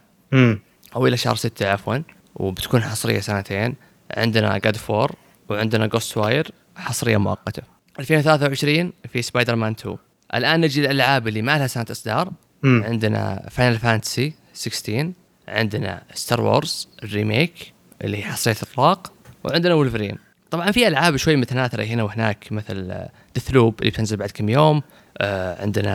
[0.96, 1.96] أو إلى شهر ستة عفوا.
[2.34, 3.74] وبتكون حصرية سنتين.
[4.16, 5.12] عندنا God of War
[5.48, 7.62] وعندنا Ghostwire حصرية مؤقتة.
[7.98, 9.96] 2023 في سبايدر مان 2
[10.34, 12.30] الآن نجي الألعاب اللي ما لها سنة إصدار.
[12.64, 15.12] عندنا Final Fantasy 16
[15.48, 17.72] عندنا Star Wars ال remake
[18.04, 19.12] اللي هي حصرية إطلاق.
[19.44, 20.18] وعندنا ولفرين
[20.50, 22.94] طبعا في ألعاب شوي متناثرة هنا وهناك مثل
[23.34, 24.82] Deathloop اللي بتنزل بعد كم يوم
[25.18, 25.94] آه عندنا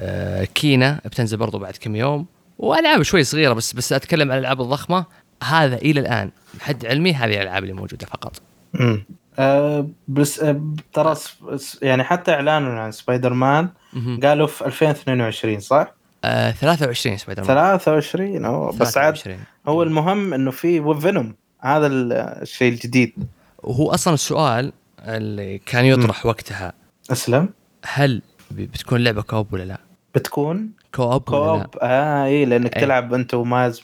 [0.00, 2.26] آه Kena بتنزل برضو بعد كم يوم
[2.58, 5.04] وألعاب شوي صغيرة بس بس أتكلم عن الألعاب الضخمة
[5.44, 8.42] هذا إلى الآن بحد علمي هذه الألعاب اللي موجودة فقط
[8.80, 9.04] امم
[9.38, 10.60] آه بس آه
[10.92, 11.14] ترى
[11.82, 13.68] يعني حتى اعلانهم عن سبايدر مان.
[14.22, 15.94] قالوا في 2022 صح؟
[16.24, 18.72] آه 23 سبايدر مان 23 أوه.
[18.72, 19.38] بس عاد 23.
[19.68, 23.14] هو المهم إنه في Venom هذا ال- الشيء الجديد
[23.64, 26.72] وهو أصلا السؤال اللي كان يطرح وقتها
[27.10, 27.48] أسلم
[27.84, 29.80] هل بتكون لعبة co-op ولا لا؟
[30.14, 32.82] بتكون co-op ولا لا؟ co-op آه اي لأنك إيه.
[32.82, 33.82] تلعب أنت وماز.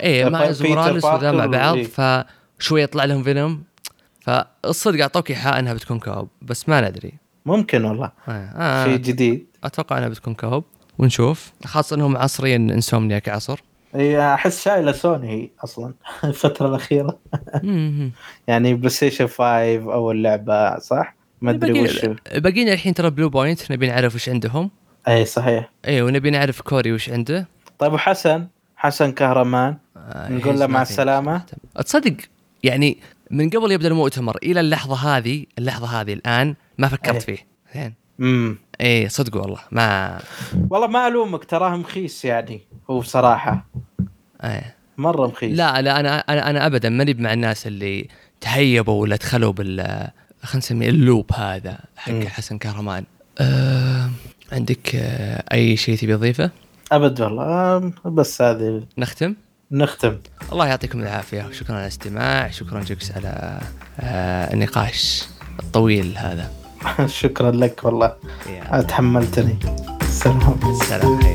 [0.00, 2.24] إيه آه، مايلز بيتر موراليس وذا مع بعض إيه.
[2.58, 3.62] فشوي يطلع لهم Venom
[4.20, 7.12] فالصدق أعطوك ايحاء إنها بتكون co-op بس ما ندري
[7.46, 8.32] ممكن والله آه.
[8.32, 8.84] آه.
[8.84, 10.64] شيء جديد أتوقع إنها بتكون كوب
[10.98, 13.60] ونشوف خاصة إنهم عصريا إنسومنياك عصر
[13.94, 15.94] هي أحس شايله سوني هي أصلا
[16.24, 17.18] الفترة الأخيرة.
[18.48, 22.06] يعني بلاي ستيشن 5 أول لعبة صح؟ ما أدري وش
[22.36, 24.70] باقينا الحين ترى بلو بوينت نبي نعرف وش عندهم.
[25.08, 25.70] إي صحيح.
[25.84, 27.48] إيه ونبي نعرف كوري وش عنده.
[27.78, 28.46] طيب وحسن؟
[28.76, 29.76] حسن كهرمان.
[29.96, 31.42] آه، نقول له مع السلامة؟
[31.84, 32.16] تصدق
[32.62, 32.98] يعني
[33.30, 37.36] من قبل يبدأ المؤتمر إلى اللحظة هذه اللحظة هذه الآن ما فكرت إيه.
[37.36, 37.46] فيه.
[37.74, 37.94] زين.
[38.20, 40.18] امم إيه صدق والله ما
[40.70, 43.66] والله ما ألومك تراه مخيس يعني هو بصراحة.
[44.44, 44.74] إيه.
[44.98, 45.56] مرة مخيس.
[45.58, 48.08] لا لا أنا أنا أنا ابدا ماني مع الناس اللي
[48.40, 49.76] تهيبوا ولا دخلوا بال
[50.42, 52.28] خلينا نسميه اللوب هذا حق مم.
[52.28, 53.04] حسن كهرمان.
[53.38, 54.10] أه
[54.52, 54.94] عندك
[55.52, 56.50] أي شيء تبي تضيفه؟
[56.92, 57.92] أبد والله.
[58.04, 58.82] بس هذه.
[58.98, 59.34] نختم؟
[59.70, 60.18] نختم.
[60.52, 61.50] الله يعطيكم العافية.
[61.52, 63.60] شكرا على الاستماع شكرا جوكس على
[64.00, 65.24] أه النقاش
[65.60, 66.50] الطويل هذا.
[67.20, 68.12] شكرا لك والله.
[68.88, 69.58] تحملتني
[70.02, 70.56] السلام
[70.88, 71.27] سلام.